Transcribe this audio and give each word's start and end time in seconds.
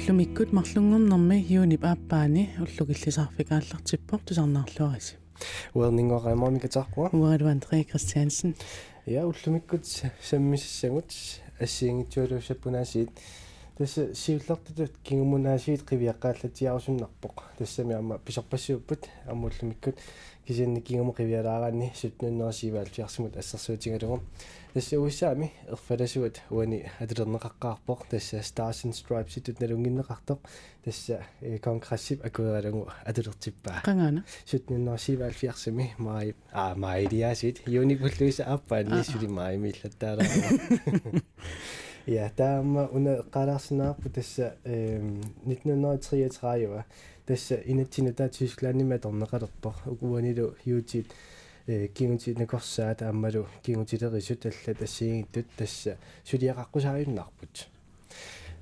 уллумиккут 0.00 0.52
марлунгорнэрми 0.52 1.36
юунip 1.48 1.84
ааппаани 1.84 2.48
уллугиллисаарфикааллартиппор 2.64 4.20
тусарнаарлуариси 4.24 5.16
уернингоqaamamikataqua 5.74 7.10
уару 7.12 7.46
Андре 7.48 7.84
Кристиансен 7.84 8.54
я 9.04 9.26
уллумиккут 9.26 9.84
саммиссагут 10.22 11.12
ассиингитсуалуусаппунаасиит 11.60 13.10
тасса 13.76 14.14
сиуллартутут 14.14 14.92
кингумунаасиит 15.04 15.82
қивиаққааллатиарусуннарпоқ 15.90 17.36
тассами 17.58 17.94
ама 17.94 18.18
писорпассууппут 18.18 19.06
аммуллумиккут 19.26 19.96
кисианни 20.46 20.80
кингуму 20.80 21.12
қивиалаараанни 21.12 21.92
сутнуннерсиваал 21.94 22.86
фиарсимут 22.86 23.36
ассерсуутингалугу 24.74 24.74
тасса 24.74 25.00
уиссаами 25.00 25.52
ерфаласуат 25.68 26.40
уани 26.50 26.84
атулернеқаққаарпоқ 27.00 28.08
тасса 28.10 28.38
Stars 28.38 28.84
and 28.84 28.94
Stripes 28.94 29.38
итут 29.38 29.60
налунгиннеқартоқ 29.60 30.38
тасса 30.84 31.24
конгрессип 31.62 32.24
акуералугу 32.24 32.88
атулертиппаа 33.04 33.82
қангаана 33.84 34.24
сутнуннерсиваал 34.46 35.32
фиарсими 35.32 35.94
маи 35.98 36.34
а 36.52 36.74
маидиасит 36.74 37.66
юникуллуиса 37.66 38.44
аппаани 38.44 39.02
сули 39.02 39.26
маимиллаттаалаа 39.26 40.26
Ja, 42.06 42.30
таама 42.36 42.88
уна 42.92 43.22
qalarsinаарpu 43.30 44.08
тасса 44.10 44.56
эм 44.64 45.20
1933 45.44 46.84
тасса 47.26 47.56
инатсинута 47.64 48.28
тисклааннима 48.28 48.98
торнеқалерпор 48.98 49.74
укуанилу 49.86 50.54
юутит 50.64 51.06
э 51.06 51.39
кингутит 51.94 52.38
накорсаа 52.38 52.94
тааммалу 52.94 53.46
кингутилерисут 53.62 54.46
алла 54.46 54.74
тассиингиттут 54.74 55.46
тасса 55.56 55.96
сулиақаққусааюннарпут 56.24 57.68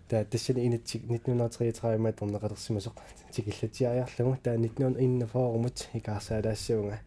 таа 0.08 0.24
тассани 0.24 0.66
инатсик 0.66 1.02
1933 1.04 1.98
ма 1.98 2.12
торнеқалерсимасоқ 2.12 2.96
тикиллатиариарлугу 3.32 4.36
таа 4.42 4.56
1941 4.56 5.88
икаарсаалаассуунга 5.94 7.00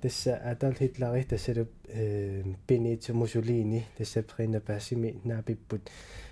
тасса 0.00 0.40
Adolf 0.44 0.80
Hitler 0.80 1.24
тассалуп 1.24 1.70
э 1.88 2.42
Benito 2.66 3.12
Mussolini 3.12 3.82
тасса 3.96 4.20
Prina 4.20 4.60
наапиппут 5.24 5.90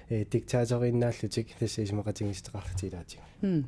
э 0.09 0.25
диктаториннааллутик 0.25 1.55
тасса 1.59 1.83
исмақатингистеқарлутилаатиг 1.83 3.21
м 3.43 3.67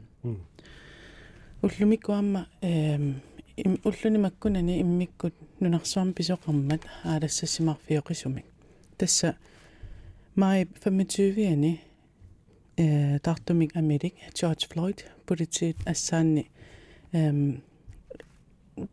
уллумиккуамма 1.62 2.48
эм 2.60 3.22
уллуни 3.56 4.18
маккунани 4.18 4.80
иммиккут 4.80 5.34
нунарсуам 5.60 6.12
писоқармат 6.12 6.82
аалассассимарфиоқисумик 7.04 8.44
тасса 8.98 9.36
май 10.34 10.64
25-ани 10.64 11.80
э 12.76 13.18
тартумик 13.20 13.76
америк 13.76 14.14
George 14.34 14.68
Floyd 14.68 15.04
политит 15.26 15.76
ассаанни 15.86 16.50
эм 17.12 17.62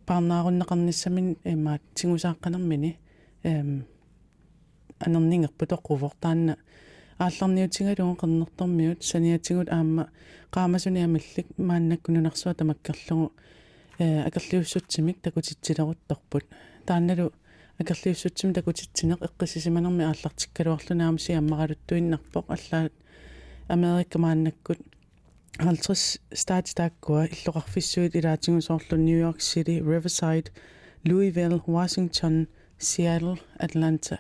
парнааруннеқарниссамин 0.05 1.37
имаат 1.43 1.81
тигусааққанермини 1.95 2.97
эм 3.43 3.85
анернингерпут 4.99 5.71
оқувортаанна 5.71 6.57
аалларниутингалугу 7.17 8.15
қернертормиут 8.21 9.01
саниатигут 9.03 9.69
аама 9.69 10.11
qaamasuниамиллик 10.51 11.47
мааннаккунунарсуа 11.57 12.53
тамаккерлугу 12.53 13.31
э 13.35 13.60
акерлиуссутсимик 14.01 15.21
такутитсилерутторпут 15.21 16.45
таанналу 16.85 17.31
акерлиуссутсими 17.79 18.53
такутитсинеқ 18.53 19.19
эққиссисиманерми 19.27 20.03
ааллартиккалуарлунаама 20.11 21.19
сиаммаралуттуиннарпоқ 21.19 22.45
аллаат 22.55 22.93
америкка 23.67 24.19
мааннаккут 24.19 24.79
50 25.59 26.21
staatstakkua 26.41 27.25
illuqarfissuit 27.25 28.15
ilaatiнгусоорлу 28.15 28.97
New 28.97 29.19
York 29.19 29.39
City, 29.41 29.81
Riverside, 29.81 30.51
Louisville, 31.09 31.59
Washington, 31.67 32.47
Seattle, 32.77 33.37
Atlanta. 33.59 34.17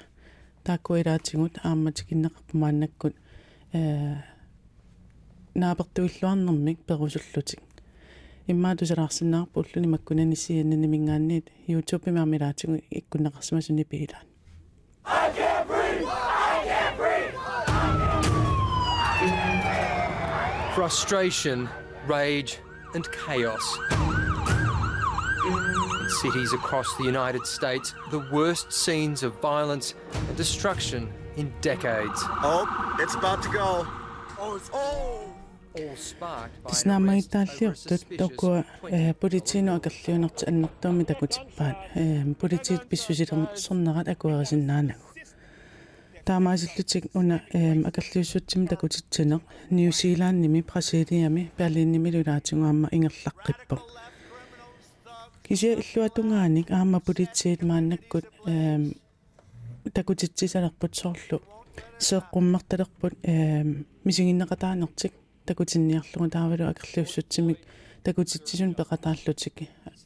Takkua 0.63 0.97
ilaatigut 0.97 1.57
aammatikиннеқарпумааннаккут 1.63 3.15
э 3.73 4.15
нааперtuilluarnermik 5.55 6.79
perusullutik. 6.87 7.59
иммаа 8.46 8.76
тусалаарсинаарпу 8.76 9.60
уллуни 9.60 9.86
маккунани 9.86 10.36
сианнани 10.36 10.86
мингаанниит 10.86 11.50
YouTube 11.68 12.10
мамилаатигу 12.10 12.76
иккуннеқарсимасуни 12.90 13.84
пиилаан. 13.84 14.26
I 15.04 15.30
can't 15.38 15.66
breathe. 15.68 16.06
I 16.06 16.62
can't 16.64 16.96
breathe. 16.96 17.34
frustration, 20.76 21.68
rage, 22.06 22.58
and 22.94 23.10
chaos. 23.10 23.78
In 25.46 26.08
cities 26.20 26.52
across 26.52 26.94
the 26.96 27.04
United 27.04 27.46
States, 27.46 27.94
the 28.10 28.20
worst 28.30 28.72
scenes 28.72 29.22
of 29.22 29.40
violence 29.40 29.94
and 30.28 30.36
destruction 30.36 31.10
in 31.36 31.52
decades. 31.62 32.20
Oh, 32.42 32.66
it's 33.00 33.14
about 33.14 33.42
to 33.44 33.48
go. 33.48 33.86
Oh, 34.38 34.56
it's 34.56 34.70
oh. 34.72 35.09
By 35.73 36.49
снамаитааллиортут 36.69 38.03
токуа 38.17 38.65
политино 39.21 39.75
акерлиунерт 39.75 40.43
аннэртууми 40.43 41.05
такутиппаат 41.05 41.77
политит 42.41 42.89
писсусилер 42.89 43.47
сорнерат 43.55 44.07
акуерисиннаанагу 44.09 45.05
таамаасиллутик 46.25 47.05
уна 47.13 47.41
эм 47.53 47.85
акерлиуссутсим 47.87 48.67
такутитсинеq 48.67 49.41
ньюзилаанними 49.69 50.61
бразилиами 50.61 51.51
берлинними 51.57 52.09
лулаатингуамма 52.15 52.89
ингерлаққиппо 52.91 53.79
кися 55.43 55.79
иллуатунгааник 55.79 56.69
аама 56.71 56.99
политсиит 56.99 57.63
мааннаккут 57.63 58.25
такутитсисалерпут 59.93 60.95
соорлу 60.95 61.41
сеэққуммерталерпут 61.97 63.13
эм 63.23 63.85
мисигиннеқатаанертик 64.03 65.13
такутинниарлугу 65.51 66.29
таавалу 66.37 66.63
акерлиуссутсимик 66.71 67.59
такутитсисун 68.03 68.73
пеқатааллутик 68.79 69.55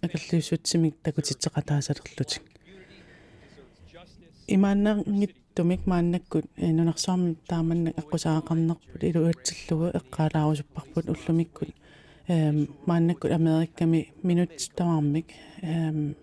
акерлиуссутсимик 0.05 0.93
такутитсеқатаасалерлутик 1.05 2.43
имааннаагит 4.47 5.35
тумик 5.55 5.85
мааннаккут 5.87 6.45
нунарсаарми 6.57 7.35
тааманна 7.47 7.89
аққусаақарнерпут 8.01 9.01
илуатсиллугу 9.09 9.85
эққалаарусуппарпут 9.99 11.05
уллумиккут. 11.09 11.69
Эм 12.27 12.75
мааннаккут 12.85 13.31
америкками 13.31 14.11
минут 14.21 14.51
тавармик 14.75 15.27
эм 15.61 16.15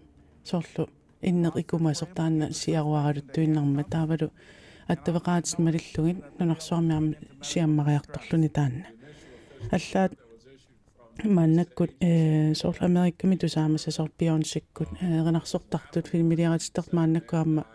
соорлу 0.44 0.88
иннеқ 1.22 1.54
икумасортаанна 1.62 2.52
сиаруаралуттуиннарма 2.52 3.84
таавалу 3.84 4.30
аттавеқаатит 4.86 5.58
малиллугит 5.58 6.18
нунарсуармиарми 6.38 7.16
сиаммариарторлуни 7.42 8.48
таанна 8.48 8.86
аллаат 9.70 10.12
маннаккут 11.24 11.90
э 12.00 12.54
соорлу 12.54 12.86
америкками 12.86 13.36
тусаамаса 13.36 13.90
соор 13.90 14.10
бионсиккут 14.18 14.88
э 15.00 15.24
ренарсортартут 15.26 16.08
филмилиаратиттарт 16.08 16.92
мааннаккуамма 16.92 17.66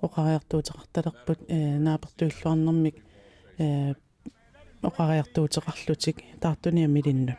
оқариартуутеқарталерпут 0.00 1.38
э 1.48 1.78
наапертуиллуарнэрмик 1.78 2.96
э 3.58 3.94
оқариартуутеқарлутик 4.82 6.16
таартуниа 6.40 6.86
милинну. 6.86 7.34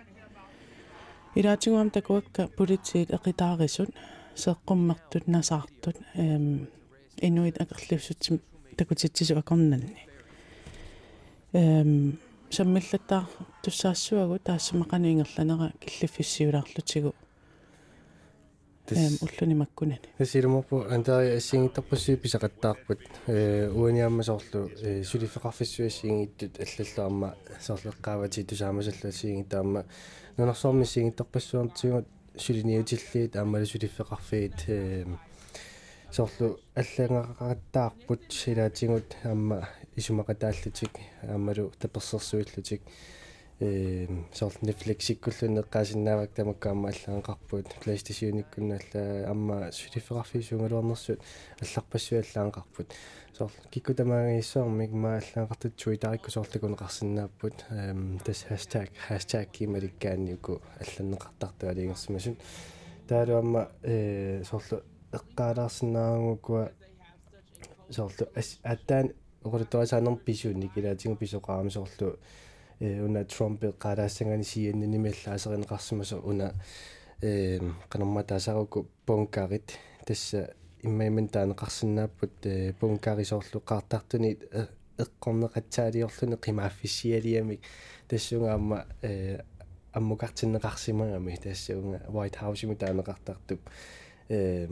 Илаатигуам 1.35 1.89
такуакка 1.91 2.47
политиит 2.47 3.11
эқитаарисут 3.11 3.89
сеққуммертут 4.35 5.27
насаартут 5.27 5.97
эм 6.15 6.67
инуит 7.17 7.61
акерлиуссутсим 7.61 8.41
такутитсису 8.77 9.37
акорнанни 9.37 9.97
эм 11.53 12.19
саммиллаттаа 12.49 13.27
туссаассуагу 13.63 14.39
таассамақану 14.39 15.07
ингерланера 15.11 15.73
киллиффиссиулаарлутигу 15.79 17.13
эм 18.89 19.17
уллуни 19.21 19.55
маккунани. 19.55 19.99
тасилуморпу 20.17 20.85
антари 20.89 21.35
ассингиттарпассуи 21.35 22.15
писақаттаарпут. 22.15 22.99
Э 23.27 23.69
уаниамма 23.69 24.23
соорлу 24.23 24.69
э 24.81 25.03
сулиффеқарфиссуассингиттут 25.03 26.59
аллаллуарма 26.59 27.35
тусаамасалла 28.29 29.09
ассингиттаама 29.09 29.85
нунарсуарми 30.37 30.83
сингиттарпассуартигут 30.83 32.05
сулиниутиллиит 32.37 33.35
ааммала 33.35 33.65
сулиффеқарфиит 33.65 34.53
э 34.67 35.05
соорлу 36.11 36.59
аллангақаттаарпут 36.75 38.21
силаатингут 38.29 39.15
аама 39.23 39.67
исумақатааллутик 39.95 40.99
аамалу 41.23 41.71
таперсерсуиллутик 41.79 42.81
э 43.59 44.07
сорл 44.33 44.51
Netflix 44.61 45.11
иккуллунеққаасиннаавак 45.13 46.31
тамаккаама 46.35 46.89
аллаанқарпут 46.89 47.67
PlayStation-иккунналла 47.85 49.29
амма 49.29 49.71
сулифеқарфисуунгалуарнерсут 49.71 51.21
алларпассуаллаанқарпут 51.61 52.87
сорл 53.37 53.51
киккутамаагиссуармик 53.71 54.91
ма 54.91 55.21
аллаанқартут 55.21 55.75
туитарикку 55.81 56.31
соорлакунеқарсинааппут 56.31 57.63
эм 57.69 58.19
тас 58.19 58.43
хаштаг 58.43 58.89
хаштаг 59.07 59.49
кималиккаанниуку 59.51 60.61
алланнеқартартуа 60.81 61.69
алингерсимасут 61.69 62.37
таалуамма 63.07 63.71
э 63.83 64.43
сорл 64.43 64.83
эққаалаарсинаагукуа 65.13 66.71
соорлу 67.89 68.27
аттаан 68.63 69.13
оқулуттуасаанер 69.45 70.17
писуунни 70.25 70.67
килаатингу 70.67 71.17
писоқарами 71.17 71.69
соорлу 71.69 72.17
э 72.79 73.01
уна 73.01 73.23
qaaraassangani 73.23 74.43
siennini 74.43 74.97
меллаасеринеқарсимасу 74.97 76.21
уна 76.23 76.53
э 77.21 77.59
канамма 77.89 78.23
таасаруку 78.23 78.87
бонкарит 79.05 79.77
тасса 80.05 80.53
иммайман 80.81 81.27
таанеқарсинааппут 81.27 82.45
э 82.45 82.73
бонкарисоорлу 82.81 83.61
qaartartuni 83.61 84.37
эққорнеқатсаалиорлуни 84.97 86.37
қимааффиссиалиамик 86.45 87.61
тассунгаама 88.07 88.85
э 89.01 89.41
аммукартиннеқарсимагами 89.93 91.35
тассуунга 91.35 92.01
White 92.07 92.37
House-ми 92.41 92.75
таанеқартартуп 92.75 93.59
э 94.29 94.67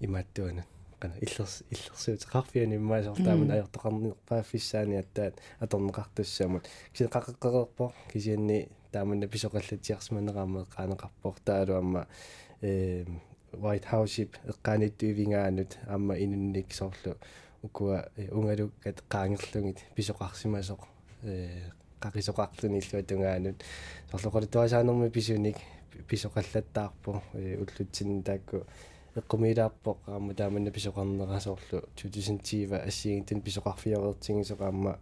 имааттуана 0.00 0.64
qana 1.02 1.18
illers 1.26 1.54
illersuut 1.74 2.24
qarfiani 2.34 2.78
immaasортаамун 2.80 3.50
аёртоқарнерпааффиссаани 3.56 4.96
аттаат 5.02 5.34
аторнеқартуссаамут 5.64 6.64
киси 6.92 7.10
қақеққерерпо 7.16 7.92
кисианни 8.12 8.68
тааманна 8.92 9.26
писоқаллатиарсманераама 9.34 10.66
қаанеқарпор 10.76 11.34
таалуамма 11.44 12.06
э 12.62 13.04
White 13.52 13.84
House-ип 13.92 14.36
эққааниттуивингаанут 14.48 15.76
аама 15.86 16.14
инунник 16.16 16.72
соорлу 16.72 17.16
укуа 17.62 18.08
унгалуккат 18.16 19.02
qaangерлугит 19.12 19.78
писоқарсимасоқ 19.96 20.80
э 21.24 21.70
qaqisоқарлуни 22.00 22.80
иллуатунгаанут 22.80 23.62
сорлоқалуттуасаанерми 24.10 25.10
писуник 25.10 25.56
писоқаллаттаарпо 26.08 27.22
уллутсин 27.34 28.22
таакку 28.22 28.66
эққумилаарпоқ 29.16 29.98
аама 30.06 30.34
тааманна 30.34 30.70
писоқарнерасоорлу 30.70 31.82
2010 31.96 32.72
ассигинтин 32.72 33.42
писоқарфиареертингисоқаама 33.42 34.98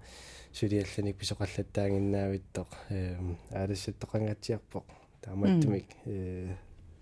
сулиалланик 0.53 1.17
писоқаллаттаангиннаавиттоқ 1.17 2.69
э 2.91 3.17
аалассаттоқангатсиарпоқ 3.51 4.85
таамааттумик 5.23 5.87
э 6.07 6.57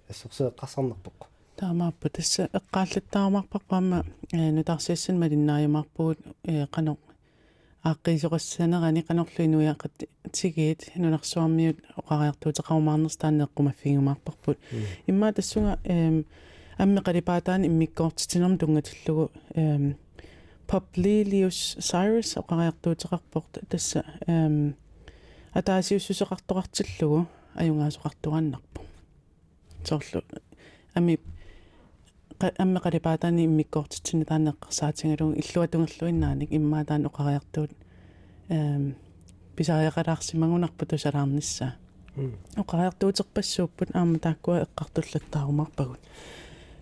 ассорсеэққарсарнерпоқ 0.09 1.19
таамааппу 1.57 2.09
тасса 2.11 2.51
эққааллаттаармарпарпаама 2.53 4.05
э 4.33 4.51
нутарсиассан 4.53 5.19
малиннааймарпуут 5.19 6.19
э 6.45 6.67
қано 6.67 6.99
ааққисоқассанерани 7.85 9.03
қанерлу 9.09 9.45
инуяақат 9.45 10.09
тигиит 10.33 10.91
нунарсуармиут 10.95 11.79
оқариартуутеқарумаарнерс 11.97 13.17
таанеққумаффигумаарпарпут 13.23 14.59
имма 15.07 15.33
тассунга 15.33 15.79
э 15.85 16.25
амми 16.79 17.01
қалипаатаани 17.01 17.67
иммиккоортитинерм 17.67 18.59
тунгатиллугу 18.59 19.31
эм 19.55 19.97
Publilius 20.69 21.79
Cyrus 21.81 22.37
оқариартуутеқарпорт 22.37 23.69
тасса 23.69 24.05
эм 24.27 24.77
атаасиуссусеқартоқартиллугу 25.55 27.27
аюнгаасоқартуганнарпу 27.55 28.83
соорлу 29.85 30.23
ами 30.95 31.19
амми 32.59 32.79
қалипаатаани 32.79 33.45
иммиккоортитсини 33.47 34.25
таанеққарсаатингалугу 34.25 35.41
иллуатунгерлуиннааник 35.41 36.53
иммаа 36.53 36.85
таан 36.85 37.07
оқариартуут 37.07 37.73
эм 38.51 38.95
писариақалаарсимагунарпу 39.57 40.87
тусалаарниссаа 40.87 41.73
оқариартуутерпассууппут 42.57 43.89
аама 43.95 44.19
тааккуа 44.19 44.67
эққартуллаттаарумарпагут 44.67 46.01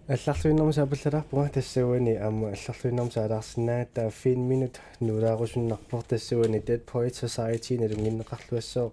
алларлуиннэрму 0.07 0.73
саапаллалаарпунга 0.73 1.49
тассауани 1.53 2.15
аама 2.15 2.49
алларлуиннэрму 2.51 3.11
саалаарсинаагта 3.11 4.11
5 4.11 4.35
минут 4.35 4.79
нулаарусуннарпор 4.99 6.03
тассауани 6.03 6.59
Dead 6.59 6.83
Poet 6.83 7.13
Society 7.15 7.77
налунгиннеқарлуассоо 7.79 8.91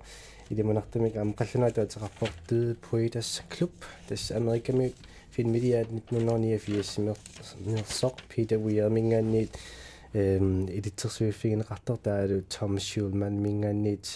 илимунартамик 0.51 1.17
аама 1.17 1.33
қаллунаатуа 1.33 1.87
теқарпор 1.87 2.31
Dead 2.49 2.77
Poets 2.91 3.43
Club 3.51 3.71
тасс 4.09 4.31
америками 4.31 4.93
филмидиаат 5.33 5.89
1989 5.89 7.57
мерсоқ 7.67 8.15
Peter 8.31 8.59
Weir 8.63 8.89
мингаанниит 8.89 9.51
эм 10.13 10.67
эдитерсуиффигинеқартор 10.67 11.97
таалу 11.99 12.43
Tom 12.49 12.77
Schulman 12.77 13.31
мингаанниит 13.31 14.07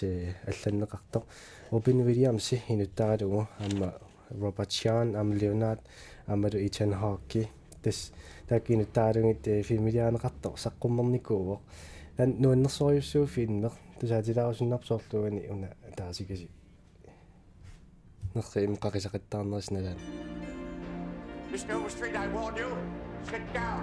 алланнеқартор 0.46 1.22
Robin 1.70 2.04
Williams 2.06 2.58
инуттаралугу 2.68 3.48
аама 3.58 3.94
Robert 4.30 4.68
Chan 4.68 5.14
аама 5.16 5.34
Leonard 5.34 5.78
амалу 6.26 6.58
Ethan 6.58 6.92
Hawke 7.00 7.48
тас 7.82 8.12
таккину 8.48 8.86
таалугит 8.86 9.44
филмилиаанеқартор 9.66 10.54
саққуммерникууво 10.56 11.60
тан 12.16 12.36
нуаннерсориуссуу 12.38 13.26
филмер 13.26 13.72
тусаатилаарусуннарсоорлугани 14.00 15.48
уна 15.50 15.68
таасикаси 15.96 16.48
нерри 18.34 18.64
им 18.64 18.74
қақисақаттаарнерисналаан 18.74 19.98
Mr. 21.52 21.74
Overstreet, 21.74 22.16
I 22.16 22.28
warn 22.28 22.56
you, 22.56 22.70
sit 23.30 23.44
down. 23.52 23.82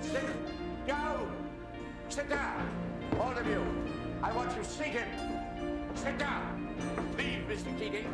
Sit 0.00 0.28
down. 0.84 1.20
Sit 2.08 2.28
down. 2.28 2.60
All 3.20 3.38
of 3.38 3.46
you. 3.46 3.62
I 4.20 4.32
want 4.32 4.50
you 4.56 4.64
seated. 4.64 5.06
Sit 5.94 6.18
down. 6.18 6.74
Leave, 7.16 7.44
Mr. 7.48 7.70
Keating. 7.78 8.08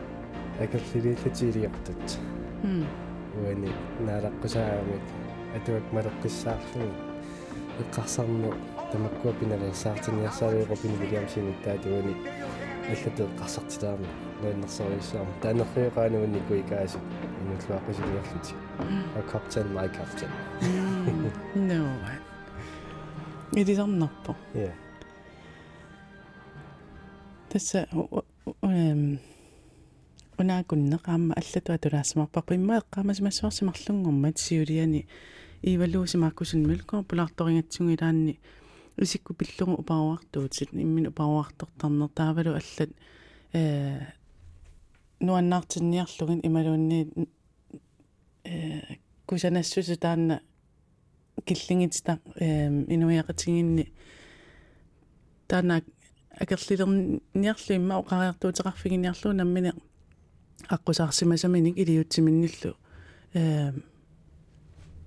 акерлилииллатиилиортат 0.60 2.18
м 2.62 2.84
уани 3.42 3.70
наалаққусаамик 4.06 5.04
атуак 5.56 5.86
малеққиссаарлуни 5.96 6.94
эққарсарну 7.82 8.50
тамаккуа 8.92 9.32
пиналерсаартиниарсаавиуқо 9.40 10.76
пин 10.82 10.92
вилиамсини 11.02 11.54
таатуани 11.64 12.14
аллатэ 12.92 13.22
эққарсартилаарми 13.28 14.08
нуаннерсориуссаама 14.42 15.32
таанерриоқаануанни 15.42 16.40
куикаасу 16.48 16.98
инутлуаққусилиарлути 17.42 18.54
а 19.18 19.22
каптен 19.30 19.66
май 19.74 19.88
каптен 19.88 20.30
no 21.54 21.80
идисарнарпо 23.52 24.36
я 24.54 24.72
тасса 27.48 27.86
эм 28.62 29.20
унаакуннеқаама 30.39 31.35
аллатуа 31.35 31.77
тулаассамарпарпу 31.77 32.53
имма 32.53 32.79
эққаамасимассуарсимарлунгорма 32.79 34.31
сиулиани 34.35 35.07
ивалуусимааккусун 35.61 36.65
милко 36.65 37.03
пулаарторингатсугилаанни 37.03 38.39
исикку 38.97 39.33
пиллугу 39.33 39.81
упаруартуутит 39.81 40.69
иммин 40.73 41.07
упаруартортарнер 41.07 42.09
таавалу 42.09 42.51
аллат 42.51 42.89
э 43.53 43.99
нуаннаартинниарлугин 45.19 46.39
ималуунни 46.43 47.27
э 48.45 48.81
кусанассусу 49.25 49.97
таанна 49.97 50.41
киллингитта 51.45 52.19
э 52.35 52.69
инуяқатигинни 52.69 53.91
таана 55.47 55.83
акерлилерниарлу 56.31 57.75
имма 57.75 57.99
оқариартуутеқарфигиниарлу 57.99 59.33
наммини 59.33 59.73
аққусаарсимасаминик 60.67 61.77
илиутсиминниллу 61.77 62.75
э 63.33 63.71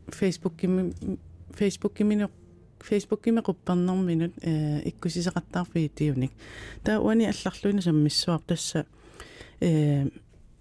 Facebook 0.08 0.56
кими 0.56 0.92
Facebook 1.50 1.94
кимино 1.94 2.30
Facebook 2.80 3.22
кими 3.24 3.40
қуппарнэрминут 3.40 4.32
э 4.42 4.88
иккусисеқартаарфигитиуник 4.88 6.32
таа 6.84 7.00
уани 7.00 7.26
алларлуина 7.26 7.82
саммиссуар 7.82 8.40
тасса 8.40 8.86
э 9.60 10.08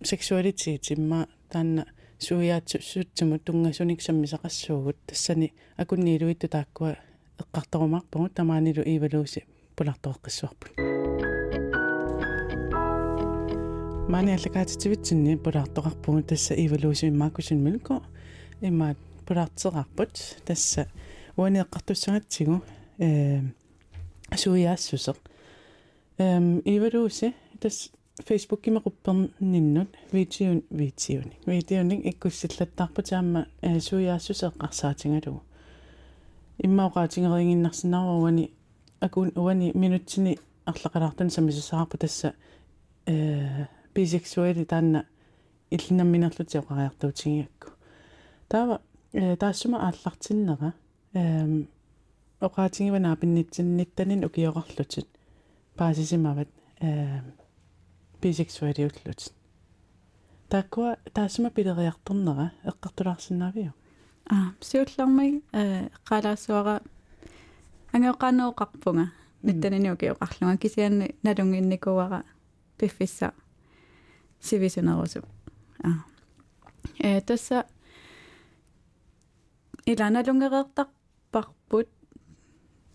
sexuality 0.02 0.80
имма 0.94 1.28
таанна 1.50 1.86
суяатсуутсуму 2.20 3.40
тунгасуник 3.40 4.02
саммисақассуугут 4.02 4.98
тассани 5.08 5.54
акунниилуитту 5.78 6.48
тааккуа 6.48 6.98
эққарторумарпугу 7.42 8.30
тамаанилу 8.30 8.84
ивалууси 8.86 9.46
пулартоққиссуарпут 9.76 10.91
маани 14.12 14.34
аллакаатитивитсинни 14.34 15.38
пулартоқарпугу 15.38 16.22
тасса 16.24 16.54
ивалууси 16.54 17.08
иммааккусин 17.08 17.64
милко 17.64 18.02
имма 18.62 18.96
пулартерарпут 19.26 20.20
тасса 20.46 20.88
уани 21.38 21.62
эққартуссагатсигу 21.62 22.62
э 23.00 23.42
суиаассусеq 24.36 25.16
эм 26.18 26.60
ивалууси 26.66 27.34
тас 27.62 27.92
Facebook 28.28 28.62
кимеқупперниннут 28.66 29.96
видео 30.12 30.62
видеони 30.70 31.38
видеоник 31.46 32.06
иккуссиллаттаарпу 32.06 33.02
таама 33.04 33.48
суиаассусеққарсаатингалугу 33.62 35.42
иммаоqaатингерингиннарсинааруани 36.58 38.52
акун 39.00 39.32
уани 39.36 39.72
минутсини 39.74 40.38
арлақалаартун 40.66 41.30
самисасаарпу 41.30 41.98
тасса 41.98 42.34
э 43.06 43.68
бисексуали 43.94 44.64
таанна 44.66 45.06
иллинамминерлути 45.72 46.58
оқариартуутингиакку 46.58 47.72
таава 48.48 48.82
таассума 49.12 49.88
ааллартиннера 49.88 50.74
эм 51.14 51.68
оқаатингивана 52.40 53.14
апиннитсинниттанин 53.14 54.26
укиоқарлутит 54.26 55.08
паасисимават 55.76 56.50
э 56.82 57.22
бисексуали 58.22 58.84
уллут 58.84 59.34
таккуа 60.50 60.98
таассума 61.14 61.50
пилериарторнера 61.50 62.52
эққартулаарсинаавиу 62.64 63.74
а 64.30 64.36
сиуллармиг 64.60 65.44
э 65.54 65.88
эққалаассуара 65.88 66.82
ангеоққанооқарпунга 67.94 69.12
ниттаниниукиоқарлунга 69.44 70.58
кисианни 70.58 71.16
налунгинникуара 71.24 72.24
пиффисса 72.78 73.34
сивисунерусу 74.42 75.22
а 75.84 75.90
э 77.00 77.22
тасса 77.22 77.66
иланалунгереэртарпарпут 79.86 81.88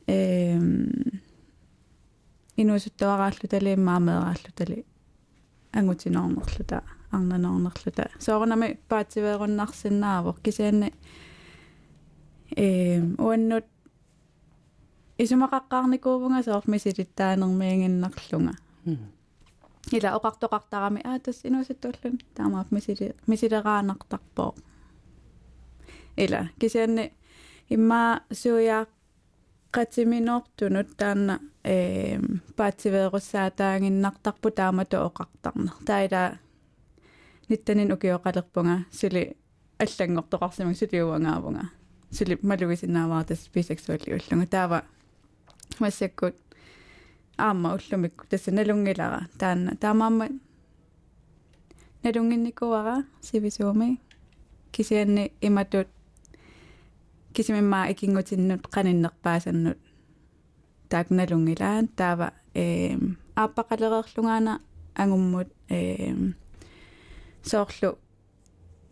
эм 0.07 1.21
инуусуттуарааллу 2.57 3.49
талииммаамеерааллу 3.51 4.51
тали 4.55 4.85
ангутинорнерлута 5.73 6.83
арнанорнерлута 7.11 8.11
соорнами 8.19 8.79
паатсивееруннарсинаавор 8.89 10.37
кисианни 10.45 10.93
эм 12.57 13.15
уаннут 13.19 13.65
исумақаққарникуувнга 15.19 16.43
соормисилиттаанермиангиннарлунга 16.49 18.55
ила 19.92 20.10
оқартоқартарами 20.18 21.02
аа 21.04 21.20
тас 21.20 21.38
инуусаттууллун 21.44 22.20
таамаап 22.36 22.72
мисили 22.72 23.16
мисилераанартарпоо 23.28 24.56
ила 26.18 26.50
кисианни 26.60 27.14
имма 27.70 28.22
суяа 28.32 28.86
qatiminortunut 29.76 30.90
taanna 30.98 31.40
ee 31.64 32.20
paatsiveerussаатаагиннартарпу 32.58 34.52
таамату 34.52 34.98
оқартарнер 35.08 35.76
таила 35.86 36.22
ниттанин 37.50 37.92
укиоқалерпунга 37.96 38.76
сили 38.92 39.24
аллангортоқарсимак 39.84 40.78
сулиуангаавунга 40.78 41.66
сили 42.12 42.40
малугисинааваатас 42.50 43.50
бисексуалли 43.54 44.14
уллунга 44.18 44.48
таава 44.48 44.80
массаккут 45.80 46.36
аама 47.39 47.75
уллумикку 47.75 48.27
тасса 48.31 48.51
налунгилара 48.53 49.29
таанна 49.39 49.77
таамаама 49.77 50.29
налунгинникуара 52.03 53.05
сивисууми 53.21 54.01
кисианни 54.77 55.33
иматут. 55.41 55.89
Кисимиммаа 57.33 57.91
икингутиннут 57.93 58.63
qaninnерпаасаннут 58.75 59.79
таакналунгилаан 60.91 61.87
таава 61.99 62.29
э 62.55 62.97
ааппақалереерлунгаана 63.35 64.55
ангуммут 64.95 65.49
э 65.69 66.15
соорлу. 67.43 67.99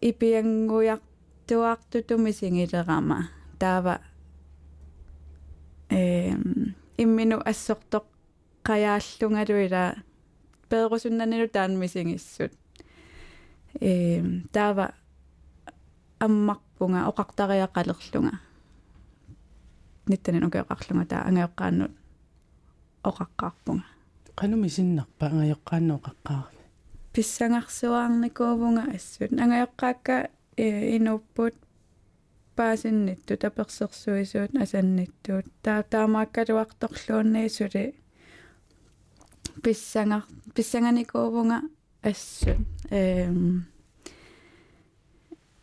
Ипиангуяқтуартутуми 0.01 2.33
сингилерама 2.33 3.29
таава 3.59 4.01
э 5.91 6.33
иммину 7.03 7.37
ассортоқ 7.51 8.05
қаяаллунгалуила 8.64 9.96
пеерусуннанилу 10.70 11.48
таанмисингиссут 11.48 12.54
э 13.82 14.22
таава 14.52 14.94
аммарпунга 16.20 17.08
оқартариақалерлунга 17.10 18.40
ниттанин 20.08 20.48
укеоқарлунга 20.48 21.06
таа 21.12 21.22
ангеоққааннут 21.30 21.94
оқаққарпунга 23.10 23.88
qanumi 24.40 24.70
sinnarpa 24.78 25.26
angayоққааннооқаққаарми 25.32 26.64
писсангарсуаарникуувунга 27.14 28.84
ассут 28.96 29.32
ангайоққаакка 29.44 30.16
инуппут 30.98 31.56
паасиннитту 32.56 33.38
таперсерсуисуут 33.44 34.52
асанниттуут 34.64 35.48
таа 35.64 35.84
таамааккалуарторлуунни 35.92 37.48
сули 37.48 37.96
писсангар 39.63 40.25
писсанганикуувунга 40.55 41.63
ассут 42.03 42.59
эм 42.91 43.67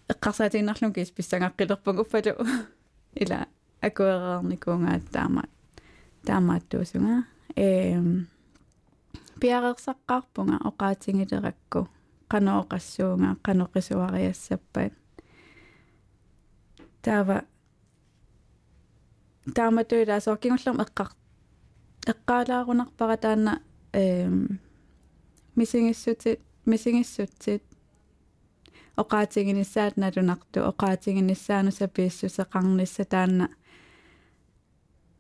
эққарсаатигнарлун 0.07 0.93
кис 0.93 1.12
писсангаққилерпун 1.12 2.00
уффалу 2.01 2.33
ила 3.15 3.48
акуэраарникуунгаат 3.81 5.03
таамаат 5.12 5.50
таамааттуусунга 6.25 7.25
эм 7.55 8.27
пиарерсаққарпунга 9.39 10.57
оқаатингилеракку 10.69 11.89
канооқассуунга 12.31 13.38
каноқисуариассаппат 13.45 14.93
таава 17.01 17.43
тааматуила 19.55 20.19
сооркингуллерм 20.19 20.81
эққар 20.86 21.10
эққаалаарунарпара 22.12 23.17
таана 23.17 23.62
эм 23.93 24.60
мисингиссутит 25.55 26.39
мисингиссутсит 26.65 27.63
оқаатигинissaат 28.98 29.98
налунарту 29.98 30.60
оқаатигинissaanu 30.71 31.71
сапииссусеқарнисса 31.71 33.05
таана 33.05 33.50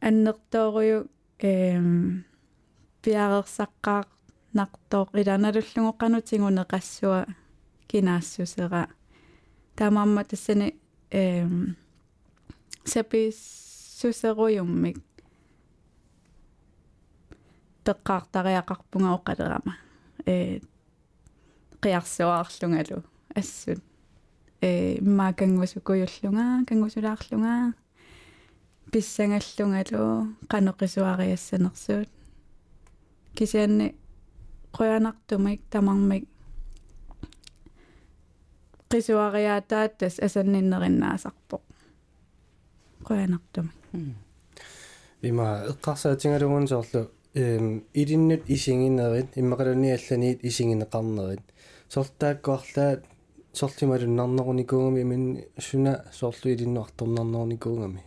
аннертоориу 0.01 1.07
эм 1.39 2.25
пиарерсаққаа 3.01 4.05
нартоо 4.53 5.09
иланалуллугоқанутингунеқассуа 5.13 7.27
кинаассусера 7.87 8.87
таамаамма 9.75 10.23
тассани 10.23 10.75
эм 11.11 11.77
сапииссусеруйуммик 12.83 14.97
пеққаартариақарпунга 17.85 19.13
оқалерама 19.17 19.73
э 20.25 20.59
қиарсуаарлунгалу 21.81 23.03
ассут 23.35 23.81
э 24.61 25.01
ма 25.01 25.33
кангусукуйуллунга 25.33 26.65
кангусулаарлунга. 26.67 27.73
Писсангаллунгалу 28.91 30.35
канеқисуариассанерсуут 30.49 32.09
кисианни 33.35 33.95
қуянартумик 34.73 35.61
тамармик. 35.69 36.27
Qisuariaataat 38.91 39.97
tas 39.97 40.19
asannиннериннаасарпоқ 40.19 41.63
қуянартумик. 43.07 43.75
Вима 45.21 45.63
эққарсаатингалугун 45.71 46.67
соорлу 46.67 47.09
эм 47.33 47.83
илиннут 47.93 48.41
исингинерит 48.47 49.37
иммақалуниалланиит 49.37 50.43
исингинеқарнерит 50.43 51.41
сортааккуарлаа 51.89 53.01
сортималуннарнеруникуугами 53.53 55.01
имин 55.01 55.43
суна 55.57 56.05
соорлу 56.11 56.51
илиннуарторнарнеруникуугами 56.51 58.03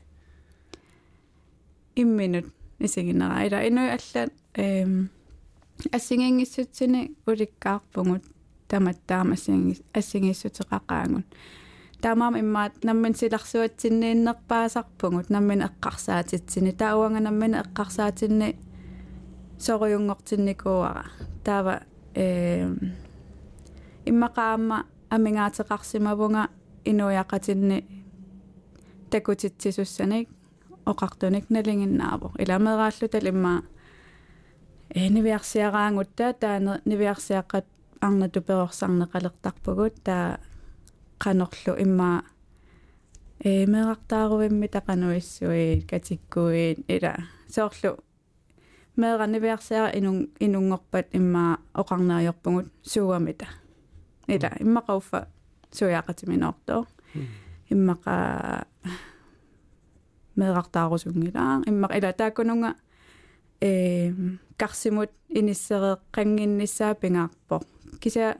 имминут 1.96 2.46
исигинера 2.78 3.46
ила 3.46 3.68
инуи 3.68 3.90
аллаат 3.96 4.32
эм 4.54 5.10
ассигингиссутсини 5.92 7.10
уликкаарпугут 7.26 8.24
таматтаама 8.68 9.34
ассингис 9.34 9.82
ассигиссутеқақаангут 9.92 11.24
таамаама 12.02 12.38
иммаат 12.40 12.84
наммин 12.84 13.14
силарсуатсиннииннерпаасарпугут 13.14 15.30
наммин 15.30 15.62
эққарсаатитсини 15.68 16.72
таауанга 16.72 17.20
наммин 17.20 17.54
эққарсаатинни 17.62 18.56
соруйунгортинникууара 19.58 21.04
таава 21.44 21.80
эм 22.14 22.92
иммақаама 24.06 24.86
амингаатеқарсимавунга 25.10 26.48
инуяқатинни 26.84 27.84
такутитсисуссаник 29.10 30.28
оқартуник 30.86 31.50
налингиннааво 31.50 32.32
иламерааллутал 32.38 33.26
имма 33.28 33.62
э 34.90 35.08
нивиарсиараангутта 35.08 36.32
таана 36.32 36.80
нивиарсиаққат 36.84 37.66
арна 38.00 38.28
туперорсарнеқалертарпугут 38.28 39.94
таа 40.04 40.38
qanorlu 41.18 41.72
imma 41.84 42.22
э 43.44 43.66
меэқартааруимми 43.66 44.66
тақануиссуи 44.68 45.86
катиккуит 45.90 46.78
ила 46.88 47.14
соорлу 47.48 47.98
меэранивиарсиара 48.96 49.90
инун 49.98 50.28
инунгорпат 50.40 51.06
имма 51.12 51.58
оқарнаариорпугут 51.74 52.66
сууамита 52.82 53.46
ила 54.28 54.50
иммақауффа 54.60 55.28
суяақатиминорто 55.72 56.86
иммақа 57.70 58.66
меэқартаарусунгилаа 60.36 61.62
иммақ 61.66 61.92
ила 61.98 62.12
тааккунунга 62.12 62.74
э 63.60 64.12
карсимут 64.56 65.10
иниссереққангиннissaа 65.28 66.94
пингаарпо 66.94 67.62
кися 68.00 68.36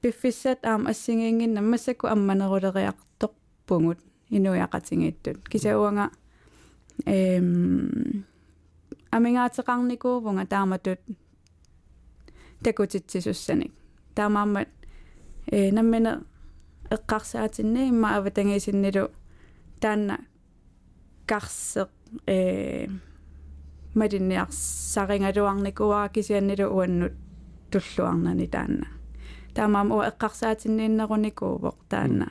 пиффиссат 0.00 0.64
аама 0.64 0.90
ассигиингинна 0.90 1.60
массакку 1.62 2.06
амманерулериарторпугут 2.06 3.98
инуяқатингиттут 4.30 5.48
кисауанга 5.48 6.10
эм 7.04 8.24
амингаатеқарникуувнга 9.16 10.46
тааматут 10.46 11.00
такутитсисуссаник 12.64 13.72
таамааммат 14.14 14.68
э 15.50 15.72
наммена 15.72 16.22
эққарсаатинни 16.90 17.88
имма 17.88 18.16
аватангисиннилу 18.16 19.10
таанна 19.80 20.18
карсеқ 21.26 21.88
э 22.26 22.88
маринниарсарингалуарникуара 23.94 26.08
кисианнилу 26.14 26.66
уаннут 26.76 27.12
туллуарнани 27.70 28.46
таанна 28.46 28.86
таамаам 29.54 29.92
уа 29.92 30.08
эққарсаатиннииннеруникуувоқ 30.10 31.76
таанна 31.88 32.28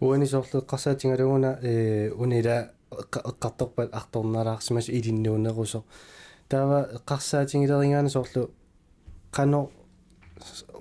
уани 0.00 0.26
соорлу 0.26 0.60
эққарсаатингалугуна 0.62 1.58
э 1.62 2.10
унила 2.22 2.56
эққарторпат 2.91 3.89
арторнараарсимас 3.93 4.89
илиннуунерусо 4.89 5.83
таава 6.49 6.89
эққарсаатингилерингаана 6.97 8.09
соорлу 8.09 8.51
қано 9.31 9.69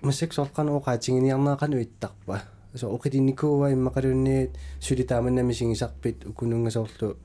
масек 0.02 0.32
соорлқано 0.32 0.76
оқаатингиниарнаақану 0.78 1.82
иттарпа 1.82 2.42
so 2.75 2.92
оқилинникуува 2.96 3.72
иммақалуунниит 3.72 4.50
сули 4.80 5.02
тааманнами 5.02 5.52
сигисарпит 5.52 6.26
укунунга 6.26 6.70
соорлу 6.70 7.16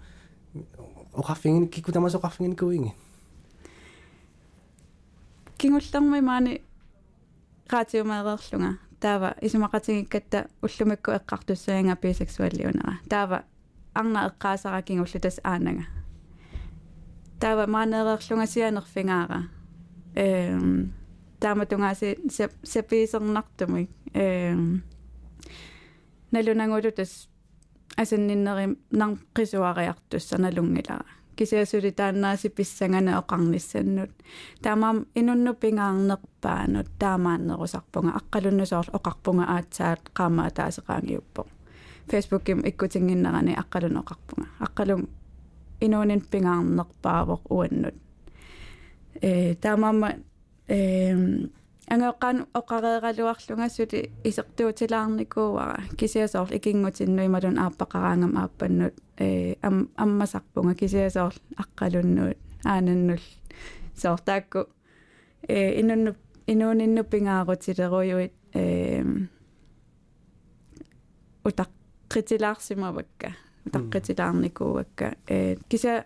оқарфингин 1.13 1.67
кикку 1.67 1.91
тамас 1.91 2.15
оқарфингинникуинги 2.15 2.93
кингуллерми 5.57 6.21
маани 6.21 6.61
qaatiumaereerlunga 7.71 8.71
taava 8.99 9.33
isumaqatigikkatta 9.41 10.45
ullumikku 10.65 11.11
eqqartussaaga 11.19 11.95
biseksualliunera 12.01 12.93
taava 13.09 13.43
arna 13.95 14.25
eqqaasarakingu 14.25 15.05
tas 15.21 15.39
aananga 15.43 15.83
taava 17.39 17.67
maaneererlunga 17.67 18.45
sianerfingaara 18.45 19.39
ehm 20.15 20.79
taamatungaasi 21.39 22.09
sapiisernartumik 22.63 23.89
ehm 24.13 24.63
nalunangulu 26.31 26.91
tas 26.91 27.29
asannиннери 27.97 28.65
нар 28.99 29.17
qisuariartussa 29.35 30.37
nalungilara 30.37 31.11
кисиасули 31.35 31.91
тааннааси 31.91 32.49
писсангана 32.49 33.11
оқарниссаннут 33.21 34.11
таамаам 34.63 34.97
инунну 35.15 35.53
пингаарнерпаанут 35.61 36.89
таамааннерусарпунга 36.99 38.11
аққалуннусоор 38.19 38.87
оқарпунга 38.97 39.45
аатсаат 39.55 40.01
qaamаа 40.17 40.49
таасеқаангиуппо 40.57 41.41
фейсбукким 42.09 42.59
иккутингиннерани 42.65 43.53
аққалун 43.61 43.97
оқарпунга 44.01 44.47
аққалун 44.59 45.07
инуунин 45.81 46.21
пингаарнерпаавоқ 46.31 47.41
уаннут 47.49 47.95
э 49.21 49.55
таамаама 49.55 50.09
э 50.67 51.13
ангеоққан 51.93 52.37
оқареералуарлунгассути 52.59 53.99
исертуутилаарникууара 54.29 55.83
кисиасоор 55.99 56.49
икингутиннуималун 56.57 57.57
ааппақараангам 57.63 58.33
ааппаннут 58.37 58.95
э 59.17 59.55
ам 59.61 59.89
аммасарпунга 60.03 60.75
кисиасоор 60.75 61.33
аққалуннуут 61.63 62.37
аананнул 62.65 63.23
соортаакку 64.01 64.59
э 65.47 65.79
инунну 65.81 66.15
инуунинну 66.47 67.03
пингаарутилеруйуит 67.03 68.33
э 68.53 69.03
утаққитилаарсимавакка 72.16 73.32
утаққитилаарникуувакка 73.66 75.16
э 75.28 75.56
кися 75.68 76.04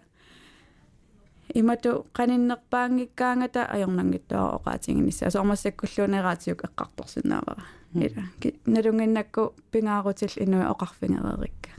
имату 1.55 2.07
каниннерпаангиккаангата 2.13 3.69
ajornangittoo 3.75 4.59
oqaatiнгинисса 4.59 5.27
асоормассаккуллуунераатиук 5.27 6.65
эққарторсинаавара 6.65 7.65
ила 7.95 8.23
налунгиннакку 8.67 9.55
пингаарутил 9.71 10.33
инуи 10.37 10.65
оқарфингерерикка. 10.73 11.71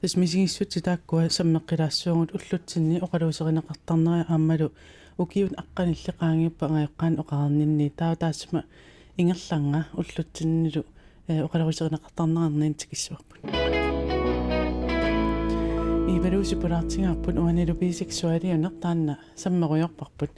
Тас 0.00 0.16
мисигиссути 0.16 0.80
тааккуа 0.80 1.28
саммеққилаассуугут 1.28 2.34
уллутсинни 2.36 3.00
оқалуусеринеқартарнери 3.04 4.26
ааммалу 4.28 4.72
укиут 5.18 5.52
аққаниллеқаангиппа 5.52 6.64
ангайоққаан 6.68 7.20
оқарнинни 7.22 7.90
таа 7.90 8.16
таассма 8.16 8.64
ингерланга 9.16 9.86
уллутсиннилу 9.94 10.84
оқалуусеринеқартарнерарнин 11.28 12.74
тикиссуарпут 12.74 13.40
ивалууси 16.16 16.56
пулаартингаарпут 16.56 17.36
уанилу 17.38 17.74
бисексуалиунер 17.74 18.72
таанна 18.82 19.18
саммеруйорпарпут 19.36 20.30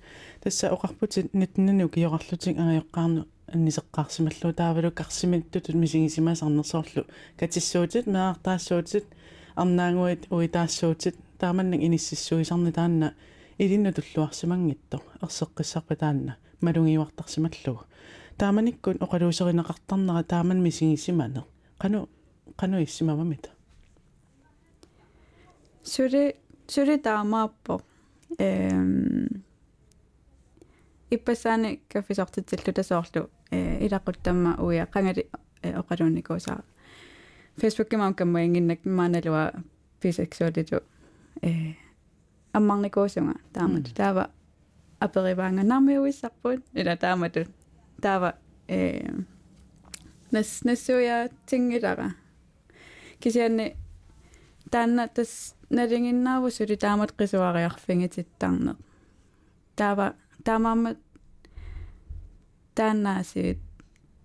тасса 0.42 0.68
оқарпутит 0.68 1.32
нитннану 1.32 1.88
киоқарлутик 1.88 2.58
агаёққарну 2.58 3.26
аннисеққарсималлу 3.48 4.52
таавалу 4.52 4.90
карсимиттутут 4.90 5.74
мисигисимасарнерсоорлу 5.74 7.06
катиссуутит 7.38 8.06
меартаассуутит 8.06 9.06
арнаангуит 9.54 10.26
уитаассуутит 10.30 11.16
тааманнак 11.38 11.80
иниссиссуисарни 11.80 12.72
таанна 12.72 13.14
илинну 13.58 13.92
туллуарсимангитто 13.92 15.00
ерсеққиссарпа 15.22 15.96
таанна 15.96 16.36
малунгиуартарсималлугу 16.60 17.84
тааманиккун 18.38 18.96
оқалуусеринеқартарнера 19.00 20.24
тааман 20.24 20.62
мисигисиманер 20.62 21.44
қану 21.78 22.08
қану 22.56 22.82
иссимавамита 22.82 23.50
Suri 25.84 26.32
suri 26.66 26.98
taamaappo 26.98 27.82
эм 28.38 29.44
иппасаани 31.10 31.80
каффисортитсаллу 31.92 32.72
тасоорлу 32.72 33.30
э 33.50 33.86
илақуттамма 33.86 34.56
уя 34.58 34.86
қангали 34.86 35.28
оқалуунникуусаа 35.62 36.64
фейсбуккимаам 37.60 38.14
каммаингиннак 38.14 38.80
maaналуа 38.84 39.52
бисексуалиту 40.02 40.80
э 41.42 41.74
аммарникуусунга 42.52 43.34
таамат 43.52 43.94
таава 43.94 44.30
апериваанга 45.00 45.62
нармиуиссарпут 45.62 46.60
ила 46.72 46.96
таамату 46.96 47.44
таава 48.04 48.30
э 48.68 49.08
нас 50.30 50.48
нассуя 50.64 51.30
тингилара 51.46 52.08
кисианни 53.20 53.76
таанна 54.70 55.08
тас 55.08 55.54
налингиннааву 55.70 56.50
сули 56.50 56.76
таамат 56.84 57.10
qisuariarfingitittaarneq 57.18 58.78
таава 59.78 60.06
таамаамат 60.46 60.98
тааннаасиит 62.74 63.58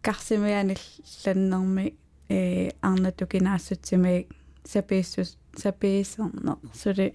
карсимианилланнерми 0.05 1.85
э 2.29 2.69
арнатукинаассутсимик 2.87 4.27
сапииссус 4.71 5.29
сапиисернеq 5.63 6.59
сули 6.81 7.07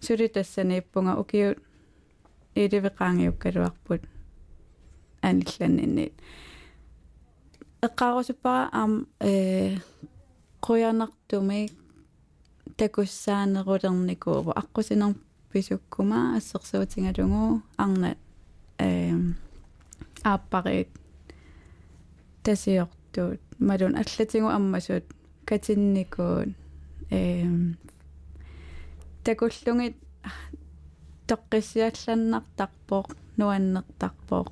сули 0.00 0.26
тассанииппунга 0.34 1.14
укиут 1.22 1.58
иливеqaangiukkaluarput 2.54 4.02
анилланнинниит 5.22 6.14
эққарусуппара 7.82 8.68
аам 8.72 9.06
э 9.20 9.76
қуянартумик 10.60 11.72
такуссаанерулерникуува 12.76 14.52
аққусинер 14.60 15.14
писуккума 15.52 16.36
ассерсуутингалугу 16.36 17.62
арна 17.76 18.16
эм 18.78 19.36
ааппарит 20.22 20.88
тасиортуут. 22.42 23.40
Малун 23.58 23.96
аллатингу 23.96 24.48
аммасуут 24.48 25.04
катинникуут 25.44 26.50
эм 27.10 27.78
такуллугит 29.24 29.96
тоққиссиалланнартарпоқ 31.28 33.06
нуаннертарпоқ 33.38 34.46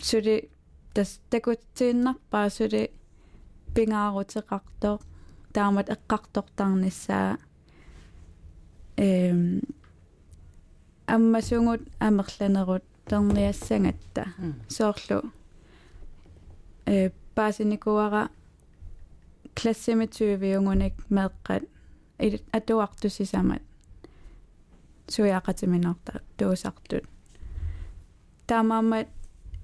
сули 0.00 0.50
тас 0.94 1.20
такутсииннарпаа 1.30 2.50
сули 2.50 2.90
пингаарутеқартоқ 3.74 5.00
таамат 5.52 5.88
эққартортарниссаа 5.94 7.38
эм 8.96 9.62
аммасугут 11.06 11.82
амерланерут 11.98 12.84
терниассангатта 13.08 14.34
соорлу. 14.68 15.32
Э 16.86 17.10
паасиникуара 17.34 18.30
классимитсуивиунгуник 19.54 20.94
меэккат 21.10 21.64
атуартусисамат. 22.52 23.62
Суяақатиминарта 25.08 26.20
туусартут. 26.36 27.04
Таамаамат 28.46 29.08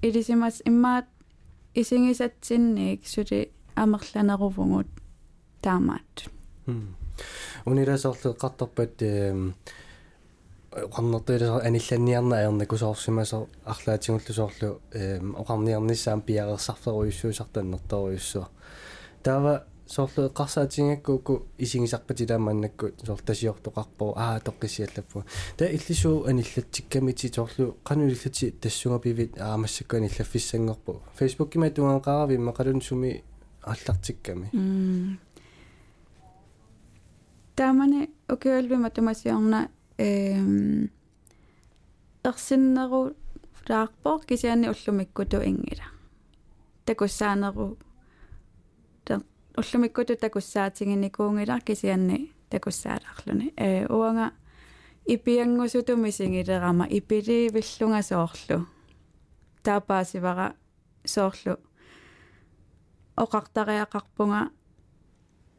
илисимас 0.04 0.62
иммаат 0.64 1.06
исигисатсинник 1.74 3.06
сули 3.06 3.50
амерланерувгут 3.74 4.86
таамаат 5.62 6.28
униласоорлу 7.64 8.32
эққартарпат 8.32 9.02
оқарнертуила 10.72 11.60
анилланниарна 11.60 12.38
аерна 12.38 12.66
кусоорсимасо 12.66 13.48
арлаатигуллусоорлу 13.64 14.80
оқарниарниссаам 15.42 16.22
пиареерсарферуйуссуусартаннерторуйуссуа 16.22 18.48
таава 19.22 19.64
соорлу 19.87 20.27
эққарсаатингаккуку 20.29 21.45
исигисарпатиламааннакку 21.57 22.87
соор 23.05 23.21
тасиортоқарпо 23.21 24.13
аа 24.15 24.39
тоққисиаллаппу 24.39 25.23
та 25.57 25.65
иллисуу 25.65 26.25
аниллатсиккамити 26.25 27.31
соорлу 27.33 27.77
қану 27.83 28.07
иллати 28.07 28.51
тассунгапивит 28.51 29.39
аамассакку 29.39 29.97
аниллаффиссангорпу 29.97 31.01
фейсбуккима 31.15 31.69
туангаақарави 31.69 32.37
мақалун 32.37 32.81
суми 32.81 33.23
аллартикками 33.61 34.49
таамане 37.55 38.09
океолвима 38.27 38.89
тумасиорна 38.89 39.69
эм 39.97 40.89
ерсиннеру 42.23 43.13
лаарпоо 43.69 44.19
кисиани 44.19 44.67
уллумиккуту 44.67 45.37
ингила 45.37 45.85
такуссаанеру 46.85 47.77
уллумиккуту 49.57 50.15
такуссаатингиникуунгилар 50.15 51.61
кисианни 51.61 52.31
такуссааларлуни 52.49 53.53
э 53.57 53.85
уанга 53.87 54.31
ипиангусутуми 55.05 56.11
сингилерама 56.11 56.85
ипиливиллунга 56.89 58.01
соорлу 58.01 58.67
таапаасивара 59.63 60.55
соорлу 61.05 61.57
оқартариақарпунга 63.15 64.49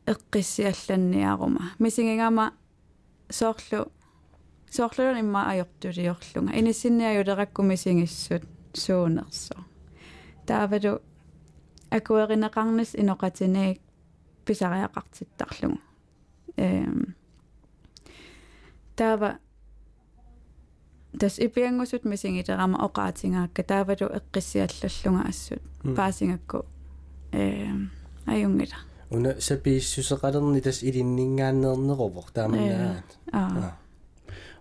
эққиссиалланниарума 0.07 1.73
мисингигама 1.79 2.53
соорлу 3.31 3.93
соорлун 4.71 5.21
имма 5.21 5.51
ajortuliorlunga 5.53 6.53
иниссинниаюлеракку 6.59 7.63
мисингиссут 7.63 8.43
суунерсо 8.75 9.57
таавалу 10.47 11.01
акуэринеқарнис 11.91 12.95
иноқатиник 12.95 13.81
писариақартиттарлугу 14.47 15.79
эм 16.57 17.15
тава 18.97 19.39
тас 21.19 21.39
ипиангусут 21.39 22.05
мисингилерама 22.05 22.79
оқаатингаакка 22.87 23.63
таавалу 23.63 24.07
эққиссиаллаллунга 24.19 25.29
ассут 25.29 25.63
паасингакку 25.97 26.65
эм 27.33 27.91
аюнгила 28.27 28.79
уна 29.11 29.41
сапииссусеқалерни 29.41 30.61
тас 30.61 30.83
илиннингааннернеровор 30.83 32.31
тааманнаат 32.33 33.09
аа 33.33 33.79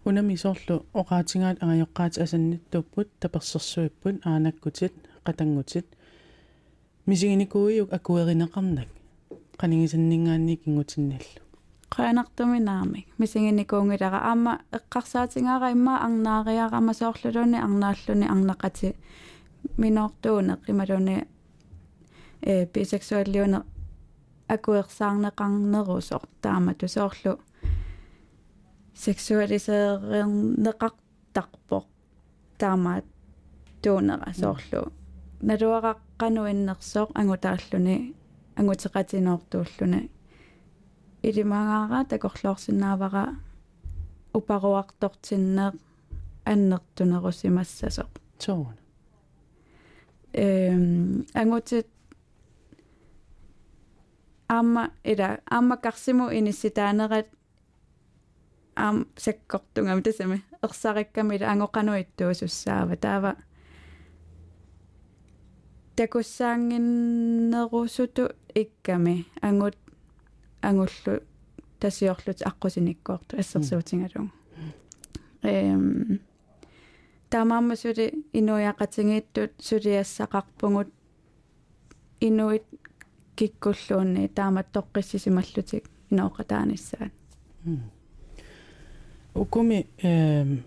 унами 0.06 0.36
соорлу 0.36 0.86
оқаатингаат 0.94 1.58
агаёққаат 1.64 2.14
асанниттуппут 2.24 3.10
таперсерсуиппут 3.20 4.16
аанаккутит 4.24 4.94
қатангутит 5.26 5.88
мисигиникууиук 7.06 7.90
акуеринеқарнак 7.98 8.90
qaningисаннингаанни 9.60 10.56
кингутинналлу 10.64 11.40
qaanartumi 11.96 12.60
naamik 12.70 13.06
misinginikungilara 13.20 14.20
aama 14.32 14.54
eqqarsaatigaara 14.78 15.68
imma 15.76 15.94
arnaaриарама 16.06 16.94
соорлулуни 17.00 17.58
арнааллуни 17.68 18.26
арнеқати 18.34 18.90
миноортууне 19.82 20.54
qimалуни 20.66 21.16
э 22.42 22.44
бисексуаллиуне 22.74 23.60
акуерсаарнеқарнерусор 24.56 26.24
таама 26.42 26.72
тусоорлу 26.80 27.34
сексуалисеернеқартарпоқ 29.04 31.86
таамаат 32.60 33.06
туунера 33.84 34.30
соорлу 34.42 34.82
налуақаққануиннерсоқ 35.48 37.10
ангутааллуни 37.20 37.96
ангутеқатиноортууллуна 38.60 40.00
илимагаара 41.28 42.00
такорлоорсинаавара 42.12 43.26
упаруартортиннеэ 44.38 45.68
аннертунерусимассасоқ 46.52 48.12
соон 48.44 48.76
эм 50.34 51.26
ангутит 51.42 51.88
амма 54.48 54.84
ила 55.12 55.30
амма 55.58 55.76
карсиму 55.78 56.26
инисситаанерат 56.38 57.28
ам 58.76 59.08
саккортунгам 59.24 60.04
тасами 60.04 60.44
ерсариккамила 60.66 61.46
ангоқануиттуусуссаава 61.54 62.96
таава 62.98 63.32
такуссаангиннерусуту 65.96 68.30
икками. 68.54 69.26
Ангут 69.42 69.78
ангуллу 70.62 71.22
тасиорлут 71.80 72.42
аққусиниккуорту 72.42 73.38
ассерсуутингалугу 73.38 74.32
эм 75.44 76.20
тамаама 77.30 77.76
сули 77.76 78.14
инуяқатингииттут 78.34 79.52
сулиассақарпугут 79.60 80.90
инуит 82.20 82.64
киккуллуунни 83.36 84.28
таамат 84.28 84.68
тоққиссисималлутик 84.74 85.86
иноқатааниссаат. 86.10 87.12
Укуми 89.34 89.88
эм 90.02 90.64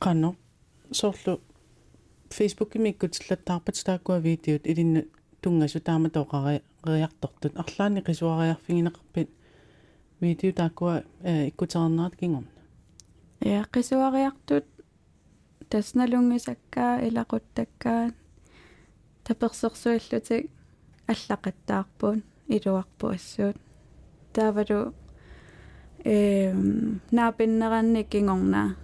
қано 0.00 0.34
соорлу 0.92 1.40
Facebook 2.30 2.78
миккутиллаттаарпат 2.78 3.76
тааккуа 3.84 4.18
видеот 4.18 4.66
илинна 4.66 5.02
тунгасу 5.42 5.80
таама 5.80 6.08
тоқари 6.08 6.62
риартортут 6.84 7.56
арлаани 7.56 8.00
қисуариарфигинеқарпит 8.00 9.28
видео 10.20 10.52
тааккуа 10.52 11.02
э 11.22 11.48
иккутернерат 11.48 12.16
кингорна 12.16 12.48
я 13.40 13.66
қисуариартут 13.72 14.64
тасналунгисаккаа 15.68 17.02
илақуттаккаа 17.08 18.12
таперсерсуиллутик 19.24 20.50
аллақаттаарпуун 21.08 22.22
илуарпу 22.48 23.14
таавалу 24.32 24.94
эм 26.04 27.00
наапиннеранни 27.10 28.02
кингорна 28.04 28.76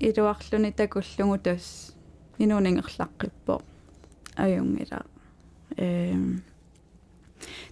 илуарлуни 0.00 0.70
такуллугу 0.72 1.38
тас 1.38 1.97
инунингерлаққиппо 2.38 3.62
аюнгила 4.36 5.04
эм 5.76 6.42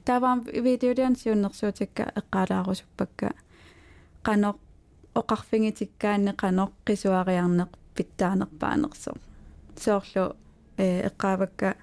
тавам 0.05 0.45
видеодиан 0.45 1.17
сиуннэрсуутикка 1.17 2.13
эққалаарусуппакка 2.21 3.29
қанеқ 4.27 4.57
оқарфингитиккаанне 5.15 6.33
қанеқ 6.43 6.71
қисуариарнеқ 6.87 7.71
питтаанерпаанерсо 7.97 9.13
соорлу 9.77 10.37
э 10.79 11.09
эққаавакка 11.09 11.77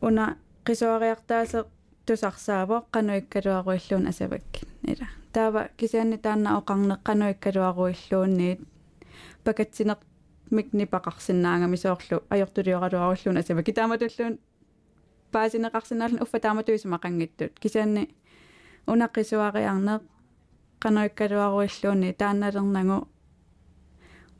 уна 0.00 0.36
қисуариартаасеқ 0.66 1.66
тусарсаавоо 2.06 2.86
қануиккалуаруиллуун 2.94 4.08
асавак 4.08 4.48
ила 4.92 5.08
таава 5.32 5.68
кисианни 5.76 6.18
таанна 6.18 6.58
оқарнеқ 6.60 7.00
қануиккалуаруиллуунниит 7.08 8.60
пакатсинеқ 9.44 10.00
микни 10.50 10.84
пақарсинаангами 10.86 11.76
соорлу 11.76 12.22
ajortuliorалуаруллуун 12.30 13.38
асама 13.38 13.62
китааматуллуун 13.62 14.38
паасинеқарсинаалун 15.32 16.22
уффа 16.22 16.40
тааматуисма 16.40 16.98
қангиттут 17.04 17.52
кисаанни 17.62 18.08
унаққисуариарнеқ 18.92 20.02
qanuikkaluaruilluuni 20.82 22.12
taannalernagu 22.20 22.98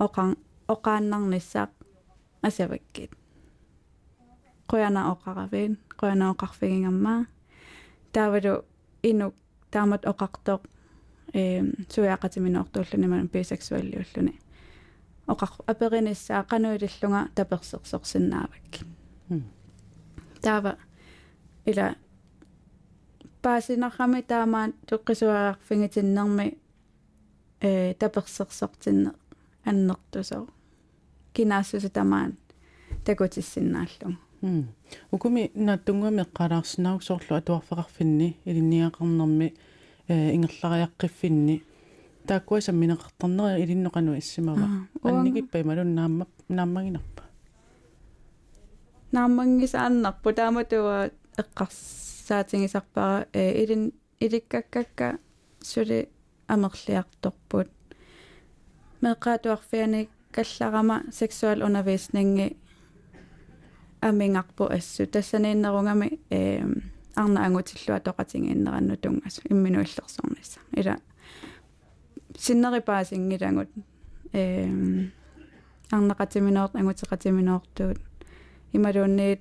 oqan 0.07 0.31
oqaannarnissaaq 0.75 1.71
асаваккит 2.43 3.11
qoyana 4.71 5.01
oqaravin 5.13 5.79
qoyana 6.01 6.31
oqarfigingammaa 6.33 7.21
taavalu 8.13 8.55
inuk 9.03 9.35
taamat 9.71 10.03
oqartoq 10.13 10.63
эм 11.35 11.67
суяақатиминеортууллуни 11.95 13.29
бисексуаллиуллуни 13.33 14.35
оқар 15.27 15.51
апериниссаа 15.67 16.45
qanуилиллунга 16.45 17.29
таперсерсорсиннаавак 17.35 18.75
таава 20.43 20.77
ила 21.67 21.97
паасинаррами 23.43 24.21
таамаан 24.23 24.75
туққисуарфингитиннерми 24.89 26.59
э 27.61 27.95
таперсерсортинне 27.95 29.13
аннертусоо 29.65 30.49
кинаассуса 31.33 31.91
тамаан 31.91 32.37
такутиссиннааллу 33.05 34.17
укуми 35.11 35.51
нааттунгами 35.55 36.23
эққалаарсинаук 36.23 37.03
соорлу 37.03 37.37
атуарфеқарфинни 37.37 38.37
илинниақарнэрми 38.45 39.55
э 40.09 40.35
ингерлариаққиффинни 40.37 41.63
тааккуа 42.31 42.61
самминеқартарнери 42.67 43.63
илинноқану 43.65 44.19
иссимава 44.19 44.69
аннигиппай 45.03 45.63
малун 45.65 45.95
наамма 45.95 46.27
нааммагинарпа 46.49 47.23
нааммангисааннарпу 49.13 50.33
тааматуа 50.33 51.11
эққарсаатингисарпара 51.43 53.27
э 53.33 53.65
илин 53.65 53.93
иликкаккакка 54.25 55.19
сули 55.61 56.09
амерлиарторпут 56.47 57.69
меққаатуарфианик 59.03 60.09
калларама 60.33 61.03
сексуал 61.13 61.63
undervisning 61.63 62.57
амингарпу 64.01 64.65
ассу. 64.65 65.07
Тассанииннерунгами 65.07 66.21
э 66.31 66.63
арна 67.15 67.45
ангутиллуа 67.47 68.01
тоқатингииннеранну 68.01 68.97
тунгас 68.97 69.41
имминуиллерсорнисса 69.49 70.61
ила 70.73 70.97
синнерипаасингилангут 72.39 73.71
э 74.33 74.69
арнақатиминеорт 75.91 76.75
ангутеқатиминеортуут 76.75 77.99
ималуунниит 78.73 79.41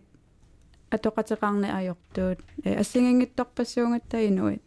атоқатеқарни 0.91 1.69
ajortuut 1.79 2.39
э 2.63 2.79
ассингингитторпассуунгатта 2.81 4.27
инуит 4.27 4.63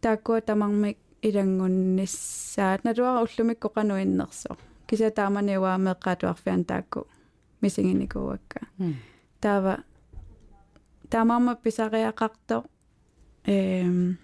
тааккуа 0.00 0.40
тамармик 0.40 0.98
илангунниссаат 1.22 2.84
натуара 2.84 3.20
уллумикко 3.24 3.68
қануиннерсоо 3.76 4.56
кися 4.86 5.10
тааманиуа 5.10 5.76
меққаатуарфиан 5.76 6.64
таакку 6.64 7.06
мисигиникууакка 7.60 8.60
таава 9.40 9.84
таамаама 11.10 11.56
писариақарто 11.56 12.64
эм 13.44 14.18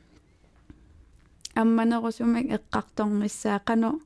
амманерусумик 1.54 2.50
эққарторнissaа 2.50 3.60
қану. 3.64 4.00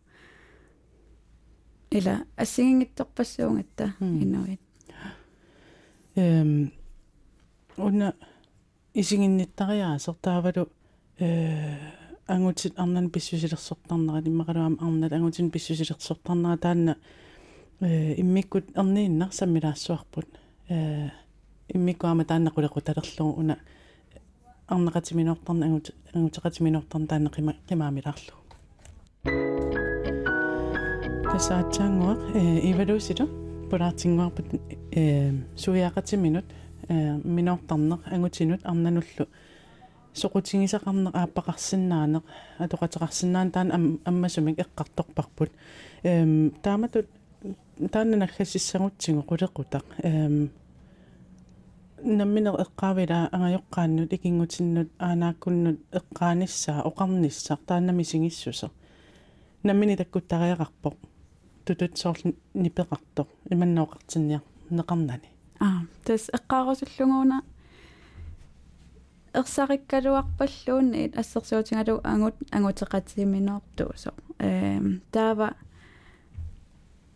Ила 1.91 2.25
ассигингитторпассуунгатта 2.37 3.95
инуит. 4.01 4.61
Эм 6.17 6.73
уна 7.77 8.15
исигинниттариаасер 8.95 10.15
таавалу 10.15 10.69
э 11.19 11.77
ангутит 12.27 12.79
арнан 12.79 13.11
писсусилерсортарнера 13.11 14.21
иммакалуам 14.27 14.79
арнат 14.81 15.13
ангутин 15.13 15.51
писсусилерсортарнера 15.51 16.57
таанна 16.57 16.97
э 17.81 18.21
иммиккут 18.21 18.65
эрнииннар 18.75 19.33
саммилаассуарпут 19.33 20.27
э 20.69 21.11
иммиккуама 21.69 22.25
таанна 22.25 22.51
кулеқуталерлугу 22.51 23.41
уна 23.41 23.59
арнеқатиминортарна 24.69 25.67
ангут 25.67 25.91
ангутеқатиминортарна 26.15 27.07
таанна 27.07 27.31
қима 27.31 27.55
қимаамилаарлу 27.69 28.35
тасаатсаангуақ 31.33 32.21
э 32.35 32.71
ивалуусилу 32.71 33.27
пулаартингуарпут 33.71 34.47
э 34.93 35.33
суяақатиминут 35.57 36.45
э 36.89 37.19
минортарнеқ 37.25 38.01
ангутинут 38.15 38.61
арнануллу 38.65 39.27
soqutigisaqarneq 40.21 41.15
aappaqarsinnaaneq 41.15 42.25
atoqateqarsinnaан 42.59 43.51
taan 43.55 43.69
аммасумик 44.05 44.57
эққарторпарпут 44.65 45.51
эм 46.03 46.51
тааматут 46.63 47.07
таанна 47.93 48.17
наггассагутсигу 48.17 49.21
qulеқутақ 49.31 49.85
эм 50.03 50.51
намминер 52.03 52.55
эққаавила 52.65 53.29
ангайоққааннут 53.33 54.13
икингутиннутаанааккуннут 54.13 55.79
эққааниссаа 55.93 56.83
оқарниссаа 56.89 57.59
тааннами 57.67 58.03
сигиссусо 58.03 58.71
наммини 59.63 59.97
таккуттариақарпоқ 59.97 60.95
тутут 61.65 61.99
соорлу 61.99 62.35
нипеқартоқ 62.55 63.29
иманнооқартинниар 63.51 64.43
неқарнани. 64.71 65.29
Аа 65.61 65.87
тас 66.05 66.31
эққаарусуллугууна 66.37 67.43
ерсариккалуарпаллуунни 69.35 71.13
ассерсуутингалу 71.17 72.01
ангут 72.05 72.35
ангутеқатсиминеортуусо 72.53 74.13
эм 74.39 75.03
таава 75.11 75.55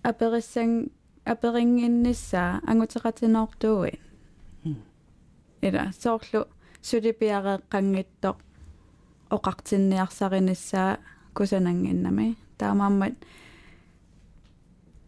апериссан 0.02 0.90
аперингиннissaа 1.24 2.60
ангутеқатинеортууи 2.66 4.00
ила 5.62 5.92
соорлу 6.02 6.46
сулипиареэққангиттоқ 6.82 8.36
оқартинниарсаринissaа 9.30 10.98
кусанангиннами. 11.34 12.36
Таамааммат. 12.58 13.14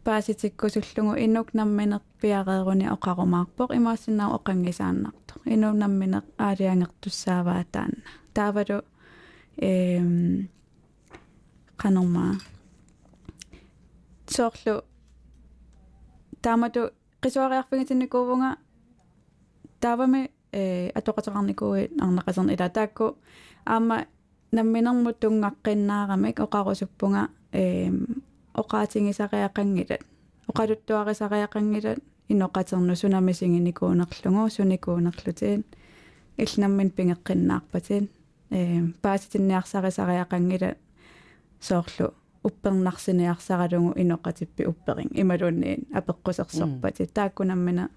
Пааситиккусуллугу 0.04 1.14
инук 1.24 1.54
намминеқ 1.54 2.02
пиарееруни 2.20 2.86
оқарумаарпоқ. 2.94 3.70
Имаассинаа 3.78 4.34
оқангисааннарто 4.36 5.34
инук 5.44 5.74
намминеқ 5.82 6.24
аалиангертуссааваа 6.38 7.64
таанна 7.72 8.02
таавалу 8.34 8.82
эм 9.56 10.48
канорма. 11.76 12.40
Соорлу 14.26 14.82
таамату 16.42 16.90
qisuariarfingitinikuvunga 17.22 18.58
таавами 19.80 20.30
э 20.52 20.90
атоқатеқарникуи 20.94 21.90
арнеқасерни 22.00 22.54
ила 22.54 22.68
таакку 22.68 23.16
аама 23.64 24.06
намминермут 24.52 25.20
тунгаққиннаарамик 25.20 26.38
оқарусуппунга 26.46 27.28
эм 27.52 28.24
oqaatigisariaqangilat 28.54 30.02
oqaluttuarisariaqangilat 30.50 31.98
inoqaternu 32.32 32.94
sunamisiginikууnerlungu 32.96 34.48
sunikууnerlutiin 34.56 35.64
иллнаммин 36.42 36.90
пингеққиннаарпатин 36.96 38.04
э 38.50 38.60
пааситинниарсарисариақангила 39.02 40.70
соорлу 41.60 42.14
уппернарсиниарсаралугу 42.44 43.92
иноқатиппи 44.02 44.66
упперин 44.66 45.08
ималуунниин 45.22 45.86
апеққусерсорпати 45.98 47.06
тааккунаммина 47.14 47.88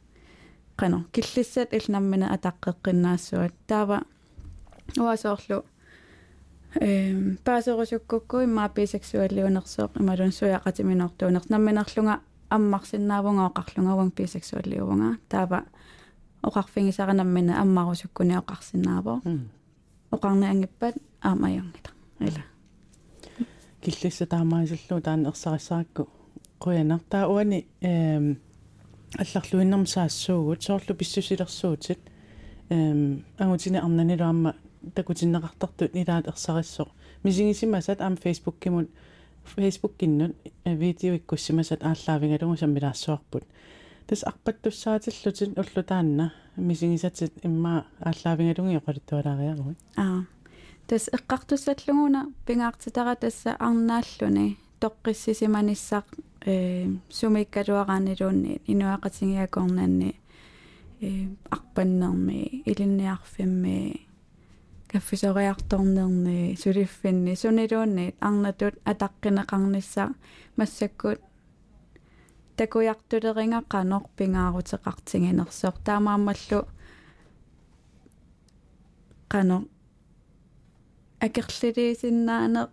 қано 0.77 1.05
киллиссат 1.11 1.73
иллнаммина 1.73 2.27
атаққеққиннаассуат 2.35 3.53
таава 3.67 4.03
уасоорлу 4.97 5.63
эм 6.81 7.37
паасерусуккукку 7.45 8.41
имма 8.43 8.69
бисексуаллиунерсоо 8.75 9.89
ималун 9.99 10.31
суяқатиминортуунерс 10.31 11.49
намминерлунга 11.49 12.19
аммарсиннаавунга 12.49 13.45
оқарлунгаван 13.49 14.11
бисексуаллиувунга 14.17 15.17
таава 15.29 15.63
оқарфигисаранаммина 16.43 17.61
аммарусуккуни 17.61 18.35
оқарсиннаавоо 18.41 19.21
оқарни 20.11 20.45
ангиппат 20.45 20.95
аамаянгита 21.21 21.89
ила 22.19 22.43
киллисса 23.81 24.25
таамаисуллу 24.25 25.01
таан 25.01 25.25
ерсариссаракку 25.25 26.09
қуянартаа 26.59 27.27
уани 27.27 27.65
эм 27.81 28.37
алларлуиннэрм 29.17 29.85
саассуугут 29.85 30.63
соорлу 30.63 30.95
писсусилерсуутит 30.95 31.99
эм 32.69 33.25
агутини 33.37 33.77
арнанилуамма 33.77 34.55
такутиннеқартартут 34.93 35.93
нилаат 35.93 36.27
ерсариссоқ 36.27 36.89
мисигисимасат 37.23 38.01
аам 38.01 38.17
фейсбуккимут 38.17 38.89
фейсбуккиннут 39.45 40.35
видео 40.65 41.15
иккуссимасат 41.15 41.83
ааллаавингалугу 41.83 42.57
саммилаассуарпут 42.57 43.43
тас 44.07 44.23
арпаттуссаатиллутит 44.23 45.57
уллутаанна 45.57 46.33
мисигисатит 46.55 47.33
имма 47.43 47.85
ааллаавингалугу 47.99 48.77
оқалуттуалаариаргут 48.79 49.77
аа 49.95 50.25
тас 50.87 51.09
эққартуссаллугуна 51.17 52.33
пингаартитара 52.45 53.15
тасса 53.15 53.55
арнааллуни 53.59 54.57
тоққиссисиманиссақ 54.85 56.05
э 56.45 56.87
сумиккалуараанилуунни 57.09 58.61
инуақатингиакорнанни 58.71 60.11
э 61.01 61.09
арпаннерми 61.49 62.61
илинниарфимми 62.69 64.07
каффисориарторнерни 64.91 66.55
сулиффинни 66.61 67.33
сунилуунни 67.35 68.15
арнатут 68.19 68.75
атаққинеқарнisса 68.91 70.13
массаккут 70.57 71.19
такуяртулерингаqqanor 72.57 74.03
пингаарутеқартингинерсоор 74.17 75.75
таамааммаллу 75.85 76.59
qano 79.31 79.57
акерлилисиннаане 81.25 82.63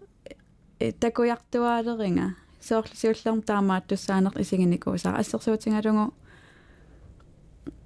такуяртуаалеринга 0.91 2.35
соорлисиуллерм 2.61 3.43
таамаат 3.43 3.87
туссаанер 3.87 4.33
исигиникуусаа 4.41 5.17
ассерсуутингалугу 5.21 6.15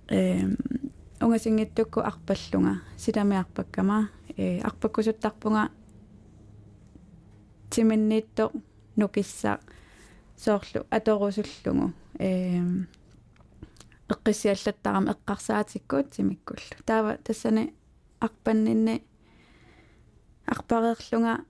эм 0.09 0.57
унгасингиттукку 1.21 2.01
арпаллунга 2.01 2.83
силамиарпаккама 2.97 4.09
э 4.37 4.61
арпаккусуттарпунга 4.61 5.71
тиминниитто 7.71 8.53
нукисса 8.97 9.61
соорлу 10.37 10.87
аторусуллугу 10.91 11.93
эм 12.19 12.89
эққиссиаллаттарам 14.09 15.11
эққарсаатиккуут 15.13 16.11
тимиккуллу 16.11 16.77
таава 16.85 17.19
тассани 17.25 17.75
арпаннинни 18.21 19.03
арпареерлунга 20.47 21.45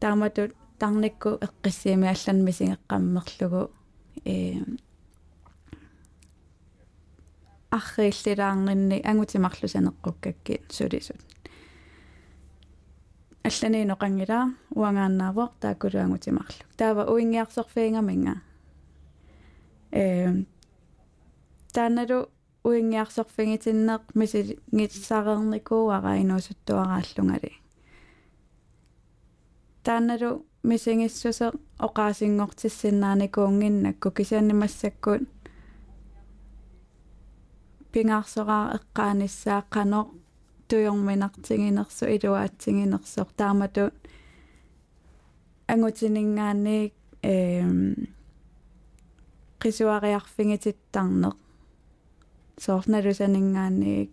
тааматут 0.00 0.54
тарникку 0.78 1.30
эққиссиими 1.46 2.06
алланми 2.08 2.50
сингеққаммерлугу 2.50 3.70
э 4.24 4.60
аррииллилаарнинни 7.70 9.02
ангутимарлусанеққуккакки 9.04 10.62
сулисут 10.70 11.20
аллани 13.44 13.84
ноқангила 13.84 14.54
уангааннаавоқ 14.80 15.52
тааккулуангутимарлу 15.60 16.64
таава 16.78 17.02
уингиарсорфиингаминга. 17.12 18.34
Э 19.92 20.44
тааналу 21.74 22.18
уингиарсорфигитиннеқ 22.64 24.02
миси 24.14 24.58
гитсарерникууара 24.72 26.12
инуусуттуарааллунгали 26.22 27.52
таанналу 29.84 30.30
мисингиссусе 30.68 31.46
оqaасингортиссиннааникуунгиннакку 31.86 34.08
кисианнимассаккут 34.16 35.22
пингаарсораа 37.92 38.64
эққааниссааққано 38.76 40.00
туйорминартигинерсу 40.68 42.04
илуаатсигинерсор 42.14 43.28
таамату 43.38 43.84
ангутинингаанник 45.72 46.92
эм 47.22 47.94
qisuariarfingitittарнеқ 49.60 51.36
соорналусанингаанник 52.64 54.10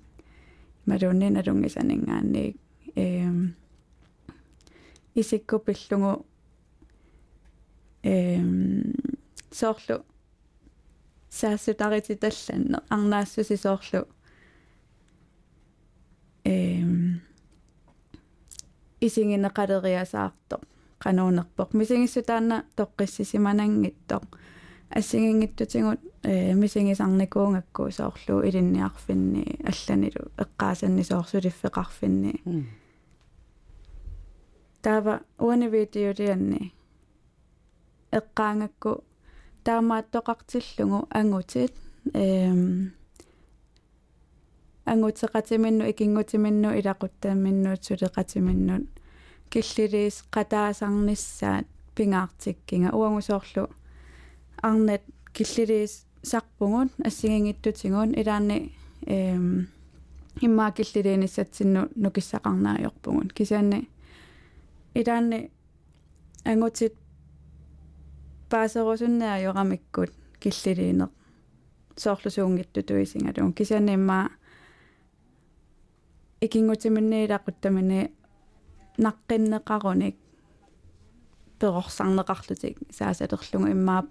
малууннин 0.86 1.36
алунгисанингаанник 1.42 2.56
эм 2.96 3.56
исиккупиллугу 5.16 6.26
эм 8.04 8.94
соорлу. 9.52 10.06
Саассутарититалланне 11.30 12.80
арнаассуси 12.90 13.56
соорлу 13.56 14.08
эм 16.44 17.22
исингинеқалериасаартоқ 19.02 20.62
qanуунерпоқ 21.04 21.70
мисигиссутаана 21.74 22.66
тоққиссисиманангиттоқ 22.78 24.24
ассигингиттутигут 24.90 26.00
э 26.24 26.54
мисигисарникуунгакку 26.54 27.92
соорлу 27.92 28.44
илинниарфинни 28.48 29.44
алланилу 29.72 30.32
эққаасанни 30.38 31.04
соорсулиффеқарфинни 31.04 32.34
таава 34.82 35.22
уанивиитиулианни 35.40 36.74
эққаангакку 38.12 39.04
таамааттоқартиллугу 39.64 41.08
ангутит 41.10 41.74
эм 42.14 42.94
ангутеқатиминну 44.86 45.90
икингутиминну 45.92 46.70
илақуттааминнуут 46.80 47.84
сулеқатиминнут 47.86 48.88
киллилиис 49.52 50.24
қатаасарниссаат 50.32 51.66
пингаартиккинга 51.96 52.90
уангусоорлу 52.96 53.70
арнат 54.62 55.04
киллилиис 55.34 56.06
сарпугут 56.24 56.92
ассигингиттутигуун 57.06 58.14
илаани 58.22 58.74
эм 59.06 59.68
иммаа 60.42 60.72
киллилииниссатсинну 60.72 61.90
нукиссақарнааёрпугут 61.96 63.34
кисианни 63.34 63.90
илаанни 64.94 65.52
ангутит 66.46 66.96
паасерусуннаажорамиккут 68.50 70.12
киллилиинеқ 70.42 71.12
соорлусуунгитту 71.98 72.84
туисингалуун 72.84 73.54
кисианнимаа 73.54 74.30
икингутиминниилақуттамини 76.42 78.12
наққиннеқаруник 79.06 80.16
перорсарнеқарлутик 81.60 82.76
саасалерлугу 82.98 83.68
иммаа 83.72 84.04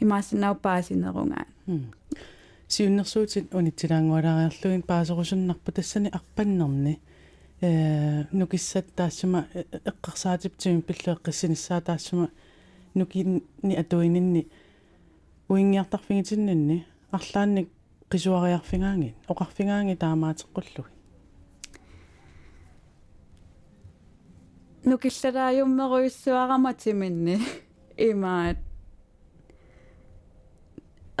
имаасинау 0.00 0.54
паасинерунгаан 0.54 1.48
сиуннэрсуутит 2.68 3.54
унитсилаангуалаариарлугин 3.54 4.82
паасерусуннарпу 4.82 5.72
тассани 5.72 6.08
арпаннерни 6.18 7.00
э 7.60 8.24
нукиссат 8.32 8.86
таассама 8.96 9.46
эққарсаатиптими 9.90 10.80
пиллеэққиссиниссаа 10.80 11.80
таассама 11.80 12.30
нукинни 12.94 13.74
атуининни 13.82 14.48
уингиартарфигитиннанни 15.48 16.86
арлаанник 17.12 17.68
qisuariarfingaangin 18.10 19.14
oqarfingaangi 19.28 19.96
taamaatiqqullugi 19.96 21.00
нукиллалааюммеруйссуараматиминни 24.84 27.38
имаат. 27.96 28.56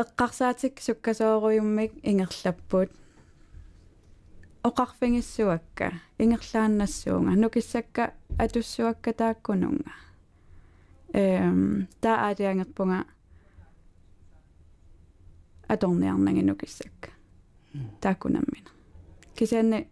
Эққарсаатик 0.02 0.80
суккасооруйуммик 0.80 1.92
ингерлаппут 2.02 2.90
оқарфингиссуакка 4.62 5.92
ингерлааннассуунга 6.18 7.30
нукиссакка 7.30 8.12
атуссуакка 8.38 9.12
тааккунунга 9.12 9.92
эм 11.12 11.88
таа 12.00 12.28
аалиангерпунга 12.28 13.04
аторниарнанги 15.68 16.42
нукиссакка 16.42 17.10
тааккунаммина 18.00 18.70
кисианни 19.36 19.88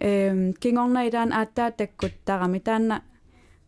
эм 0.00 0.52
кингорна 0.54 1.06
илаан 1.08 1.32
ааттаа 1.32 1.70
таккуттарами 1.70 2.58
таанна 2.58 3.02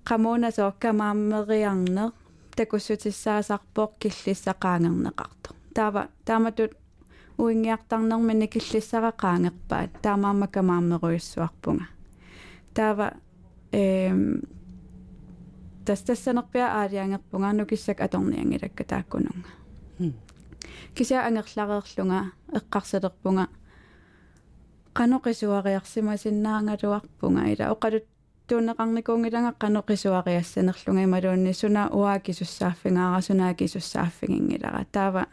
qamuna 0.08 0.48
soorkamaameriarner 0.56 2.10
takussutissaasaarpoq 2.56 3.90
killissaqaangerneqarto 4.00 5.48
taava 5.74 6.02
taamatut 6.24 6.72
уингиартарнермини 7.37 8.47
киллиссарақаангерпаат 8.47 10.01
таамаамакамааммеруйуссуарпунга 10.01 11.85
таава 12.73 13.13
эм 13.71 14.41
тастассанерпиа 15.85 16.81
аалиангерпунга 16.81 17.53
нукиссак 17.53 18.01
аторниангилакка 18.01 18.83
тааккунунга 18.83 19.49
кися 20.95 21.27
ангерлареерлунга 21.27 22.31
эққарсалерпунга 22.53 23.47
каноқисуариарсимасиннаангалуарпунга 24.93 27.43
ила 27.53 27.65
оқалут 27.73 28.05
туунеқарникуунгиланга 28.47 29.53
каноқисуариассанерлунга 29.63 31.03
ималуунни 31.03 31.53
суна 31.53 31.89
уаакисуссааффингаараа 31.89 33.21
сунаакисуссааффигингилара 33.21 34.85
таава 34.91 35.21
эм 35.21 35.27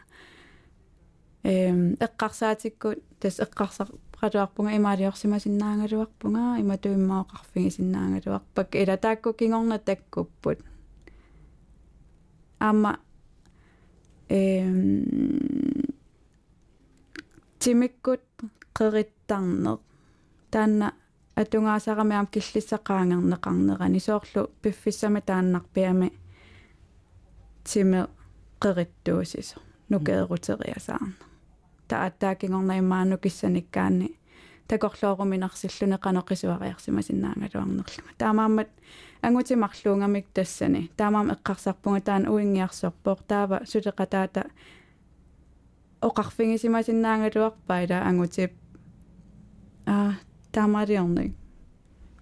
эққарсаатиккут 2.05 2.99
тас 3.19 3.39
эққарсар 3.39 3.87
qatuarpunga 4.21 4.71
imaaliorsimasinnaangaluarpunga 4.79 6.43
imatuimmaoqarfigisinnaangaluarpak 6.63 8.69
ila 8.75 8.97
taakku 8.97 9.33
kingorna 9.33 9.79
takkupput 9.79 10.59
amma 12.59 12.97
эм 14.29 15.03
тимиккут 17.59 18.23
qerittarneq 18.77 19.79
таанна 20.51 20.93
атунгаасарамиам 21.35 22.27
киллиссақаангернеқарнерани 22.33 23.99
соорлу 23.99 24.49
пиффиссами 24.61 25.21
тааннарпиами 25.21 26.11
тиме 27.63 28.07
qerittuusisо 28.63 29.57
нукеерутериасаарна 29.89 31.24
тааттаакингорнаиммаану 31.88 33.18
киссаниккаани 33.18 34.08
такорлооруминарсиллуне 34.68 35.98
каноқисуариарсима 35.98 37.02
синнаангалуарнерлуга 37.02 38.12
таамааммат 38.18 38.68
ангутимарлуунгамик 39.22 40.26
тассани. 40.34 40.90
Таамаам 40.96 41.30
эққарсарпунга 41.30 42.00
таан 42.00 42.28
уингиарсорпоор 42.28 43.18
таава 43.28 43.62
сулеқатаата 43.64 44.50
оқарфингисима 46.00 46.82
синнаангалуарпаила 46.82 48.02
ангутип 48.08 48.52
а 49.86 50.14
таамариорник 50.52 51.34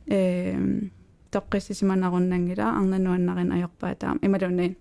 эм 0.06 0.90
тоққиссисиманаруннангила 1.30 2.76
арнануаннарин 2.78 3.52
ajorpaa 3.52 3.94
таам 3.94 4.18
ималунниин 4.22 4.76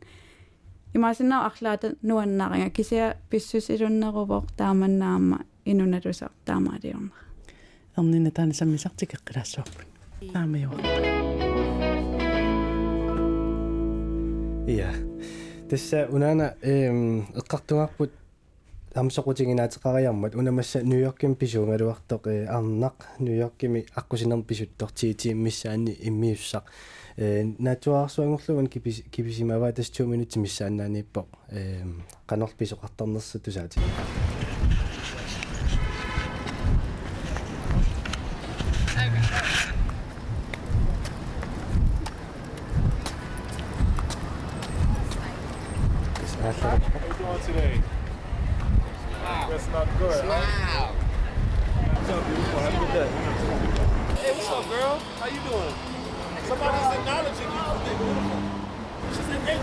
имаасиннаа 0.95 1.47
арлаата 1.47 1.95
нуаннаринга 2.03 2.70
кисиа 2.70 3.16
писсус 3.30 3.70
илуннерувоо 3.70 4.45
тааманнаама 4.57 5.39
инуналуса 5.64 6.30
таамаалиорнер 6.45 7.12
эрнина 7.97 8.30
таана 8.30 8.55
саммисартик 8.55 9.14
эққилаассуарпут 9.14 9.86
таамиуа 10.32 10.76
Ja. 14.68 14.93
Tässä 15.68 16.09
unana 16.11 16.53
ehm 16.62 17.20
eqqartungarput 17.41 18.11
амсоқутигинаатеқариармат 18.95 20.34
унамасса 20.34 20.82
нью-йорким 20.82 21.36
писуунгалуартоқ 21.36 22.22
э 22.26 22.47
арнақ 22.57 22.97
нью-йоркими 23.18 23.86
аққусинерм 24.01 24.43
писуттортиити 24.43 25.28
миссаани 25.34 25.97
иммиуссақ 26.09 26.64
э 27.16 27.45
натуаарсуангорлуган 27.59 28.66
кипис 28.66 29.03
киписимава 29.11 29.72
тас 29.72 29.91
2 29.91 30.07
минути 30.07 30.39
миссааннаанииппо 30.39 31.26
э 31.51 31.84
канорл 32.26 32.53
писоқартарнерсу 32.57 33.41
тусаати 33.41 33.80
How 46.49 46.74
you 46.74 47.12
doing 47.18 47.43
today? 47.43 47.82
That's 49.49 49.68
not 49.68 49.89
good. 49.99 50.14
Smile. 50.14 50.95
What's 51.95 52.11
up, 52.11 52.26
beautiful? 52.26 52.61
Have 52.61 52.74
a 52.74 52.78
good 52.78 52.93
day. 52.93 53.09
Hey, 54.22 54.32
what's 54.32 54.49
up, 54.49 54.68
girl? 54.68 54.99
How 55.18 55.26
you 55.26 55.41
doing? 55.41 55.91
Somebody's 56.54 56.93
acknowledging 56.99 57.49
you 57.49 57.66
for 57.66 57.78
being 57.82 57.97
beautiful. 57.97 58.38
She 59.10 59.22
said, 59.26 59.41
hey, 59.41 59.58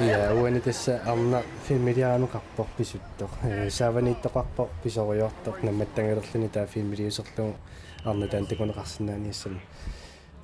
Ja, 0.00 0.32
уани 0.34 0.60
тасса 0.60 1.02
арна 1.04 1.42
филмилиаануқарпор 1.66 2.66
писуттоқ 2.78 3.30
э 3.42 3.70
сааванииттоқарпор 3.70 4.68
писориортоқ 4.84 5.56
намматтангерлүни 5.62 6.48
таа 6.54 6.66
филмилиусерлугу 6.66 7.54
арна 8.04 8.28
таан 8.28 8.46
такунеқарсинааниассами 8.46 9.60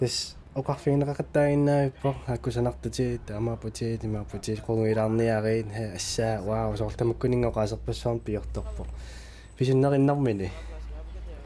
тас 0.01 0.37
оқарфигнеқақаттаагиннаавиппо 0.55 2.15
аккусанартути 2.27 3.21
таамаапути 3.27 3.99
тимаапути 3.99 4.59
қунгилаарниариит 4.67 5.67
ассаа 5.95 6.43
вау 6.43 6.77
соортамаккунингоқаасерпассуарн 6.77 8.21
пиорторпо 8.21 8.87
писуннериннармини 9.57 10.51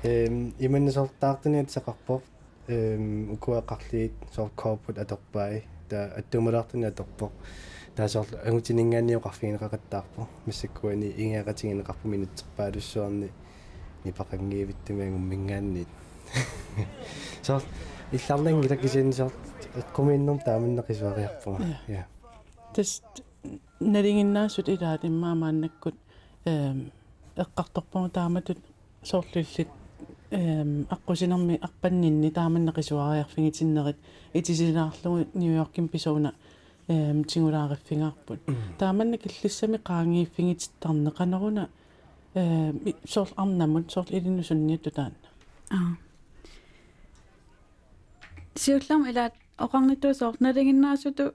эм 0.02 0.54
иманнасортаартуниат 0.58 1.70
сақарпо 1.70 2.22
эм 2.68 3.32
укуақарлиит 3.34 4.12
соор 4.34 4.50
корпут 4.56 4.98
аторпай 4.98 5.64
та 5.88 6.12
аттумалаартуни 6.18 6.86
аторпо 6.86 7.30
таасоор 7.96 8.26
агутинингаанниоқарфигнеқақаттаарпо 8.44 10.26
массаккуани 10.46 11.08
ингеақатигинеқарпу 11.22 12.08
минутсерпаалуссуарни 12.08 13.30
нипақангиивиттумаагуммингаанниит 14.04 15.88
соор 17.42 17.62
илларлан 18.12 18.60
гилакисиинисоор 18.62 19.32
эққумииннэрм 19.80 20.38
тааминнеқисуариарпуга 20.44 21.78
я 21.86 22.06
тас 22.74 23.02
налингиннаасут 23.80 24.68
илаат 24.68 25.04
иммаамааннаккут 25.04 25.94
эм 26.44 26.90
эққарторпума 27.36 28.10
тааматут 28.10 28.58
соорлуллит 29.02 29.68
эм 30.32 30.86
аққусинерми 30.90 31.58
арпаннинни 31.60 32.30
тааманнеқисуариарфигитиннерит 32.30 33.96
итисилаарлугу 34.32 35.26
нью-йоркин 35.34 35.88
писуна 35.88 36.34
эм 36.88 37.24
тингулаариффингаарпут 37.24 38.40
тааманна 38.78 39.18
киллиссами 39.18 39.76
qaangiiffiнгититтарнеқанеруна 39.76 41.68
э 42.34 42.72
сорл 43.06 43.32
арнамут 43.36 43.92
сорл 43.92 44.08
илиннусунниатту 44.10 44.90
таанна 44.90 45.28
аа 45.70 45.96
сиуллам 48.54 49.02
илаат 49.10 49.34
оқарнитуусоор 49.58 50.34
налингиннаасуту 50.40 51.34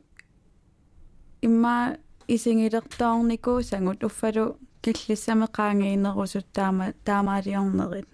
имма 1.41 1.98
исингилертаарнику 2.28 3.62
сангут 3.62 4.04
уффалу 4.04 4.58
киллиссамеқаангиинерусут 4.82 6.45
таама 6.52 6.93
таамаалиорнерит 7.06 8.08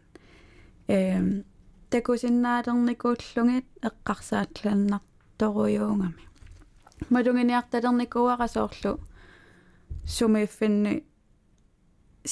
эм 0.94 1.44
такусиннаалерникууллугит 1.90 3.66
эққарсаатланнарторуйуунгами 3.90 6.24
малугиниарталерникуара 7.10 8.48
соорлу 8.48 9.00
сумииффинни 10.06 11.04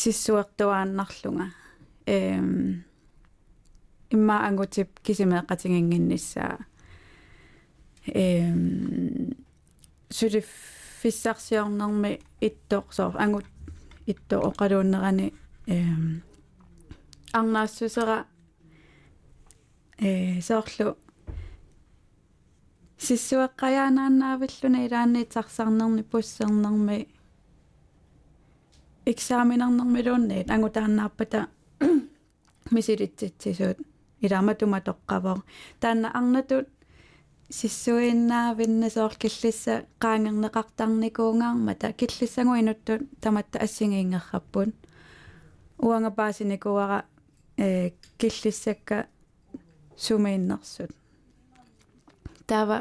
сиссуертуааннарлунга 0.01 1.47
эм 2.05 2.83
имма 4.11 4.45
ангутип 4.47 4.99
кисимеэққатингингинниссаа 5.05 6.57
эм 8.05 9.33
сулиф 10.09 10.45
фиссарсиорнерми 11.01 12.19
иттоорсоор 12.41 13.17
ангут 13.17 13.45
итто 14.05 14.39
оқалууннерани 14.49 15.33
эм 15.65 16.21
арнаассусера 17.33 18.25
э 20.01 20.41
соорлу 20.41 20.97
сиссуэққаяанааннаавиллуна 23.05 24.79
илаанниитсарсарнерни 24.87 26.03
пуссернерми 26.11 27.07
экзаменернермилуунниит 29.05 30.49
ангутааннаарпата 30.49 31.39
мисилитситсисуут 32.71 33.77
иламатума 34.21 34.79
тоққавоо 34.87 35.43
таанна 35.79 36.09
арнатут 36.19 36.67
сиссуиннаавинна 37.49 38.89
соор 38.89 39.13
киллисса 39.21 39.73
qaangerneqartarnikuungаармата 40.03 41.93
киллиссагуинуттут 41.99 43.01
таматта 43.21 43.59
ассигиингерраппут 43.65 44.69
уангапаасиникуара 45.77 47.05
э 47.57 47.91
киллиссакка 48.19 49.07
сумииннерсут 50.05 50.91
таава 52.49 52.77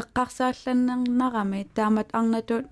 эққарсаалланнернарами 0.00 1.60
таамат 1.76 2.08
арнатут 2.18 2.66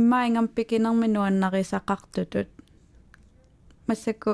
иммаингам 0.00 0.46
пикинерми 0.48 1.06
нуаннарисақартутут 1.14 2.48
массакку 3.88 4.32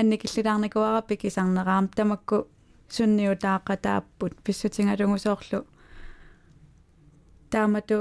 анникиллилаарникуара 0.00 1.02
пикисарнераам 1.08 1.86
тамакку 1.88 2.36
сунниутааққатааппут 2.94 4.32
писсутингалугусоорлу 4.44 5.60
таамату 7.52 7.96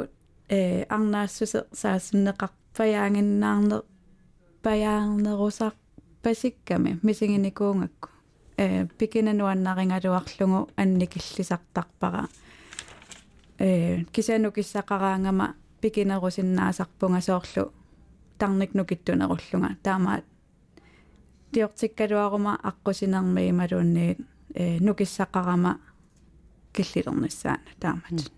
э 0.49 0.83
арнаассусе 0.95 1.59
саассуннеқар 1.81 2.51
паяангиннаарнер 2.75 3.81
паяарнерусар 4.63 5.73
пасикками 6.23 6.99
мисигиникуунгакку 7.03 8.14
э 8.57 8.85
пикинануаннарингалуарлугу 8.97 10.69
анникиллисартарпара 10.75 12.27
э 13.59 14.03
кисану 14.13 14.51
киссақараангама 14.51 15.55
пикинерусиннаасарпунга 15.81 17.21
соорлу. 17.21 17.73
Тарник 18.37 18.73
нукиттунеруллунга 18.73 19.77
таамаат 19.83 20.25
тиортиккалуарума 21.51 22.59
аққусинерми 22.63 23.49
ималуунниит 23.49 24.19
э 24.53 24.79
нукиссақарама 24.79 25.79
киллилернissaана 26.73 27.59
таамат. 27.79 28.31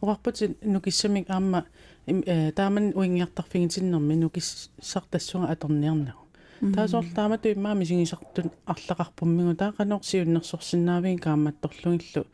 Оqarput 0.00 0.56
нукиссамик 0.62 1.30
аама 1.30 1.64
э 2.06 2.52
тааман 2.52 2.92
уингиартарфигитиннэрми 2.94 4.14
нукиссартассунга 4.14 5.48
аторниарнагу 5.48 6.27
таасоор 6.60 7.04
таамату 7.14 7.48
имаами 7.48 7.84
сигисартун 7.84 8.50
арлақарпуммигу 8.66 9.54
таақанорсиуннерсорсинаавин 9.62 11.18
кааматторлугиллу 11.18 12.26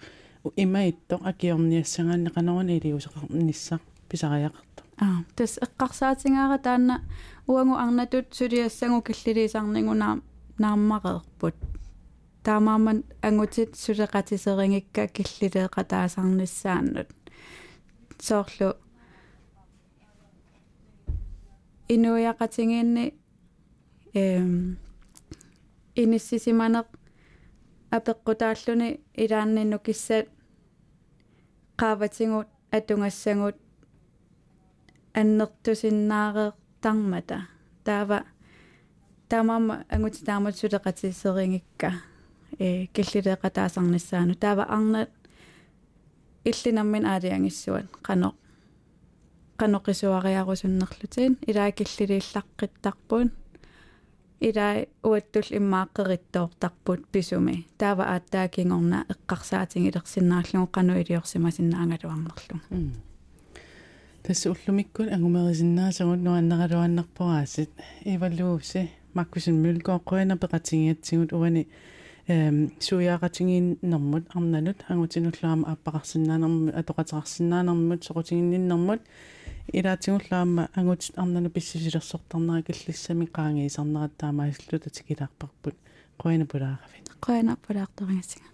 имаитто 0.56 1.20
акиорниассагаанне 1.22 2.30
канорани 2.30 2.78
илиусеқар 2.78 3.24
ниссақ 3.30 3.82
писариақарта 4.08 4.82
аа 4.98 5.24
тас 5.36 5.58
эққарсаатингаара 5.66 6.58
таанна 6.58 7.02
уангу 7.46 7.76
арнатут 7.76 8.34
сулиассагу 8.34 9.02
киллилисарнингуна 9.02 10.20
нааммареерпут 10.58 11.56
таамааман 12.44 13.04
ангутит 13.22 13.76
сулеқатисерингикка 13.76 15.08
киллилеэқа 15.08 15.84
таасарниссааннут 15.84 17.08
соорлу 18.18 18.74
инуяқатингиинни 21.88 23.14
эм 24.14 24.78
иниссисиманеқ 26.02 26.86
апеққутааллуни 27.96 28.88
илааннинну 29.22 29.78
киссат 29.86 30.26
qaаватингут 31.80 32.48
атунгассагут 32.76 33.56
аннертусиннаареэ 35.20 36.52
тармата 36.82 37.38
таава 37.84 38.18
таамаама 39.28 39.84
ангути 39.88 40.24
таамат 40.24 40.54
сулеқатиссерингикка. 40.56 41.90
Э 42.58 42.86
киллилеэқа 42.94 43.50
таасарниссаану. 43.50 44.34
Таава 44.34 44.64
арнат 44.64 45.10
иллинаммин 46.44 47.04
аалиангиссуат 47.06 47.86
қано 48.02 48.34
каноқисуариарусуннерлутин 49.58 51.38
илаа 51.46 51.70
киллилииллаққиттарпун 51.70 53.30
илаа 54.48 54.84
уаттул 55.02 55.48
иммааққериттоортарпут 55.58 57.00
писуми 57.12 57.66
таава 57.78 58.04
ааттаакингорна 58.14 58.98
эққарсаатингилерсиннаарлугу 59.12 60.68
қану 60.76 60.92
илиорсимасиннаангалуарнерлу 61.02 62.56
тасса 64.24 64.50
уллумиккун 64.50 65.08
агумерисиннаасагут 65.16 66.20
нуаннералуаннарпораасит 66.26 67.70
ивалууси 68.04 68.90
маккусин 69.14 69.56
мулкооққуина 69.64 70.34
пеқатингиатсигут 70.42 71.32
уани 71.32 71.68
эм 72.26 72.72
суяақатингииннэрмут 72.80 74.24
арналут 74.34 74.78
ангутинуллаама 74.88 75.72
аппақарсинаанермут 75.72 76.74
атоқатеқарсинаанермут 76.80 78.00
соқутингиннэрмут 78.06 79.00
илаатигуллаама 79.72 80.68
ангутит 80.74 81.18
арнану 81.18 81.50
писсисилерсортарнера 81.50 82.62
киллиссами 82.62 83.26
qaangiisarnerat 83.26 84.12
taamaallута 84.18 84.90
тикилаарпарпут 84.90 85.76
қуина 86.18 86.44
пулаарафин 86.46 87.04
қуина 87.20 87.56
пулаартарингасига 87.66 88.53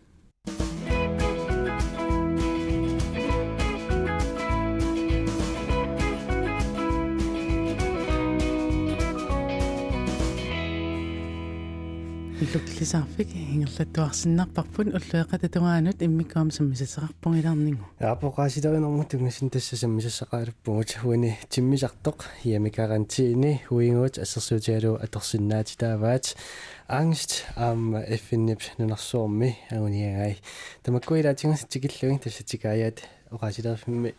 иллуклисаарфик 12.41 13.29
ингерлаттуарсиннарпарпут 13.37 14.89
уллуэқата 14.97 15.49
тугаанут 15.53 16.03
иммиккаама 16.03 16.51
саммисасеқарпугилаарнингу 16.57 17.85
аапоқаасилеринэрму 18.01 19.05
тунгасин 19.05 19.51
тасса 19.51 19.77
саммисассақаалуппугут 19.77 20.97
хуини 21.03 21.37
тиммисартоқ 21.53 22.25
ямикарантиини 22.45 23.61
хуингуут 23.69 24.17
ассерсуутиалу 24.25 24.97
аторсиннаати 25.05 25.77
тааваат 25.77 26.35
angst 26.89 27.45
am 27.57 27.95
effinnip 28.17 28.63
nunarsuormi 28.79 29.51
aguniagай 29.71 30.37
tamakkuilaatigus 30.83 31.67
tikilluin 31.69 32.21
tassatikaayat 32.25 33.05
oqaasilerfimmi 33.35 34.15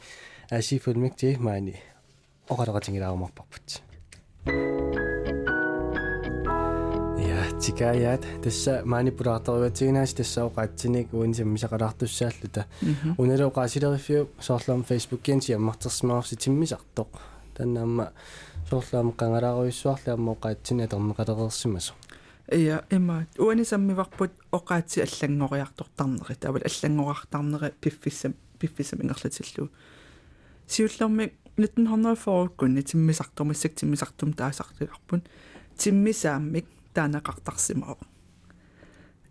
aasifulmik 0.51 1.15
ti 1.21 1.37
maani 1.47 1.73
oqaloqatingilaarumarparput 2.53 5.10
тикаяат 7.61 8.23
тасса 8.43 8.81
манипулаарторюатсигинаас 8.85 10.13
тассаоqaatsinik 10.17 11.13
уинсаммисақалаартуссааллута 11.13 12.65
уналеоqaасилериффиу 13.21 14.29
соорлаам 14.39 14.83
фейсбуккиан 14.83 15.41
сиаммартерсимаарси 15.45 16.35
тиммисартоq 16.43 17.11
таннаама 17.55 18.07
соорлаам 18.69 19.13
qangalaaruissuarlaammo 19.19 20.33
qaatsin 20.43 20.81
атернеқалерерсимасу 20.85 21.93
ия 22.51 22.81
има 22.89 23.25
уанисаммиварпут 23.37 24.31
оqaатси 24.51 25.05
аллангориарторtarneri 25.05 26.35
тавал 26.39 26.61
аллангориартарнери 26.69 27.73
пиффиссам 27.81 28.33
пиффиссам 28.59 29.01
ингерлатиллу 29.03 29.69
сиуллерми 30.67 31.31
1940 31.57 32.85
тиммисартумиссак 32.89 33.73
тиммисартум 33.75 34.33
таасартиларпун 34.33 35.21
тиммисааммик 35.77 36.65
таанақартарсимаа 36.93 37.97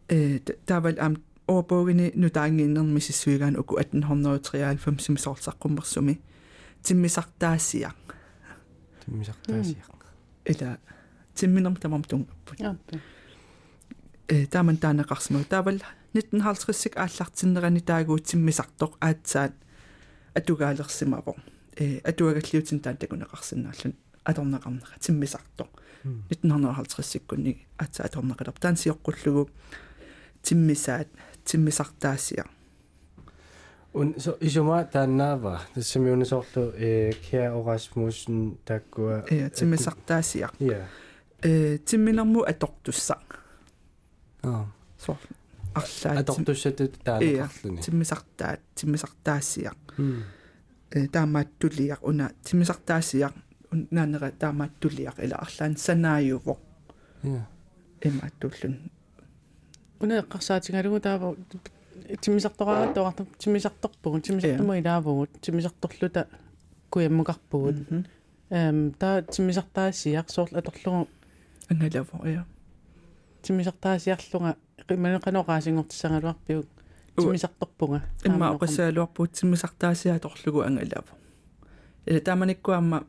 э 0.09 0.39
тавал 0.67 0.97
ам 0.99 1.15
ообогини 1.47 2.13
нутаангииннерми 2.15 2.93
миссуигаан 2.95 3.57
уку 3.57 3.77
1893 3.77 4.99
симисоорлсаққуммерсуми 5.07 6.21
тиммисартаассиа 6.83 7.93
тиммисартаассиа 9.05 9.85
эла 10.45 10.79
тимминерм 11.35 11.77
тамам 11.77 12.05
тунгаппут 12.05 12.59
э 14.29 14.47
тааман 14.47 14.77
таанеқарсимаа 14.77 15.45
тавал 15.45 15.81
1950-сик 16.15 16.97
ааллартиннерани 16.97 17.81
таагуут 17.81 18.25
тиммисартоқ 18.25 18.97
аатсаат 19.01 19.53
атугаалерсимаво. 20.35 21.37
Э 21.77 22.01
атуагаллиутин 22.05 22.81
таатакунеқарсинааллун 22.81 23.95
аторнеқарнера 24.25 24.99
тиммисартоқ 24.99 25.71
1950-сиккунни 26.05 27.67
атса 27.79 28.05
аторнеқилер 28.05 28.55
таансиоққуллугу 28.61 29.51
тиммисаат 30.43 31.09
тиммисартаассиа 31.45 32.45
un 33.93 34.15
så 34.19 34.37
isoma 34.41 34.85
tanava 34.85 35.61
тассамиуна 35.75 36.25
соорлу 36.25 36.73
э 36.77 37.13
киа 37.13 37.55
орасмусн 37.59 38.51
таккуа 38.65 39.25
э 39.29 39.51
тиммисартаассиа 39.51 40.51
я 40.61 40.87
э 41.43 41.79
тимминерму 41.79 42.43
атортусса 42.43 43.19
аа. 44.43 44.67
Со 44.99 45.19
арлаа. 45.75 46.21
Атортуссатут 46.21 47.03
таанеқарлуни 47.03 47.83
тиммисартаат 47.83 48.61
тиммисартаассиа 48.77 49.73
э 50.91 51.09
таамааттулиар 51.09 51.99
уна 52.03 52.31
тиммисартаассиа 52.45 53.33
наанера 53.73 54.31
таамааттулиақ 54.31 55.23
ила 55.25 55.37
арлаан 55.45 55.77
санааюво 55.77 56.59
я 57.23 57.47
имааттуллун 58.03 58.91
уна 60.01 60.21
эққарсаатингалугу 60.23 61.01
таава 61.01 61.37
тимисартораа 62.21 62.93
тоорту 62.95 63.27
тимисарторпугу 63.39 64.21
тимисартуму 64.21 64.75
илаавгут 64.79 65.31
тимисарторлута 65.41 66.27
куяммукарпугут 66.91 67.77
эм 68.51 68.93
та 68.93 69.23
тимисартаассиақ 69.23 70.29
соорл 70.31 70.57
аторлугу 70.57 71.09
ангалаво 71.69 72.29
я 72.29 72.47
тимисартаассиарлунга 73.43 74.57
qimmaneqanoqaasingortissangaluarpiuk 74.89 76.67
тимисарторпунга 77.17 78.03
имма 78.25 78.51
оқассаалуарпуут 78.55 79.33
тимисартаассиа 79.33 80.19
торлугу 80.19 80.61
ангалаво 80.61 81.13
ила 82.07 82.21
тааманиккуамма 82.21 83.05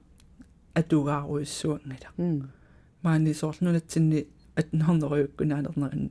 атугааруиссуангила 0.74 2.10
маани 3.02 3.32
соорлнунатсинни 3.34 4.26
атнернериуккунаанернерин 4.56 6.10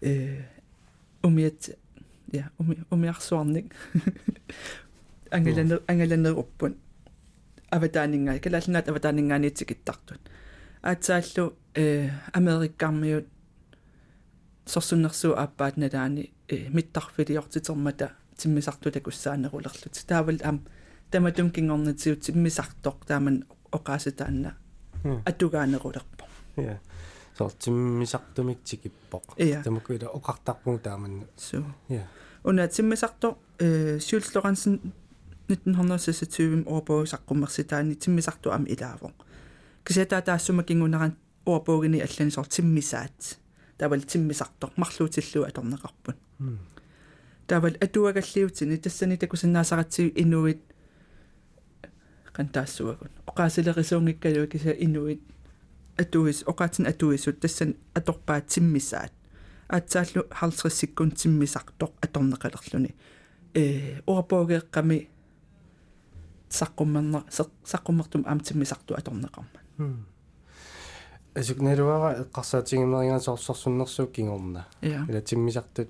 э 0.00 0.42
умиат 1.22 1.70
я 2.32 2.50
уми 2.58 2.76
умиарсуарник 2.90 3.74
ангеланер 5.30 5.82
ангеланеруппун 5.88 6.76
аватаанингаа 7.70 8.38
калаалнаат 8.38 8.88
аватаанингаанитсикиттартут 8.88 10.20
аатсааллу 10.82 11.54
э 11.74 12.10
америккармиут 12.32 13.26
сорсуннэрсуу 14.66 15.32
ааппаат 15.34 15.76
налаани 15.76 16.32
э 16.48 16.68
миттарфилиортитермата 16.68 18.12
тиммисарту 18.36 18.90
такуссаанерулерлут 18.90 20.04
таавал 20.06 20.38
ам 20.44 20.60
таматум 21.10 21.50
кингорнатиут 21.50 22.20
тиммисартоқ 22.26 23.06
тааман 23.06 23.44
оқаасатаанна 23.71 24.55
атугаанерулерпо 25.25 26.25
я 26.57 26.79
сортиммисартумик 27.37 28.63
тикиппоқ 28.63 29.37
Иа. 29.37 29.63
тамакуила 29.63 30.09
оқартарпуг 30.13 30.81
тааманна 30.81 31.25
су 31.37 31.63
я 31.89 32.07
уна 32.43 32.67
тиммисарто 32.67 33.37
э 33.59 33.97
Schulz 33.97 34.33
Lorentzen 34.33 34.79
1926 35.49 36.65
орбоисаққуммерситаани 36.65 37.95
тиммисарту 37.95 38.51
ам 38.51 38.65
илаавоқ 38.65 39.13
кисата 39.83 40.21
таассума 40.21 40.63
кингунеран 40.63 41.15
орбоогини 41.45 41.99
аллани 41.99 42.31
сор 42.31 42.47
тиммисаат 42.47 43.37
тавал 43.77 44.01
тиммисартоқ 44.01 44.71
марлуутиллу 44.75 45.45
аторнеқарпут 45.45 46.17
тавал 47.47 47.75
атуагаллиутини 47.79 48.77
тассани 48.77 49.17
такусиннаасаратсиу 49.17 50.11
инуит 50.15 50.61
кантаассуагун 52.37 53.09
оқаасилерисуунгиккалу 53.25 54.47
киса 54.47 54.71
инуит. 54.71 55.21
Атуис 55.97 56.43
оқаатин 56.45 56.85
атуисут. 56.87 57.39
Тассан 57.41 57.75
аторпаат 57.93 58.47
тиммисаат. 58.47 59.11
Аатсааллу 59.67 60.21
харлсриссиккун 60.29 61.11
тиммисартоқ 61.11 61.91
аторнеқалерлүни 62.05 62.91
э 63.53 64.01
орбоогеэққами 64.05 65.09
саққуммернер 66.49 67.23
саққуммертум 67.65 68.23
аам 68.25 68.39
тиммисарту 68.39 68.95
аторнеқарма 68.95 69.49
асук 71.35 71.59
нерувара 71.59 72.23
эққарсаатингимеригаан 72.23 73.21
сорсорсуннэрсук 73.21 74.11
кингорна 74.11 74.67
я 74.81 75.05
ила 75.09 75.21
тиммисартут 75.21 75.89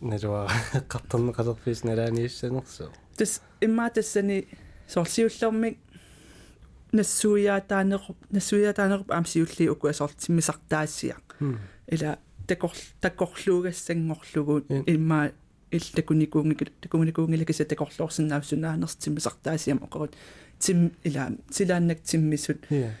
нерувара 0.00 0.50
эққартарнеқалерфис 0.72 1.84
налааниуссанерсу 1.84 2.90
тас 3.16 3.42
имма 3.60 3.90
тассани 4.90 5.28
сорсиуллермик 5.28 5.78
нассуяатаанеқ 6.92 8.02
нассуяатаанеқ 8.30 9.10
аам 9.10 9.24
сиулли 9.26 9.68
укуа 9.68 9.92
сортиммисартаассиа 9.92 11.16
ила 11.86 12.18
такор 12.46 12.72
такорлуугассангорлугу 13.00 14.64
имма 14.86 15.30
ил 15.70 15.84
такуникуунгик 15.94 16.80
такуникуунгила 16.80 17.44
киса 17.44 17.64
такорлуорсиннаавсунаанерс 17.64 18.96
тиммисартаассиам 18.96 19.78
оқорут. 19.84 20.14
Тим 20.58 20.92
ила 21.04 21.30
силааннак 21.50 22.02
тиммисут. 22.02 22.66
Я 22.70 22.94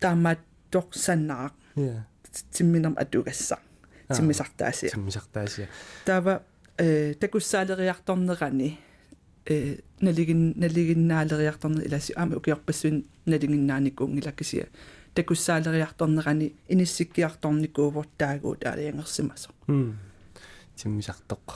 таамаат 0.00 0.40
торсаннаақ 0.70 1.52
я 1.76 2.06
тимминерм 2.50 2.96
атугасса 2.98 3.58
тиммисартаассиа. 4.08 4.90
Тиммисартаасия 4.90 5.68
таава 6.04 6.42
э 6.76 7.14
такуссаалериарторнерани 7.14 8.78
э 8.78 8.91
налигин 10.00 10.54
налигиннаалериарторнер 10.56 11.86
иласи 11.86 12.12
аама 12.16 12.36
укиорпассуин 12.36 13.04
налигиннааникуунгилаккисия 13.26 14.66
такуссаалериарторнерани 15.14 16.54
иниссиккиарторникуувор 16.68 18.06
таагуут 18.18 18.64
аалиангерсимасо 18.64 19.50
м 19.68 19.98
тиммисартоқ 20.76 21.46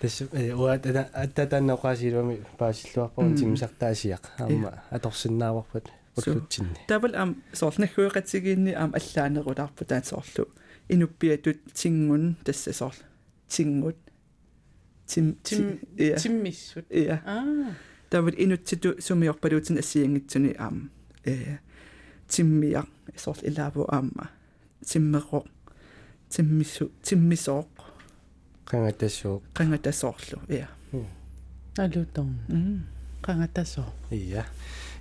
тасса 0.00 0.28
э 0.32 0.52
ата 0.52 1.10
аттатааннеқаасилуами 1.12 2.36
паасиллуарпун 2.58 3.34
тиммисартаасиақ 3.36 4.24
аама 4.38 4.82
аторсиннааварпат 4.90 5.86
уллутсинни 6.16 6.76
тавал 6.88 7.14
ам 7.14 7.30
соорнаггуеқатигиинни 7.52 8.72
аам 8.72 8.92
аллаанерулаарпу 8.98 9.84
таат 9.84 10.06
соорлу 10.06 10.44
инуппиатут 10.88 11.60
тингун 11.72 12.36
тасса 12.44 12.72
соор 12.72 12.94
тингут 13.48 13.96
тим 15.06 15.34
тим 15.42 15.80
я 15.96 16.16
тиммиссут 16.16 16.86
я 16.90 17.22
аа. 17.26 17.74
Тавал 18.10 18.34
инутситу 18.36 19.00
сумиорпалуутин 19.00 19.78
ассиангитсуни 19.78 20.54
аам 20.58 20.90
э 21.24 21.58
тиммиа 22.28 22.84
соор 23.16 23.38
илааву 23.42 23.86
аама 23.88 24.30
тиммеқо 24.84 25.46
тиммису 26.28 26.90
тиммисооқ 27.02 27.68
қангатассуу 28.66 29.42
қангатасоорлу 29.54 30.40
я 30.48 30.68
алутон. 31.76 32.38
Qangatasoo 33.22 33.88
ия 34.10 34.44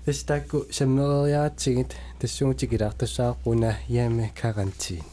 эстаакку 0.05 0.65
саммериаатсигит 0.71 1.95
тассуутикилаартассаарпуна 2.19 3.77
яаме 3.87 4.31
карантини 4.39 5.03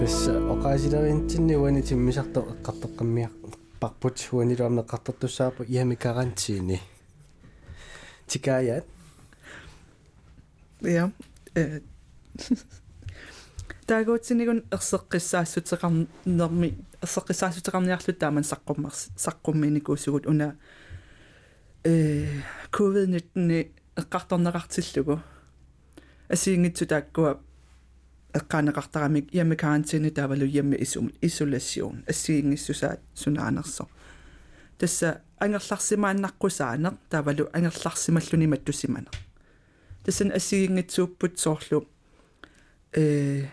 тасса 0.00 0.32
оқаасилеринтинни 0.54 1.56
уани 1.56 1.82
тиммисарто 1.82 2.40
эққартеққаммиа 2.40 3.30
парпут 3.80 4.28
уанилуарне 4.32 4.82
эққартертуссаарпу 4.82 5.64
яаме 5.68 5.96
карантини 5.96 6.80
тикаят 8.26 8.84
Ja. 10.80 11.10
Э 11.54 11.80
таагуутсинигун 13.86 14.64
ерсеққиссаассутеқарнерми 14.70 16.78
ерсеққиссаассутеқарниарлу 17.02 18.12
тааман 18.12 18.44
саққуммарс 18.44 19.10
саққумминикуусугут 19.16 20.26
уна 20.26 20.56
э 21.84 22.26
covid-19 22.70 23.72
эққарторнеқартиллугу 23.96 25.20
асиингитсу 26.28 26.86
тааккуа 26.86 27.40
эққаанеқартарамик 28.32 29.32
яме 29.32 29.56
карантини 29.56 30.10
таавалу 30.10 30.44
яме 30.44 30.76
исум 30.76 31.10
исолацион 31.20 32.04
ассиингиссусаат 32.06 33.00
сунаанерсо 33.14 33.88
тасса 34.78 35.22
ангерларсимааннаққусаанеқ 35.40 36.94
таавалу 37.10 37.48
ангерларсималлуни 37.52 38.46
маттусиманеқ 38.46 39.14
тассан 40.04 40.32
ассигингитсууппут 40.32 41.38
соорлу 41.38 41.88
э 42.92 43.46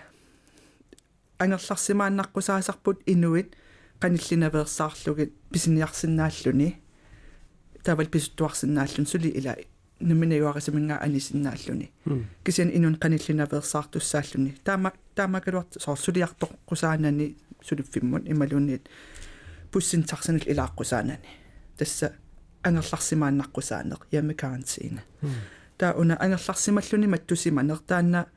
ангерларсимааннаққусаасарпут 1.39 3.01
инуит 3.05 3.55
каниллинаверсаарлугит 3.99 5.33
писиниарсинааллуни 5.51 6.81
тавал 7.83 8.07
писуттуарсинааллун 8.07 9.05
сули 9.07 9.29
ила 9.99 10.07
нуминаюарисаминга 10.07 10.97
анисиннааллуни 11.01 11.91
кисиан 12.43 12.69
инун 12.69 12.95
каниллинаверсаартуссааллуни 12.95 14.55
таама 14.63 14.93
таамакалуарт 15.15 15.77
соор 15.79 15.97
сулиартоққусаанани 15.97 17.35
сулиффиммут 17.63 18.27
ималуниит 18.27 18.89
пуссинтарсинил 19.71 20.41
илааққусаанани 20.41 21.27
тасса 21.77 22.13
ангерларсимааннаққусаанеқ 22.63 24.01
яме 24.11 24.33
карантина 24.33 25.03
таа 25.77 25.93
уна 25.93 26.17
ангерларсималлуни 26.19 27.07
маттусиманер 27.07 27.77
таанна 27.87 28.27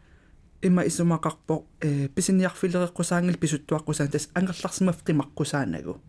има 0.62 0.82
исумақарпо 0.84 1.64
э 1.80 2.08
писиниарфилереққусаангил 2.08 3.38
писуттуаққусаан 3.38 4.08
тас 4.08 4.28
ангерларсимафтимаққусаанагу 4.34 6.00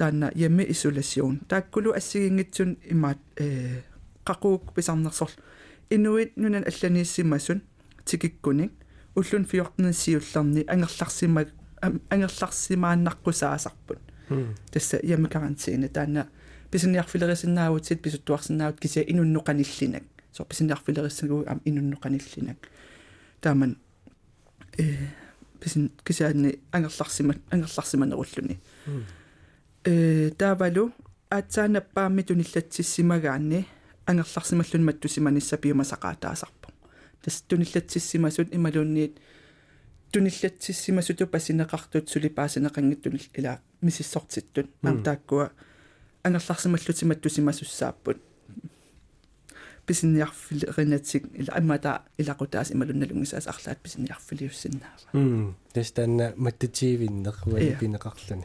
таанна 0.00 0.32
яме 0.34 0.64
исолацион 0.72 1.40
тааккулу 1.48 1.92
ассигингитсун 1.92 2.76
имаат 2.88 3.18
э 3.36 3.82
қақуук 4.24 4.72
писарнерсор 4.74 5.30
инуит 5.90 6.36
нунан 6.36 6.64
алланииссимасун 6.64 7.62
тикиккуник 8.04 8.72
уллун 9.14 9.44
14 9.44 9.96
сиуллерни 9.96 10.64
ангерларсима 10.66 11.44
ангерларсимааннаққусаасарпут 11.82 13.98
тасса 14.72 15.00
яме 15.02 15.28
карантина 15.28 15.88
таанна 15.88 16.28
писиниарфилерисиннаавутсит 16.70 18.02
писуттуарсинаавут 18.02 18.80
кися 18.80 19.02
инуннуқаниллинак 19.02 20.02
со 20.32 20.44
писиниарфилериссагуу 20.44 21.44
ам 21.46 21.60
инуннуқаниллинак 21.66 22.56
тааман 23.40 23.76
э 24.78 24.96
писин 25.60 25.90
кисаанни 26.04 26.58
ангерларсима 26.72 27.34
ангерларсиманеруллуни 27.50 28.60
э 29.84 30.30
таавалу 30.36 30.92
аатсаанаппаами 31.30 32.22
туниллатсиссимагаанни 32.22 33.66
ангерларсималлун 34.06 34.84
маттусиманиссапиумасақаатаасарпо 34.84 36.68
тас 37.22 37.42
туниллатсиссимасут 37.48 38.48
ималуунниит 38.54 39.18
туниллатсиссимасуту 40.12 41.26
пасинеқартут 41.26 42.08
сулипаасинеқангиттунил 42.10 43.26
ила 43.34 43.60
мисиссортиттут 43.80 44.68
аам 44.82 45.02
тааккуа 45.02 45.52
ангерларсималлутиматтусимасуссааппут 46.24 48.18
писинниарфилеринатсик 49.86 51.24
ила 51.40 51.52
аммата 51.56 52.02
илақутаас 52.18 52.72
ималунналунгисаас 52.72 53.46
арлаат 53.46 53.78
писинниарфилиуссиннаава 53.78 55.08
м 55.14 55.56
тестана 55.72 56.34
маттитивиннеруани 56.36 57.70
Иа. 57.70 57.78
пинеқарлани 57.78 58.44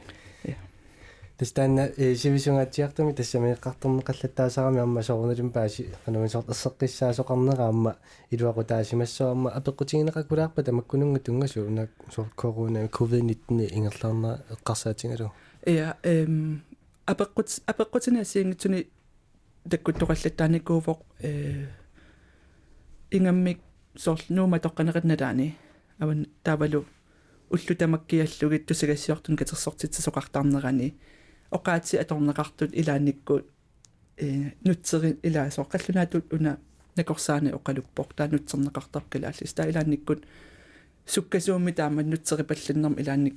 Иа. 1.36 1.38
тестана 1.38 1.92
э 1.98 2.16
сивисунгаатиартами 2.16 3.12
тассамеэққартэрнеқаллаттаасарами 3.12 4.80
амма 4.80 5.04
соорналум 5.04 5.52
пааси 5.52 5.90
канамисорт 6.06 6.48
эссеққиссаасоқарнераама 6.50 7.98
илуақутаасимассоамма 8.32 9.52
апеққутигинеқакулаарпа 9.52 10.64
тамаккунунга 10.64 11.20
тунгасу 11.20 11.66
унак 11.66 11.90
соор 12.14 12.30
корона 12.36 12.86
covid-19 12.86 13.68
ингерлаарна 13.74 14.46
эққарсаатингалу 14.50 15.32
я 15.66 15.98
эм 16.04 16.64
апеққут 17.06 17.64
апеққутина 17.68 18.22
асиингитсуни 18.22 18.88
таккуттоқаллаттааникууфоқ 19.70 21.00
э 21.20 21.68
ингаммик 23.12 23.60
сорл 23.98 24.24
нуума 24.30 24.60
тоққанеқинналаани 24.60 25.54
аван 26.00 26.28
таавалу 26.44 26.86
уллу 27.50 27.76
тамаккиаллугит 27.76 28.68
тусагассиортун 28.68 29.36
катерсортитса 29.36 30.02
оқаати 31.58 31.96
аторнеқартут 32.04 32.72
илааниккут 32.82 33.46
э 34.18 34.52
нутсери 34.66 35.10
илаасоо 35.28 35.66
қаллунаатут 35.74 36.26
уна 36.36 36.52
накорсаани 36.98 37.50
оқалуппоқ 37.58 38.10
таа 38.18 38.28
нутсернеқартаркалааллис 38.34 39.54
таа 39.58 39.70
илааниккут 39.72 40.20
суккасуумми 41.14 41.72
таамат 41.80 42.08
нутсерипаллиннерм 42.12 42.96
илааник 43.02 43.36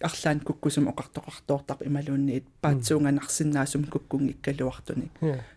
арлаан 0.00 0.40
куккусум 0.40 0.88
оқартоқартоортар 0.92 1.78
ималуунниит 1.88 2.44
паатсуунганарсинаасум 2.62 3.84
куккунгиккалуартуни 3.92 5.10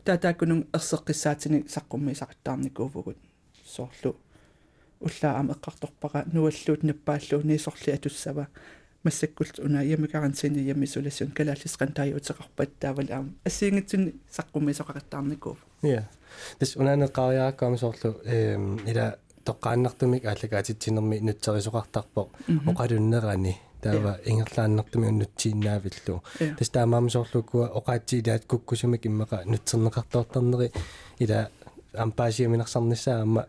таа 0.06 0.18
тааккунун 0.18 0.62
ерсеққиссаатини 0.78 1.60
саққумми 1.76 2.18
сақаттаарникуувгут 2.22 3.18
соорлу 3.66 4.16
уллаа 5.00 5.40
ам 5.40 5.52
эққарторпара 5.52 6.26
нуаллуут 6.34 6.84
наппааллуу 6.84 7.42
нисорли 7.44 7.92
атуссава 7.92 8.48
массаккулт 9.04 9.60
уна 9.60 9.82
ямикарантини 9.84 10.62
ямисуласун 10.74 11.32
калааллисқан 11.32 11.94
тааюутеқарпат 11.98 12.70
таавал 12.80 13.10
аам 13.10 13.36
ассиингитсуни 13.46 14.14
саққумми 14.38 14.74
соқақаттаарникуув 14.80 15.58
я 15.84 16.10
тэс 16.60 16.76
унаанеққариааккаами 16.76 17.78
соорлу 17.78 18.22
эм 18.26 18.80
ила 18.86 19.18
тоққааннартумик 19.46 20.26
ааллагаатитсинерми 20.26 21.18
нутсерисоқартарпоқ 21.28 22.28
оқалуннерани 22.72 23.56
таава 23.82 24.20
ингерлааннэртуми 24.26 25.08
уннутсииннаавиллу 25.08 26.22
тас 26.58 26.70
таамаами 26.70 27.10
соорлуккуа 27.10 27.72
оқаатсиилаат 27.80 28.46
куккусумик 28.46 29.06
иммаqa 29.06 29.38
нутсернеқартоортарнери 29.52 30.72
ила 31.20 31.50
ампаасиаминерсарниссаама 31.94 33.48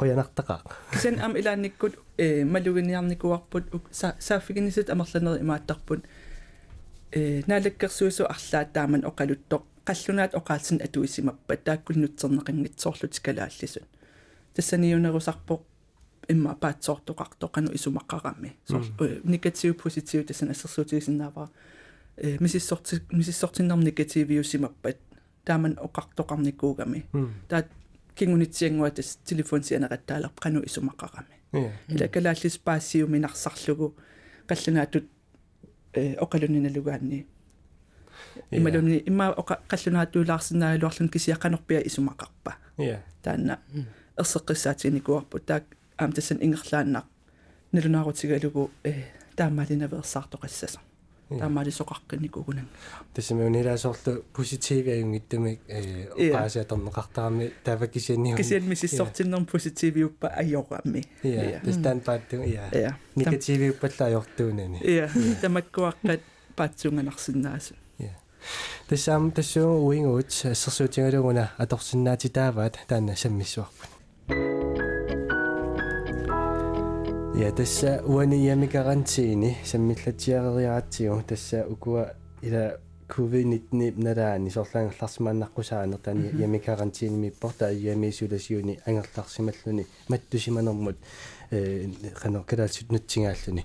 qoyanartaqa 0.00 0.56
кисан 0.92 1.16
ам 1.20 1.36
илаанниккут 1.36 1.94
э 2.16 2.44
малугиниарникуарпут 2.44 3.64
сааффигинисат 3.92 4.90
амерланери 4.90 5.42
имааттарпут. 5.44 6.00
Э 7.12 7.42
наалаккерсуусу 7.46 8.24
арлаат 8.34 8.72
тааман 8.72 9.02
оқалуттоқ 9.10 9.62
қаллунаат 9.88 10.32
оқаатсин 10.40 10.78
атуисимаппат 10.86 11.60
тааккуннутсернеқингитсоорлут 11.68 13.20
калааллисут 13.26 13.88
тассаниунерусарпоқ 14.54 15.60
имма 16.28 16.52
паатсоортоқартоқану 16.62 17.70
исумаққарамми 17.78 18.50
негатив 19.24 19.76
позитив 19.82 20.26
тассан 20.26 20.50
ассерсуутигисиннаавара 20.50 21.50
э 22.16 22.36
мисиссорти 22.40 23.00
мисиссортиннарм 23.10 23.80
негативиусимаппат. 23.80 24.96
Тааман 25.44 25.78
оқартоқарникуугами. 25.80 27.06
Таат 27.48 27.66
кингунитсиангуа 28.18 28.90
тас 28.90 29.18
телефонсианеқаттаалер 29.24 30.30
қану 30.42 30.62
исумаққарамми 30.68 31.36
ила 31.88 32.08
калааллис 32.08 32.58
паассиуминарсарлугу 32.58 33.94
қаллунаатут 34.48 35.04
э 35.94 36.16
оқалуниналугаанни 36.24 37.26
ималуни 38.50 39.02
имма 39.06 39.34
оқа 39.40 39.54
қаллунаатуулаарсинаагалуарлун 39.70 41.08
кисиаққанерпиа 41.14 41.80
исумақарпа 41.88 42.52
таанна 43.22 43.60
ерсеққиссаатиникуарпут 44.18 45.46
таак 45.46 45.64
аам 45.96 46.12
тассан 46.12 46.38
ингерлааннақ 46.40 47.06
налунаарутигалугу 47.72 48.70
э 48.84 48.92
таамаалинаверсаартоқассаса 49.36 50.80
таамаалисоқаркинникугунан 51.28 52.68
тассамиунилаасоорлу 53.14 54.24
позитивиаюнгиттумик 54.32 55.60
э 55.68 56.08
оqaасиаторнеқартарами 56.16 57.52
тавакисианни 57.64 58.36
кисиан 58.36 58.64
мисиссортиннерм 58.68 59.46
позитивиуппа 59.46 60.28
айорамми 60.28 61.04
я 61.22 61.60
тастан 61.60 62.00
паатту 62.00 62.42
я 62.42 62.96
негативиуппалла 63.14 64.06
айортуунани 64.06 64.80
я 64.84 65.10
тамаккуаққат 65.42 66.20
паатсунганарсинаасу 66.56 67.74
тассаам 68.88 69.30
тассуу 69.32 69.86
уингуут 69.86 70.32
ассерсуутингалугуна 70.44 71.50
аторсиннаатитааваат 71.58 72.78
таанна 72.88 73.16
саммиссуарпут 73.16 74.77
Ja 77.34 77.52
tässä 77.52 78.00
uani 78.04 78.46
iami 78.46 78.68
karantiini 78.68 79.56
sammillatiareриаатсигу 79.64 81.22
тасса 81.26 81.66
укуа 81.66 82.06
ила 82.42 82.78
covid-19 83.08 84.04
надаани 84.04 84.50
сорлаангерларсимааннаққусаанер 84.50 85.98
таани 86.02 86.30
иами 86.40 86.58
карантииними 86.58 87.30
порта 87.40 87.70
иами 87.70 88.12
суласиуни 88.12 88.78
ангерларсималлуни 88.86 89.86
маттусиманермут 90.08 90.96
э 91.50 91.88
канер 92.22 92.42
калаасут 92.44 92.92
нутсингааллуни 92.92 93.64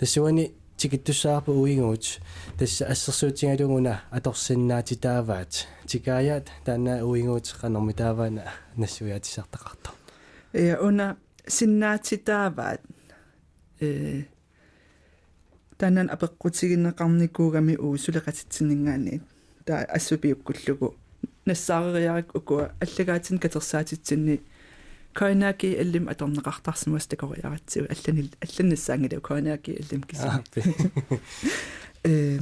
тассуани 0.00 0.52
тикиттуссаарпу 0.76 1.52
уигуут 1.52 2.20
тасса 2.58 2.86
ассерсуутингалугуна 2.86 4.02
аторсиннаатитааваат 4.10 5.66
тикааяат 5.86 6.46
таана 6.64 7.04
уигуут 7.06 7.54
канерми 7.60 7.92
тааваана 7.92 8.42
нассуяатисартақарто 8.76 9.90
я 10.52 10.80
уна 10.80 11.16
синнаатитааваат 11.46 12.80
э 13.82 14.24
танан 15.78 16.08
апеккутигиннеқарникуугами 16.14 17.74
уу 17.84 17.96
сулеқатитсиннгаани 18.04 19.20
таа 19.66 19.82
ассупиуккуллугу 19.96 20.88
нассаарериарик 21.46 22.34
укуа 22.38 22.64
аллагаатин 22.84 23.38
катерсаатитсинни 23.38 24.40
койнаки 25.18 25.68
аллим 25.82 26.04
аторнеқартарсимуас 26.12 27.06
такориаратсиу 27.12 27.84
аллани 27.94 28.30
алланнассаангилу 28.44 29.20
койнаки 29.20 29.70
аллим 29.80 30.02
кисими 30.08 30.42
э 32.04 32.38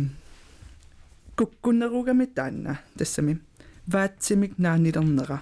куккуннеругами 1.40 2.26
таанна 2.26 2.80
тассами. 2.98 3.40
Ваатсимик 3.86 4.58
наанилернера. 4.58 5.40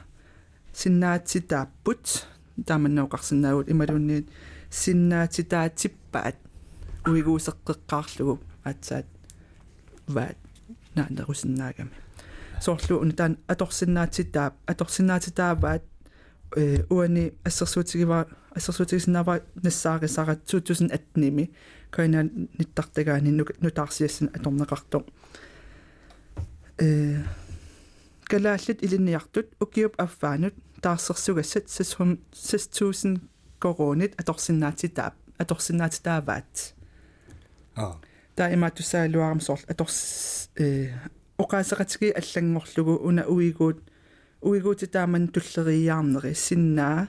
Синнаатситааппут 0.72 2.24
тааманнауқарсинаагут 2.64 3.68
ималунниит 3.68 4.28
синнаатитаатиппаат 4.70 6.36
уигуусеққеққаарлугу 7.06 8.38
аатсаат 8.64 9.06
ваат 10.08 10.36
наанерусиннаагами 10.94 11.90
соорлу 12.60 13.00
унтаан 13.00 13.38
аторсиннаатитаап 13.46 14.54
аторсиннаатитааваат 14.66 15.84
э 16.56 16.84
уани 16.90 17.32
ассерсуутигива 17.44 18.26
ассерсуутигиснаава 18.50 19.40
нассаарисарат 19.62 20.40
2018-ми 20.50 21.50
кайна 21.90 22.24
ниттартагаани 22.58 23.30
нутаарсиассин 23.60 24.30
аторнеқарто 24.34 25.04
э 26.78 27.22
калааллит 28.24 28.82
илинниартут 28.82 29.46
укиуп 29.60 29.94
аффаанут 29.98 30.54
таарсерсугассат 30.80 31.70
6000 31.70 33.20
коронит 33.58 34.12
аторсиннаатитаап 34.20 35.14
аторсиннаатитааваат 35.38 36.74
аа 37.76 37.94
таа 38.36 38.54
имаатуссаалуарам 38.54 39.40
сорл 39.40 39.64
аторс 39.68 40.50
э 40.56 40.94
оқаасеқатиги 41.38 42.14
аллангорлугу 42.20 42.94
уна 43.08 43.22
уигуут 43.26 43.78
уигуути 44.40 44.86
тааман 44.86 45.28
туллериаарнери 45.34 46.34
синнаа 46.34 47.08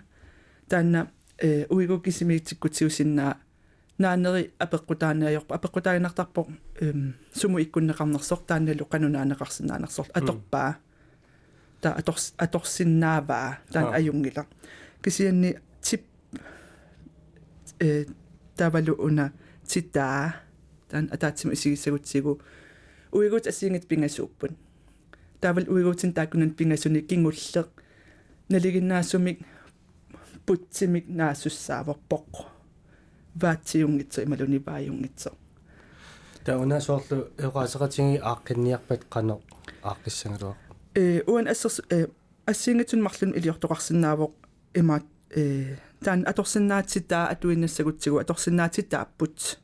таанна 0.69 1.11
э 1.37 1.65
уигу 1.69 1.99
кисимиитиккутиу 1.99 2.89
синнаа 2.89 3.37
наанери 3.99 4.51
апеққутаанаajorpa 4.63 5.53
апеққутаагинартарпо 5.57 6.47
эм 6.81 7.13
суму 7.33 7.59
иккуннеқарнерсор 7.59 8.39
таанналу 8.47 8.85
қанунаанеқарсинаанерсор 8.91 10.07
аторпаа 10.13 10.77
та 11.81 11.93
аторс 11.93 12.33
аторсиннааваа 12.37 13.59
таан 13.71 13.93
аюнгила 13.93 14.45
кисианни 15.03 15.59
тип 17.79 18.75
э 18.75 19.31
титаа 19.67 20.33
таан 20.89 21.09
атаатсим 21.11 21.53
исигиссагутсигу 21.53 22.41
уигут 23.11 23.47
асингит 23.47 23.87
пингасууппут 23.87 24.51
тавал 25.41 25.65
уигутин 25.67 26.13
таакунан 26.13 26.51
пингасуни 26.51 27.01
кингуллеq 27.01 27.67
налигиннаассумик 28.49 29.39
путсимик 30.45 31.05
наассуссааварпоq 31.07 32.31
ваатсиунгитсо 33.35 34.23
ималуни 34.23 34.59
вааюнгитсо 34.65 35.31
тауна 36.45 36.81
соорлу 36.81 37.29
эqaасеqатиги 37.37 38.17
ааққинниарпат 38.31 39.01
қано 39.13 39.35
ааққиссангалуа 39.83 40.55
э 40.95 41.21
уан 41.27 41.47
ассерс 41.47 41.81
э 41.89 42.07
ассингитсун 42.45 43.01
марлун 43.03 43.31
илиортоқарсинаавоq 43.37 44.31
имаат 44.73 45.05
э 45.29 45.77
таан 46.03 46.23
аторсиннаатситаа 46.27 47.27
атуиннассагутсигу 47.33 48.17
аторсиннаатитааппут 48.19 49.59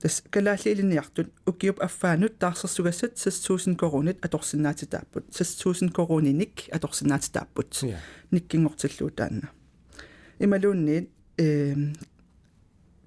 тас 0.00 0.22
калааллиилиниартут 0.30 1.28
укиуп 1.46 1.80
аффаанут 1.80 2.38
таарсерсугассат 2.38 3.18
6000 3.18 3.76
корунит 3.76 4.24
аторсиннаатитааппут 4.24 5.24
6000 5.34 5.92
коруниник 5.92 6.68
аторсиннаатитааппут 6.72 7.82
никкингортиллуу 8.30 9.10
таанна 9.10 9.50
ималуунниит 10.38 11.10
э 11.36 11.74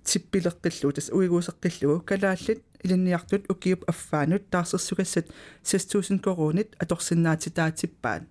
типпилеққиллуу 0.03 0.91
тас 0.93 1.09
уигуусеққиллуу 1.09 2.01
калааллит 2.01 2.61
илинниартут 2.84 3.49
укиуп 3.49 3.84
аффаанут 3.88 4.49
таарсерсугассат 4.49 5.28
6000 5.63 6.19
корунит 6.19 6.76
аторсиннаатитаатиппаат 6.78 8.24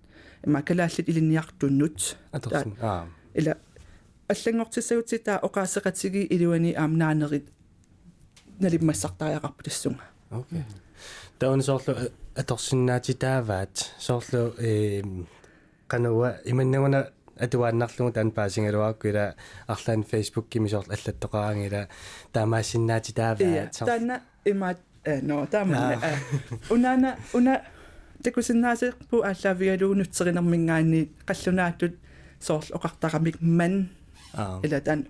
има 0.45 0.61
калааллит 0.61 1.09
илинниартуннут 1.09 2.17
аторсин 2.31 2.77
аа 2.79 3.07
ила 3.33 3.57
аллангортиссагутситаа 4.33 5.37
оқаасеқатиги 5.47 6.21
илуани 6.35 6.71
аам 6.73 6.97
наанерит 6.97 7.45
налиммассартариақарпу 8.59 9.63
тассунга 9.63 10.03
окей 10.31 10.63
таун 11.39 11.61
соорлу 11.61 11.93
аторсиннаатитааваат 12.35 13.75
соорлу 13.99 14.53
э 14.59 15.03
кануа 15.87 16.37
иманнагуна 16.45 16.99
атуааннарлугу 17.39 18.11
таан 18.11 18.31
паасингалуаакку 18.31 19.07
ила 19.07 19.35
арлаан 19.67 20.03
фейсбук 20.03 20.47
кими 20.49 20.67
соорлу 20.67 20.93
аллаттоқаангила 20.93 21.87
таамаасиннаатитааваат 22.33 23.71
таана 23.79 24.21
имаат 24.45 24.79
э 25.05 25.21
но 25.21 25.45
таамана 25.45 25.99
унана 26.69 27.17
уна 27.33 27.61
такусиннаасеқпу 28.23 29.15
ааллаавигалуунутсеринэрмингаани 29.29 31.01
қаллунаатут 31.27 31.93
соорл 32.39 32.69
оқартарамик 32.77 33.37
ман 33.41 33.89
аа 34.33 34.59
ила 34.63 34.81
таан 34.81 35.07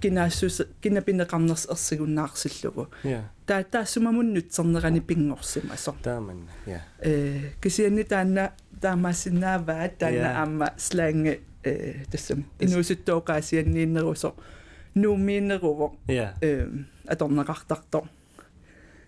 кинаассус 0.00 0.62
кинапинеқарнерс 0.82 1.66
ерсигуннаарсиллугу 1.70 2.88
я 3.04 3.30
таа 3.46 3.64
таассумамуннутсернерани 3.64 5.00
пингорсима 5.00 5.76
сор 5.76 5.94
тааманна 6.02 6.50
я 6.66 6.82
э 7.00 7.52
кисианни 7.62 8.02
таанна 8.02 8.52
таамаасиннааваа 8.80 9.88
таанна 9.98 10.28
аама 10.40 10.72
сланг 10.76 11.40
э 11.64 12.04
тассам 12.10 12.44
инуусуттоокаасианнииннерусо 12.60 14.34
нуумииннеруво. 14.94 15.96
Я 16.06 16.34
э 16.40 16.68
аторнеқартартор 17.06 18.08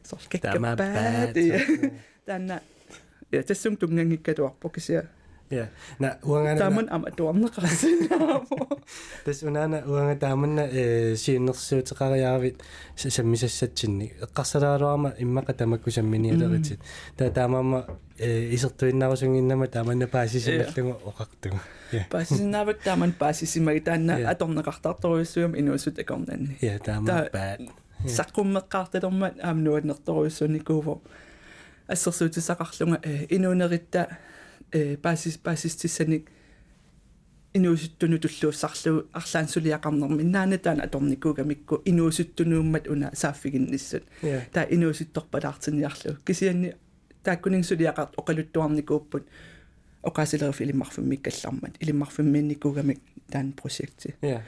сор 0.03 0.19
кеккапаат 0.29 1.37
таанна 2.27 2.63
я 3.31 3.43
тассум 3.43 3.77
тунгангиккалуарпо 3.77 4.69
кисиа 4.71 5.07
я 5.51 5.69
на 5.99 6.19
уангана 6.23 6.59
тааман 6.59 6.89
ама 6.91 7.11
туарнеқарсинаамо 7.11 8.79
тас 9.25 9.43
унаана 9.43 9.83
уанга 9.87 10.17
тааманна 10.17 10.69
э 10.71 11.17
сииннерсуутеқариаавит 11.17 12.63
саммисассатсинни 12.97 14.13
эққарсалаалуарма 14.23 15.15
иммақа 15.19 15.53
тамакку 15.55 15.91
самминиалеритит 15.91 16.79
та 17.17 17.31
таамаама 17.31 17.87
э 18.19 18.55
исертуиннарусунгиннама 18.55 19.67
тааманна 19.67 20.07
паасисималлугу 20.07 21.01
оқартугу 21.11 21.59
я 21.93 22.07
паасиннаавак 22.11 22.79
тааман 22.81 23.13
паасисимаги 23.13 23.81
таанна 23.81 24.31
аторнеқартарторуиссуум 24.31 25.59
инуусут 25.59 25.99
акорнанни 25.99 26.57
я 26.61 26.79
таама 26.79 27.29
баат 27.33 27.61
саққуммеққарталермат 28.07 29.41
аамнуаннэрторуиссуникууво 29.43 31.01
ассерсуутисақарлунга 31.89 33.01
э 33.03 33.27
инуунеритта 33.31 34.19
э 34.73 34.97
паасис 34.97 35.37
паасистиссаник 35.39 36.29
инуусуттуну 37.55 38.19
туллууссарлу 38.19 39.09
арлаансулиақарнерми 39.13 40.23
наанатаана 40.23 40.85
аторникуугамикку 40.85 41.83
инуусуттунууммат 41.85 42.89
уна 42.89 43.11
сааффигинниссут 43.15 44.05
я 44.23 44.47
таа 44.53 44.67
инуусутторпалаартинниарлу 44.71 46.17
кисианни 46.25 46.75
тааккунингсулиақарт 47.25 48.15
оқалуттуарникууппут 48.17 49.25
оқаасилерф 50.03 50.61
илиммарфуммик 50.61 51.23
каллармат 51.23 51.75
илиммарфуммиинникуугамик 51.81 53.01
таан 53.31 53.53
прожекти 53.53 54.15
я 54.23 54.43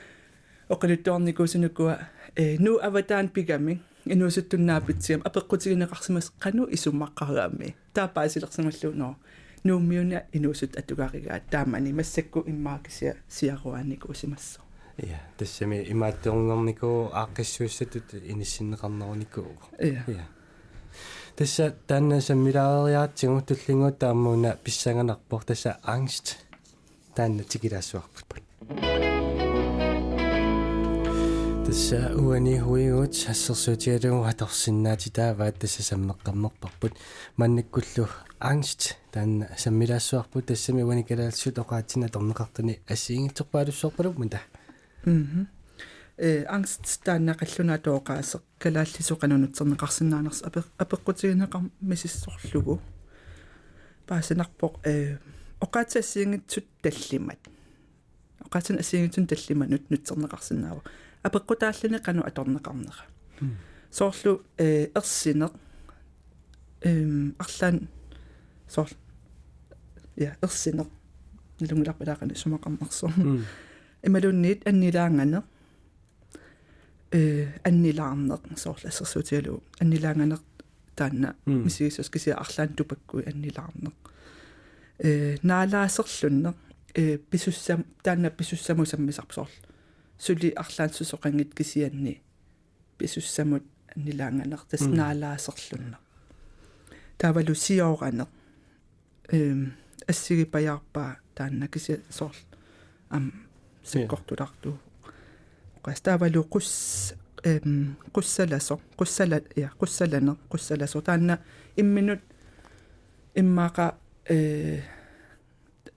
оқалуттуарникуусунукуа 0.69 1.99
э 2.37 2.57
ну 2.59 2.79
аватаан 2.79 3.29
пигамик 3.29 3.81
инуусуттуннаапитсиам 4.05 5.23
апеққутигинеқарсимас 5.23 6.33
қану 6.41 6.69
исуммаққараами 6.71 7.75
таапаасилерсималлууноо 7.95 9.17
нууммиуна 9.65 10.25
инуусут 10.33 10.77
атугаригаат 10.77 11.43
таамани 11.51 11.93
массакку 11.93 12.45
иммаакисиа 12.47 13.17
сиаруаанникуусимассо 13.29 14.61
я 14.99 15.21
тассами 15.39 15.85
имааттуорнернику 15.93 17.11
ааққиссуиссатут 17.13 18.15
иниссиннеқарнеруникуу 18.15 19.57
я 19.81 20.29
тасса 21.37 21.75
таанна 21.87 22.21
саммилаариаатсигу 22.21 23.41
туллингуут 23.43 23.99
тааммуна 23.99 24.59
писсанганарпор 24.65 25.45
тасса 25.45 25.79
angst. 25.85 26.37
Таанна 27.15 27.43
тикилаассуарпут 27.45 28.43
тасса 31.67 32.13
уани 32.17 32.59
хуигут 32.59 33.15
ассерсуутигалугу 33.29 34.25
аторсиннаатитааваат 34.25 35.59
тасса 35.59 35.83
саммеққаммерпарпут 35.83 36.93
маннаккуллу 37.37 38.09
angst 38.43 38.97
саммилаассуарпут 39.13 40.47
тассами 40.47 40.83
уани 40.83 41.05
калаалсут 41.05 41.59
оқаатсина 41.59 42.09
торнеқартани 42.09 42.81
ассиингитсорпаалуссорпалук 42.89 44.19
мата 44.19 44.41
мм 45.05 45.47
э 46.19 46.45
angst 46.45 47.05
таанна 47.05 47.33
қаллунаа 47.35 47.79
тооқаасеқ 47.79 48.43
калааллисоқанунутсернеқарсинаанерс 48.59 50.43
апе 50.43 50.65
апеққутигинеқар 50.79 51.63
мисиссорлугу 51.81 52.81
паасинарпоқ 54.07 54.75
э 54.85 55.19
оқаатсассиингитсут 55.61 56.67
таллимат. 56.83 57.39
Оқаатсан 58.41 58.79
ассиингитсун 58.79 59.27
таллиманут 59.27 59.89
нутсернеқарсинаава 59.91 60.83
апеққутааллани 61.23 61.99
қану 62.03 62.27
аторнеқарнера 62.27 63.07
соорлу 63.91 64.43
э 64.59 64.91
ерсинеқ 64.95 65.53
эм 66.83 67.35
арлаан 67.39 67.89
соор 68.75 68.91
я 70.17 70.37
ерсинеқ 70.43 70.89
налунгиларпалаақани 71.61 72.35
сумақарнерсоо 72.43 73.11
ималунниит 74.03 74.67
аннилаангане 74.67 75.43
э 77.13 77.49
аннилаарнеқ 77.69 78.43
соорлассерсуутигалу 78.65 79.63
аннилаанганеқ 79.83 80.43
таанна 80.97 81.37
мисигисус 81.47 82.09
кися 82.11 82.35
арлаан 82.43 82.75
тупаккуи 82.79 83.25
аннилаарнеқ 83.31 83.95
э 84.99 85.37
наалаасерлунне 85.43 86.55
э 86.95 87.19
писуссам 87.19 87.85
таанна 88.03 88.31
писуссамусаммисарпсоорл 88.31 89.55
сули 90.19 90.49
арлаансусоқангит 90.63 91.55
кисианни 91.55 92.23
писуссамут 92.99 93.65
аннилаанганеқ 93.97 94.63
тас 94.71 94.81
наалаасерлунне 94.81 95.99
тавалу 97.19 97.55
сиоранеқ 97.55 98.29
эм 99.29 99.75
ассигипаярпаа 100.09 101.17
таанна 101.35 101.69
кися 101.69 102.01
соорль 102.11 102.45
ам 103.11 103.33
сиккортуларту 103.85 104.79
qastavalu 105.83 106.45
qus 106.53 107.15
em 107.45 107.97
qussalaso 108.15 108.81
qussala 108.99 109.41
ja 109.57 109.69
qussalane 109.81 110.33
qussalaso 110.51 111.01
taanna 111.01 111.39
imminut 111.77 112.21
immaqa 113.35 113.99
э 114.29 114.83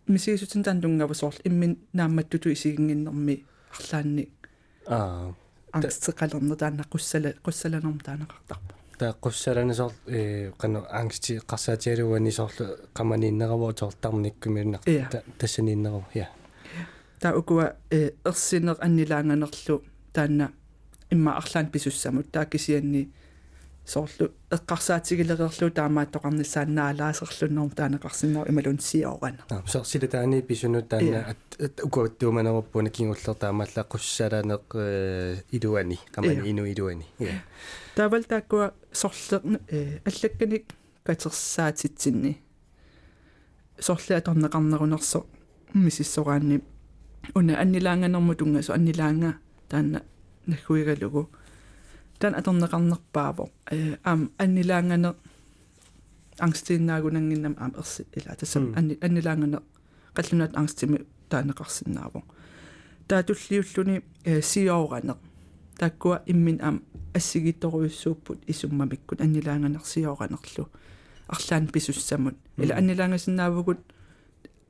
мисигисутин 0.07 0.63
таандунгавусоорлу 0.63 1.41
иммин 1.43 1.77
наамматтуту 1.93 2.51
исигингиннэрми 2.53 3.45
арлаанни. 3.73 4.29
Аа. 4.87 5.33
Ангстеқалерна 5.73 6.55
таанна 6.55 6.83
qussala 6.83 7.33
qussalanерм 7.43 7.99
таанеқартарпа 7.99 8.73
та 8.97 9.13
qussalanisor 9.23 9.91
э 10.07 10.51
qanu 10.61 10.79
angsti 11.01 11.39
qarsaatialuani 11.49 12.31
soorlu 12.31 12.65
qamaniinneravoo 12.97 13.73
toortarnikkumiunaq 13.81 14.83
тассанииннерав 15.39 16.03
я 16.15 16.27
таа 17.19 17.33
укуа 17.39 17.75
э 17.91 18.11
ерсинер 18.25 18.77
аннилаанганерлу 18.79 19.75
таанна 20.13 20.51
имма 21.11 21.31
арлаан 21.37 21.67
писуссамут 21.67 22.31
таа 22.31 22.45
кисианни 22.45 23.09
соорлу 23.85 24.25
эққарсаатигилерерлу 24.55 25.69
таамааттоқарнissaаннаалаасерлуннерм 25.79 27.71
таанеқарсиннаа 27.79 28.45
ималун 28.49 28.79
сиорана 28.79 29.43
so 29.71 29.83
sila 29.83 30.07
taani 30.07 30.41
pisunut 30.41 30.87
taana 30.89 31.19
ukuattuumanaruppuuna 31.87 32.89
kinguller 32.89 33.35
taamalla 33.43 33.81
qussalaneq 33.91 34.67
iluani 35.57 35.97
qamani 36.13 36.49
inu 36.51 36.63
iluani 36.73 37.05
ja 37.19 37.33
таавал 37.95 38.23
тааккуа 38.23 38.73
сорлерни 38.91 39.59
э 39.67 39.99
аллакканик 40.05 40.65
катерсаатитсинни 41.03 42.37
сорлиа 43.79 44.21
торнеқарнерунерсо 44.21 45.25
мисиссораанни 45.73 46.61
уна 47.35 47.59
аннилаанганерму 47.61 48.35
тунгасу 48.35 48.73
аннилаанга 48.73 49.35
таанна 49.69 50.03
наггуигалугу 50.47 51.29
тан 52.19 52.33
аторнеқарнерпаавоо 52.35 53.49
э 53.71 53.97
аам 54.03 54.31
аннилаангане 54.37 55.13
angstiinnaagunanginnam 56.39 57.55
aam 57.59 57.73
ersi 57.79 58.03
ila 58.17 58.35
tassam 58.35 58.73
anni 58.75 58.97
annilaangane 59.05 59.59
qallunaat 60.15 60.53
angstimi 60.59 60.99
taanеқарсинаавоо 61.29 62.23
таатуллиуллуни 63.07 63.95
сиоораneq 64.49 65.19
тааккуа 65.79 66.17
иммин 66.31 66.57
аам 66.67 66.77
ассигитторуйуссууппут 67.15 68.39
исуммамиккут 68.47 69.21
аннилаанганерсиооранерлу 69.21 70.69
арлаан 71.27 71.67
писуссамут. 71.67 72.35
Ила 72.57 72.75
аннилаангасиннаавгут 72.75 73.79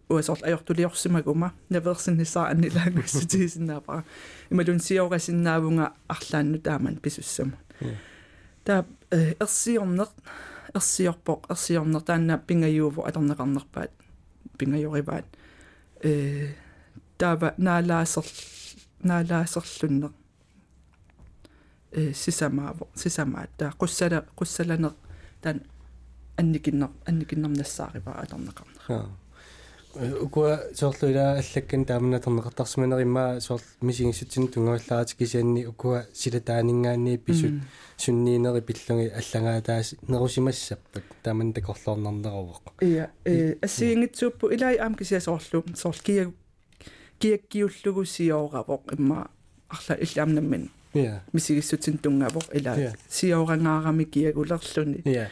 уасорл 0.10 0.44
ajortuliorsimaguma 0.44 1.54
наверсиннисаа 1.70 2.50
аннилаангуссутигисиннаапара 2.50 4.04
ималун 4.52 4.80
сиорасиннаавунга 4.80 5.94
арлаанну 6.08 6.60
тааман 6.60 6.98
писуссамут. 6.98 7.60
Таа 8.64 8.86
ерсиорнеқ 9.12 10.10
ерсиорпоқ 10.76 11.50
ерсиорнер 11.50 12.02
таанна 12.02 12.38
пингаюуву 12.38 13.06
аторнеқарнерпаат 13.08 13.92
пингаюриваат. 14.58 15.26
Э 16.04 16.54
таава 17.18 17.54
наалаасер 17.58 18.26
наалаасерлуннеқ 19.04 20.12
э 20.12 20.25
сисамааво 22.14 22.88
сисамаат 22.96 23.50
таа 23.58 23.72
қуссала 23.80 24.26
қуссаланеқ 24.40 24.96
таан 25.42 25.62
анникиннер 26.38 26.90
анникиннернассаариваа 27.06 28.22
аторнеқарнер 28.24 29.08
ukua 30.22 30.60
soorluila 30.74 31.40
allakkan 31.40 31.86
taamana 31.86 32.20
torneqartarsimanerimmaa 32.20 33.40
soor 33.40 33.62
misigingsutsin 33.82 34.48
tungaallaatik 34.52 35.18
kisianni 35.18 35.68
ukua 35.68 36.02
silataaningaanni 36.14 37.18
pisut 37.18 37.56
sunniineri 37.98 38.62
pillungi 38.62 39.08
аллагаатаас 39.20 39.96
неруsimассаппат 40.10 41.06
тааман 41.24 41.54
такорлоорнарнеруоқ 41.54 42.64
ия 42.90 43.06
э 43.26 43.56
ассигингитсууппу 43.66 44.52
илай 44.56 44.76
аам 44.78 44.96
кисиасоорлу 44.96 45.64
соор 45.82 45.98
кия 46.08 46.26
киаккиуллугу 47.20 48.04
сиоорavoq 48.16 48.84
имма 48.98 49.20
арла 49.70 49.96
иллаамнаммин 50.04 50.70
мисигиссутин 51.34 51.98
тунгавоq 51.98 52.48
ила 52.54 52.94
сиоорангаарами 53.10 54.04
киагулерлуни 54.04 55.02
ия 55.06 55.30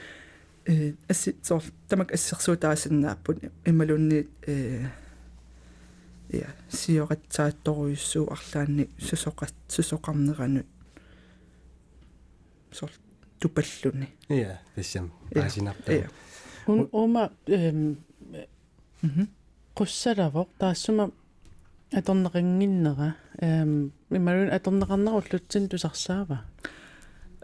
э 0.65 0.93
асси 1.09 1.35
соор 1.41 1.63
тамак 1.87 2.13
ассерсуутаасиннааппут 2.13 3.37
ималунни 3.65 4.27
э 4.47 4.85
я 6.29 6.47
сиоратсаатторуйуссуу 6.69 8.31
арлаанни 8.31 8.89
сусоқат 8.99 9.53
сусоқарнеранут 9.67 10.65
соор 12.71 12.91
тупаллуни. 13.39 14.09
Ия 14.29 14.61
тассам 14.75 15.11
паасинарпа 15.33 15.91
ия 15.91 16.09
un 16.67 16.89
uma 16.91 17.31
эм 17.47 17.97
qussalaavoq 19.75 20.49
taassuma 20.59 21.11
аторнеқингиннера 21.93 23.15
эм 23.39 23.91
ималун 24.09 24.49
аторнеқарнеруллутсин 24.49 25.69
тусарсаава. 25.69 26.45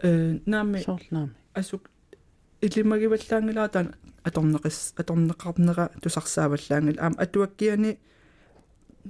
Э 0.02 0.38
наами 0.46 0.78
соорлаами 0.78 1.34
асук 1.54 1.90
илимагиваллаангилаа 2.60 3.68
таан 3.68 3.94
аторнеқис 4.24 4.94
аторнеқарнера 4.96 5.90
тусарсааваллаангил. 6.02 7.00
Аама 7.00 7.16
атуаккиани 7.18 7.98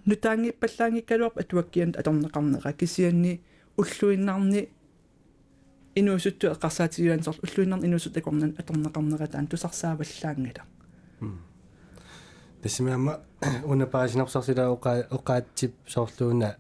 нутаанги 0.06 0.50
паллаангиккалуап 0.52 1.38
атуаккиан 1.38 1.94
аторнеқарнера 1.98 2.72
кисианни 2.72 3.40
уллуиннарни 3.76 4.68
инуусутту 5.94 6.48
эққарсаатигуан 6.48 7.22
сор 7.22 7.36
уллуиннарни 7.42 7.86
инуусут 7.86 8.16
акорнан 8.16 8.54
аторнеқарнера 8.58 9.26
таан 9.26 9.46
тусарсааваллаангила 9.46 10.64
тассимаама 12.62 13.20
уна 13.64 13.86
паасинарсарсила 13.86 14.70
оқа 14.74 15.06
оқаатсип 15.10 15.72
соорлууна 15.86 16.56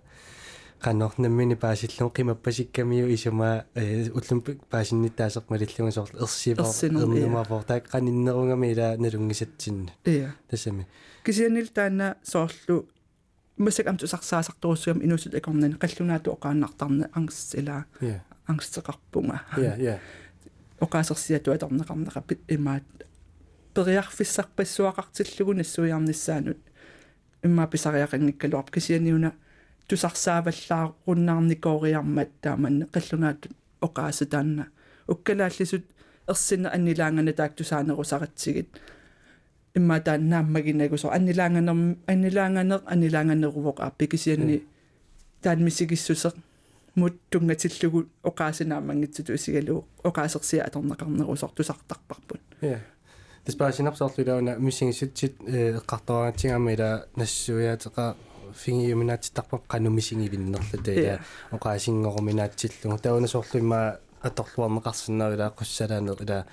qannornammini 0.80 1.56
paasillun 1.56 2.10
qimappasikkammiu 2.16 3.08
isuma 3.16 3.50
ullum 4.18 4.40
paasinnittaasермалиллуга 4.72 5.90
соор 5.92 6.10
ерсивор 6.24 6.66
ернумавор 7.02 7.64
таак 7.64 7.90
qaninnerungami 7.92 8.72
ила 8.72 8.96
налунгисатсинна 8.96 9.92
ия 10.06 10.34
тассами 10.48 10.86
кисианил 11.24 11.68
таана 11.74 12.16
соорлу 12.22 12.88
масак 13.58 13.86
амту 13.86 14.06
сарсаасарторуссуам 14.06 15.04
инуусут 15.04 15.34
акорнани 15.34 15.74
қаллунаату 15.74 16.32
оқааннартарна 16.36 17.10
ангс 17.12 17.54
ила 17.54 17.84
ангстеқарпунга 18.46 19.40
я 19.56 19.76
я 19.76 19.98
оқаасерсиату 20.80 21.52
аторнеқарнеқаппит 21.52 22.40
имаат 22.48 22.84
периарфиссарпассуақартиллугу 23.74 25.54
нассуиарниссаанут 25.54 26.58
имма 27.42 27.66
писариақангиккалуарп 27.66 28.70
кисианиуна 28.70 29.32
тусарсааваллааруннаарникоориармат 29.88 32.28
тааманне 32.40 32.86
қаллунаатут 32.94 33.52
оқааса 33.80 34.26
таанна 34.26 34.66
уккалааллисут 35.08 35.84
ерсинна 36.28 36.70
аннилаангана 36.74 37.32
таактусаанерусаратсигит 37.32 38.80
имма 39.74 40.00
тааннааммагинагусо 40.00 41.10
аннилаанганер 41.10 41.96
аннилаанганер 42.06 42.80
аннилаанганерувоқ 42.86 43.80
ааппи 43.80 44.06
кисианни 44.06 44.62
таан 45.42 45.64
мисигиссусеқ 45.64 46.34
мут 46.94 47.14
тунгатиллугу 47.30 48.06
оқаасинаамангитсуту 48.22 49.34
исигалу 49.34 49.84
оқаасерсиа 50.04 50.64
аторнеқарнерусор 50.66 51.50
тусартарпарпут 51.56 52.40
я 53.50 53.52
диспаасинарсоорлулауна 53.52 54.56
мисигисутсит 54.58 55.40
эққартораатингама 55.40 56.72
ила 56.72 57.06
нассуяатеқа 57.16 58.16
фингиуминаатиттарпа 58.54 59.58
канумисингивиннерлута 59.66 60.92
ила 60.92 61.20
оқаасингоруминаатсиллугу 61.50 62.98
тауна 62.98 63.26
соорлуимма 63.26 63.98
аторлуарнеқарсиннаавила 64.22 65.52
қуссалаанер 65.56 66.22
ила 66.22 66.46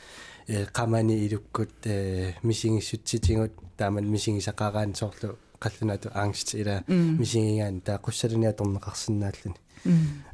э. 0.48 0.66
Qamani 0.74 1.28
ilukкут 1.28 1.86
э 1.86 2.34
мисигиссутситингут 2.42 3.52
тааман 3.78 4.06
мисигисақараан 4.06 4.96
соорлу 4.96 5.38
қаллунаату 5.60 6.10
ангст 6.14 6.56
ила 6.56 6.84
мисигигаан 6.88 7.82
таа 7.82 8.00
қуссалуниа 8.00 8.54
торнеқарсинааллуни 8.54 9.56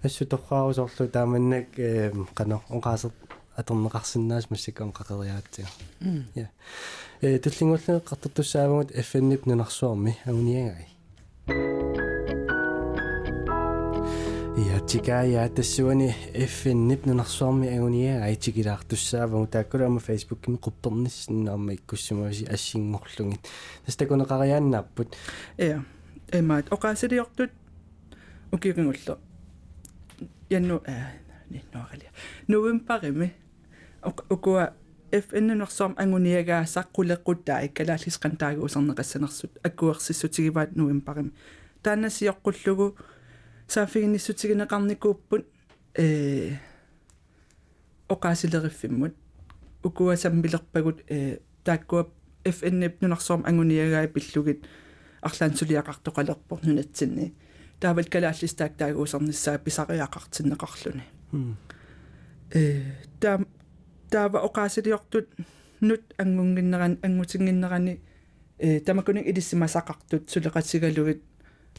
ассу 0.01 0.25
торраару 0.25 0.73
соорлу 0.73 1.07
тааманнак 1.07 1.67
э 1.77 2.11
қано 2.35 2.61
оqaасер 2.69 3.11
аторнеқарсинаас 3.55 4.49
массаккам 4.49 4.91
қақериаатсига 4.91 5.67
я 6.35 6.49
э 7.21 7.39
туллингулле 7.39 7.99
қартартуссаавгут 7.99 8.91
фннип 8.91 9.45
нунарсуарми 9.45 10.17
агуниагай 10.25 10.87
я 14.57 14.79
тикая 14.87 15.49
тассуани 15.49 16.15
фннип 16.33 17.05
нунарсуарми 17.05 17.67
агуниагай 17.67 18.35
тикилаартуссаавгу 18.35 19.47
тааккулаама 19.47 19.99
фейсбуккими 19.99 20.57
қупперниссиннаама 20.57 21.75
иккуссумаси 21.75 22.45
ассингорлугит 22.45 23.39
тастакунеқариааннааппут 23.85 25.15
я 25.57 25.83
эмаат 26.31 26.69
оқаасилиортут 26.69 27.51
укирингулло 28.51 29.19
янну 30.49 30.81
а 30.85 31.11
ниннуаралиа 31.49 32.09
новембарими 32.47 33.33
ukua 34.05 34.73
FN-нерсорм 35.11 35.93
ангуниагаасаа 35.97 36.85
qulеққутаа 36.95 37.65
иккалааллис 37.67 38.17
qantaaguusarneqassanersut 38.23 39.53
аккуерсиссутигиваат 39.67 40.75
нуимпарим 40.75 41.29
таанасиоққуллугу 41.83 42.97
саафигинниссутигинеқарникууппут 43.67 45.45
э 45.95 46.57
оқаасилериффиммут. 48.09 49.13
Укуа 49.83 50.15
саммилерпагут 50.15 51.03
э 51.07 51.39
тааккуа 51.63 52.09
FN-нип 52.43 53.01
нунарсорм 53.01 53.43
ангуниагаа 53.45 54.07
пиллугит 54.07 54.65
арлаансулиақартоқалерпор 55.21 56.59
нунатсинни. 56.63 57.33
Таавал 57.79 58.05
калааллис 58.05 58.53
таак 58.55 58.77
таагуусарниссаа 58.77 59.57
писариақартиннеқарлуни. 59.57 61.03
Э 62.51 62.81
таа 63.19 63.39
таава 64.13 64.39
оқаасилиортут 64.47 65.27
нут 65.81 66.03
ангунгиннеран 66.21 66.93
ангутингиннерани 67.01 67.93
э 68.59 68.79
тамакунин 68.79 69.23
илиссимасақартут 69.29 70.23
сулеқатсигалугит 70.33 71.21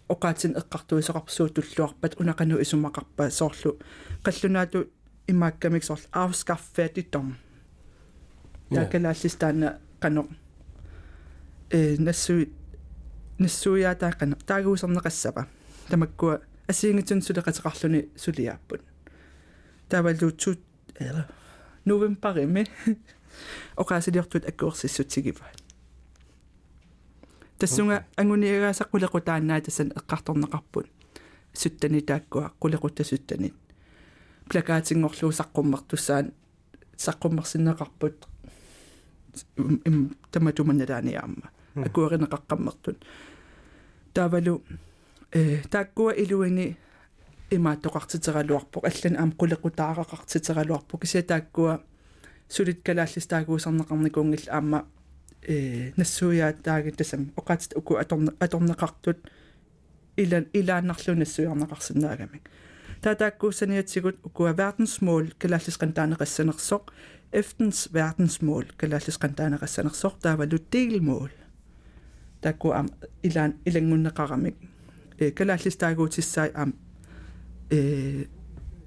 оқаатин 0.09 0.53
эққартуисоқарсуу 0.61 1.49
туллуарпат 1.55 2.12
унақану 2.20 2.61
исумақарпа 2.64 3.30
соорлу 3.30 3.78
қаллунаату 4.24 4.78
имааккамик 5.28 5.85
соорлу 5.85 6.07
авскаффаатитторм 6.12 7.37
якалааллистаана 8.70 9.78
қано 10.03 10.22
э 11.70 11.97
нассуи 11.99 12.53
нассуиатаа 13.39 14.12
қано 14.20 14.35
таагуусарнеқассапа 14.49 15.47
тамаккуа 15.89 16.41
асиингитсун 16.66 17.20
сулеқатеқарлуни 17.22 18.09
сулиааппут 18.16 18.80
тавалуутсут 19.89 20.61
ера 20.99 21.28
новембарими 21.85 22.66
оқаасилиортут 23.76 24.49
аккуерсиссутсигива 24.49 25.47
тассунга 27.59 28.05
ангуниагаасақ 28.16 28.89
кулеқутааннаа 28.91 29.61
тассан 29.61 29.93
эққарторнеқарпут 29.99 30.87
суттани 31.53 32.01
тааккуа 32.01 32.53
кулеқуттасуттанит 32.61 33.55
плакаатингорлуу 34.49 35.32
саққуммартуссаан 35.32 36.32
саққуммарсиннеқарпут 36.97 38.16
им 39.57 40.16
таматуманналааниаама 40.30 41.51
акуаринеқаққаммертут 41.74 42.99
таавалу 44.14 44.62
э 45.32 45.62
тааккуа 45.70 46.12
илуини 46.12 46.76
имааттоқартитералуарпоқ 47.51 48.84
аллан 48.89 49.16
аам 49.18 49.32
қулеқутаарақартитералуарпоқ 49.39 50.99
кися 51.01 51.22
тааккуа 51.24 51.82
сулит 52.49 52.84
калааллис 52.84 53.28
таагуусарнеқарникуунгил 53.28 54.49
аама 54.49 54.86
э 55.41 55.91
нассуяаттааги 55.97 56.91
тасам 56.91 57.32
оқаатит 57.36 57.76
уку 57.76 57.95
аторне 57.95 58.32
аторнеқартут 58.39 59.18
илан 60.18 60.45
илааннарлу 60.53 61.16
нассуярнеқарсинаагамик 61.16 62.43
таатааккууссаниатсигут 63.01 64.18
укуа 64.24 64.53
verdensmål 64.53 65.26
калааллисқантаанеқассанерсоқ 65.41 66.84
FN's 67.32 67.80
verdensmål 67.93 68.66
калааллисқантаанеқассанерсоқ 68.80 70.14
таавалу 70.22 70.57
delmål 70.74 71.32
таакку 72.41 72.72
ам 72.72 72.88
илаан 73.24 73.53
илангуннеқарамик 73.66 74.55
э 75.18 75.32
калааллистаагуутиссаа 75.32 76.49
ам 76.53 76.70
э 76.70 76.82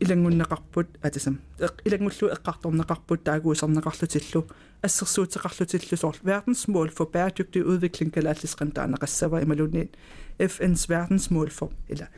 илангуннеқарпут 0.02 0.88
атасам 1.02 1.40
илангуллу 1.84 2.26
эққарторнеқарпут 2.34 3.22
таагуусарнеқарлутиллу 3.24 4.46
ассерсуутеқарлутиллу 4.82 5.96
соор 5.96 6.16
verdensmål 6.24 6.88
for 6.96 7.06
bæredygtig 7.14 7.62
udvikling 7.62 8.10
калааллисқантаанеқассава 8.10 9.42
ималунниит 9.42 9.96
FN's 10.38 10.88
verdensmål 10.88 11.50
for 11.58 11.70
ила 11.88 12.08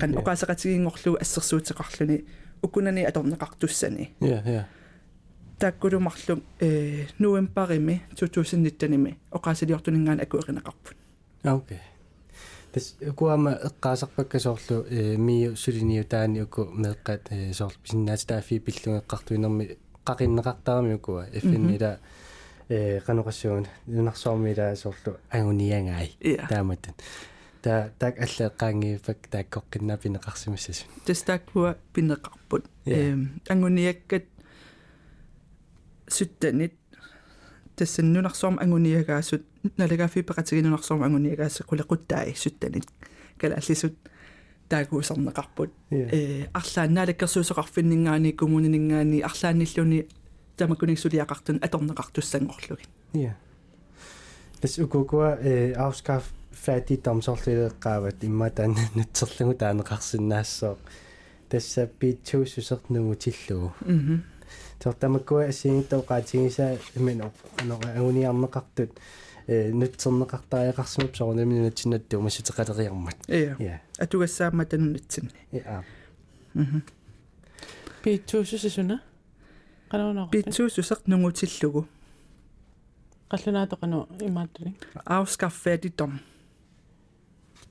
kan 0.00 0.10
оқасеқатигингорлу 0.20 1.16
ассерсуутеқарлуни 1.24 2.24
укунани 2.62 3.02
аторнеқартуссани 3.10 4.10
ja 4.20 4.42
ja 4.44 4.64
таккулумарлу 5.58 6.42
э 6.60 7.06
новембарими 7.18 8.02
2019-ими 8.16 9.16
оқасилиортунингаан 9.30 10.20
акуэринеқарпут 10.20 10.96
okay 11.44 11.80
тас 12.71 12.95
куама 13.15 13.51
эққаасарпакка 13.67 14.39
соорлу 14.39 14.85
э 14.89 15.17
миу 15.17 15.55
сулиниу 15.55 16.03
таани 16.03 16.41
уку 16.41 16.63
меэққат 16.63 17.21
э 17.31 17.53
соорлу 17.53 17.79
писиннаатаафи 17.83 18.59
пиллунгеққартуинерми 18.59 19.77
қақиннеқартарами 20.05 20.95
укуа 20.95 21.27
эффиннила 21.33 21.99
э 22.69 22.99
каноқассуун 23.01 23.67
нунарсоормила 23.85 24.75
соорлу 24.75 25.17
агуниангаи 25.29 26.11
тааматан 26.49 26.93
та 27.61 27.91
так 27.99 28.19
аллеэққаангиипак 28.19 29.17
тааккоққиннаа 29.31 29.97
пинеқарсимассасун 29.97 30.87
тас 31.05 31.21
тааккуа 31.23 31.77
пинеқарпут. 31.93 32.65
Э 32.85 33.15
агуниаккат 33.47 34.25
суттанит 36.07 36.73
тассаннунарсоорма 37.75 38.61
агуниагаасут 38.61 39.43
налагаафи 39.77 40.21
пеқатигинунарсоорма 40.21 41.05
агуниагааса 41.05 41.63
кулеқуттаи 41.63 42.35
суттанит 42.35 42.85
калааллисут 43.37 43.95
таагуусарнеқарпут 44.69 45.71
э 45.91 46.45
арлааннаалаккерсуусоқарфиннингаани 46.53 48.31
коммунинингаани 48.31 49.21
арлаанниллуни 49.21 50.07
тамакуниксулиақартун 50.57 51.59
аторнеқартуссангорлугин 51.61 52.89
ja 53.13 53.35
тас 54.61 54.77
укукуа 54.79 55.37
э 55.41 55.73
аускаф 55.73 56.23
fattigdomsorleeqqaavat 56.65 58.23
имматаан 58.23 58.75
натсерлугу 58.95 59.53
таанеқарсинаассоо 59.61 60.77
тасса 61.49 61.87
питсуусусернугу 61.99 63.15
тиллугу 63.15 63.73
мм 63.81 64.23
тортамаккуа 64.79 65.45
ассигиттау 65.51 66.01
qaatigisaa 66.01 66.77
имино 66.95 67.31
анора 67.61 67.89
агуниарнеқартут 67.99 68.91
э 69.47 69.71
нутсернеқартариақарсимап 69.71 71.15
сорунамини 71.15 71.61
натсинатту 71.67 72.21
масутеқалериармат 72.21 73.17
я 73.27 73.81
атугассаама 73.97 74.65
танунатсинни 74.65 75.31
я 75.51 75.83
мм 76.53 76.81
питсуусусисуна 78.03 79.01
канаунаа 79.89 80.29
питсуусусеқ 80.29 80.99
нугутиллугу 81.07 81.87
qallunaatoqanu 83.31 84.07
imaattuни 84.27 84.71
afskaffattigdom 85.05 86.13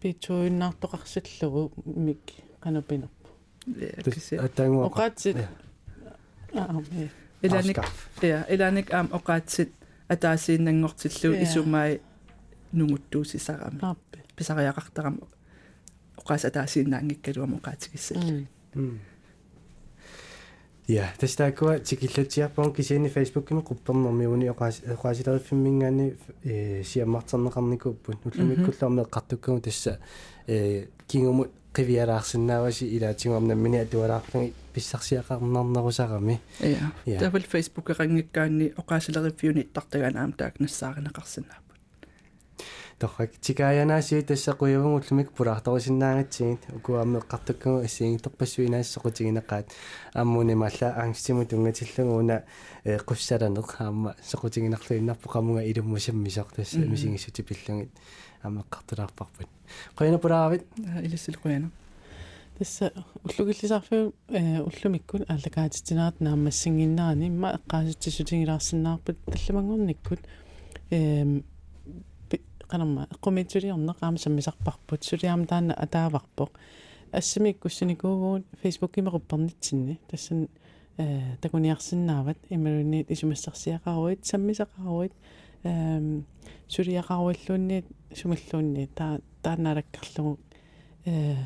питсуиннаартоқарсиллугу 0.00 1.72
мик 1.84 2.20
канапинерпу. 2.60 3.28
Атангуа 4.38 4.86
оқаатсит 4.88 5.36
иланик 7.42 7.78
я 8.22 8.46
иланик 8.48 8.92
аам 8.92 9.08
оқаатсит 9.12 9.72
атаасииннангортиллу 10.08 11.34
исумай 11.42 12.00
нугуттуусисарами 12.72 13.80
писариақартарам 14.36 15.20
оқаас 16.16 16.44
атаасииннаангиккалуам 16.44 17.54
оқаатигиссалли 17.58 18.48
Ja, 20.88 21.08
тастаакуа 21.18 21.80
тикиллатиарпаун 21.80 22.72
кисиани 22.72 23.08
фейсбуккими 23.08 23.60
қуппернэрмиуни 23.66 24.46
оқаас 24.52 24.84
оқаасилериффиммингаани 24.86 26.14
э 26.44 26.82
сиаммартарнеқарникууппут 26.84 28.22
уллумиккуллаарме 28.24 29.02
эққартуккугу 29.02 29.60
тасса 29.62 29.98
э 30.46 30.86
кингумут 31.08 31.50
qiviyaraarsinnaavasi 31.74 32.86
ilaatiнгуарнаммини 32.96 33.78
атуалаарлуги 33.78 34.54
писсарсиақарнарнерусарами 34.74 36.40
я 36.60 37.18
тавал 37.18 37.42
фейсбук 37.42 37.90
эқангиккаанни 37.90 38.72
оқаасилериффиуни 38.76 39.62
иттартаганаам 39.62 40.32
таак 40.32 40.60
нассааринеқарсинаа 40.60 41.65
торрак 42.98 43.30
тикаянаасиу 43.40 44.22
тассақуйавгуллумик 44.22 45.32
пулаарторисиннаангатсигит 45.32 46.62
укуаммеққартуккугу 46.76 47.84
ассигинторпассуинаассоқутигинеқаат 47.84 49.66
ааммуни 50.14 50.54
малла 50.54 50.94
ангстиму 50.96 51.44
тунгатиллугуна 51.44 52.44
э 52.84 52.96
қуссаланеқ 52.96 53.68
аама 53.78 54.14
соқутигинарлуиннарпо 54.22 55.28
қамунга 55.28 55.62
илуммусаммисор 55.70 56.46
тасса 56.56 56.78
мисигиссути 56.78 57.42
пиллугит 57.42 57.90
аамеққартулаарпарпут 58.42 59.48
қойна 59.98 60.18
пулааравит 60.18 60.64
илиссил 61.02 61.34
қойна 61.44 61.68
тасса 62.56 62.92
уллугиллисарфиу 63.24 64.14
э 64.28 64.62
уллумиккун 64.62 65.26
аллакаатитинерат 65.28 66.20
нааммассингиннарани 66.20 67.26
имма 67.28 67.60
эққааситсисутингилаарсинаарпут 67.60 69.18
талламангорниккут 69.26 70.20
эм 70.90 71.44
qanamma 72.70 73.06
eqqumitsuliorneq 73.14 73.98
aama 74.02 74.18
sammisarparput 74.24 75.00
suliaama 75.08 75.46
taanna 75.52 75.74
ataavарпоq 75.84 76.52
ассамиккуссаникуугуут 77.18 78.44
фейсбуккимеқуппернитсинни 78.62 79.98
тассан 80.10 80.48
э 80.98 81.36
такуниарсиннаават 81.42 82.38
ималунниит 82.50 83.10
исумассарсиақаруит 83.10 84.20
саммисақаруит 84.30 85.12
эм 85.64 86.26
сулиақаруиллуунниит 86.68 87.86
сумаллуунниит 88.14 88.94
таа 88.94 89.20
таанаалаккарлугу 89.42 90.38
э 91.04 91.36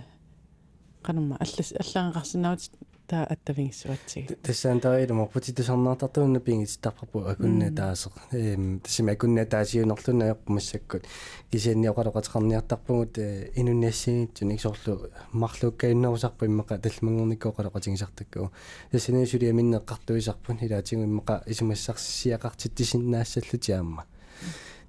qanamma 1.03 1.37
аллас 1.45 1.73
аллаангақарсинаават 1.83 2.71
таа 3.11 3.25
аттавингиссуатсиги 3.35 4.37
тассаантариилума 4.47 5.25
путитусарнаартартуунна 5.27 6.41
пингитситарпарпу 6.41 7.19
акунна 7.33 7.69
таасеқ 7.81 8.13
эм 8.31 8.81
тассима 8.81 9.13
акунна 9.13 9.47
таасиунерлуна 9.47 10.25
яққумассаккут 10.33 11.03
кисианниоқалоқатеқарниартарпугут 11.51 13.19
инунниассигитсуник 13.19 14.61
соорлу 14.61 15.11
марлууккаиннерусарпу 15.33 16.45
иммақа 16.47 16.79
талмангорниккоқалоқатингисартакку 16.79 18.51
тассини 18.93 19.27
сулиа 19.27 19.53
миннеққартуисарпун 19.59 20.59
илаатингу 20.63 21.05
иммақа 21.11 21.43
исумассарсиақартиттисиннаассаллутиаама 21.47 24.05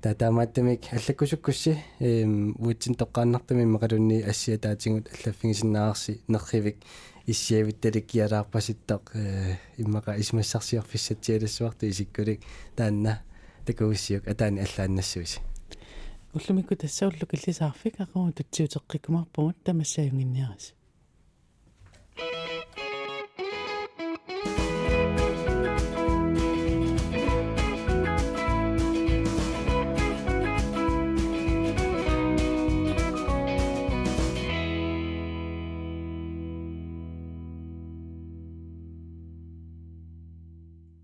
татаамааттамик 0.02 0.82
аллаккусуккусси 0.94 1.78
эм 2.00 2.56
уутсин 2.58 2.96
тоққааннартами 2.96 3.64
иммақалунни 3.64 4.22
ассиа 4.22 4.58
таатингут 4.58 5.10
аллаффигисиннаарси 5.14 6.22
нерривик 6.28 6.78
иссиавитталиккиалаарпаситтоқ 7.28 9.04
э 9.16 9.58
иммаqa 9.78 10.18
исмассарсиорфиссатсиалассуарту 10.20 11.90
исиккулик 11.90 12.42
таанна 12.76 13.22
такуиссиук 13.66 14.28
атаани 14.28 14.62
аллааннассуиси 14.62 15.40
уллумикку 16.34 16.76
тассауллу 16.76 17.26
киллисаарфик 17.28 18.00
ақару 18.00 18.32
тутсиутеққикумарпугут 18.34 19.58
тамассаюнгинниарис 19.64 20.74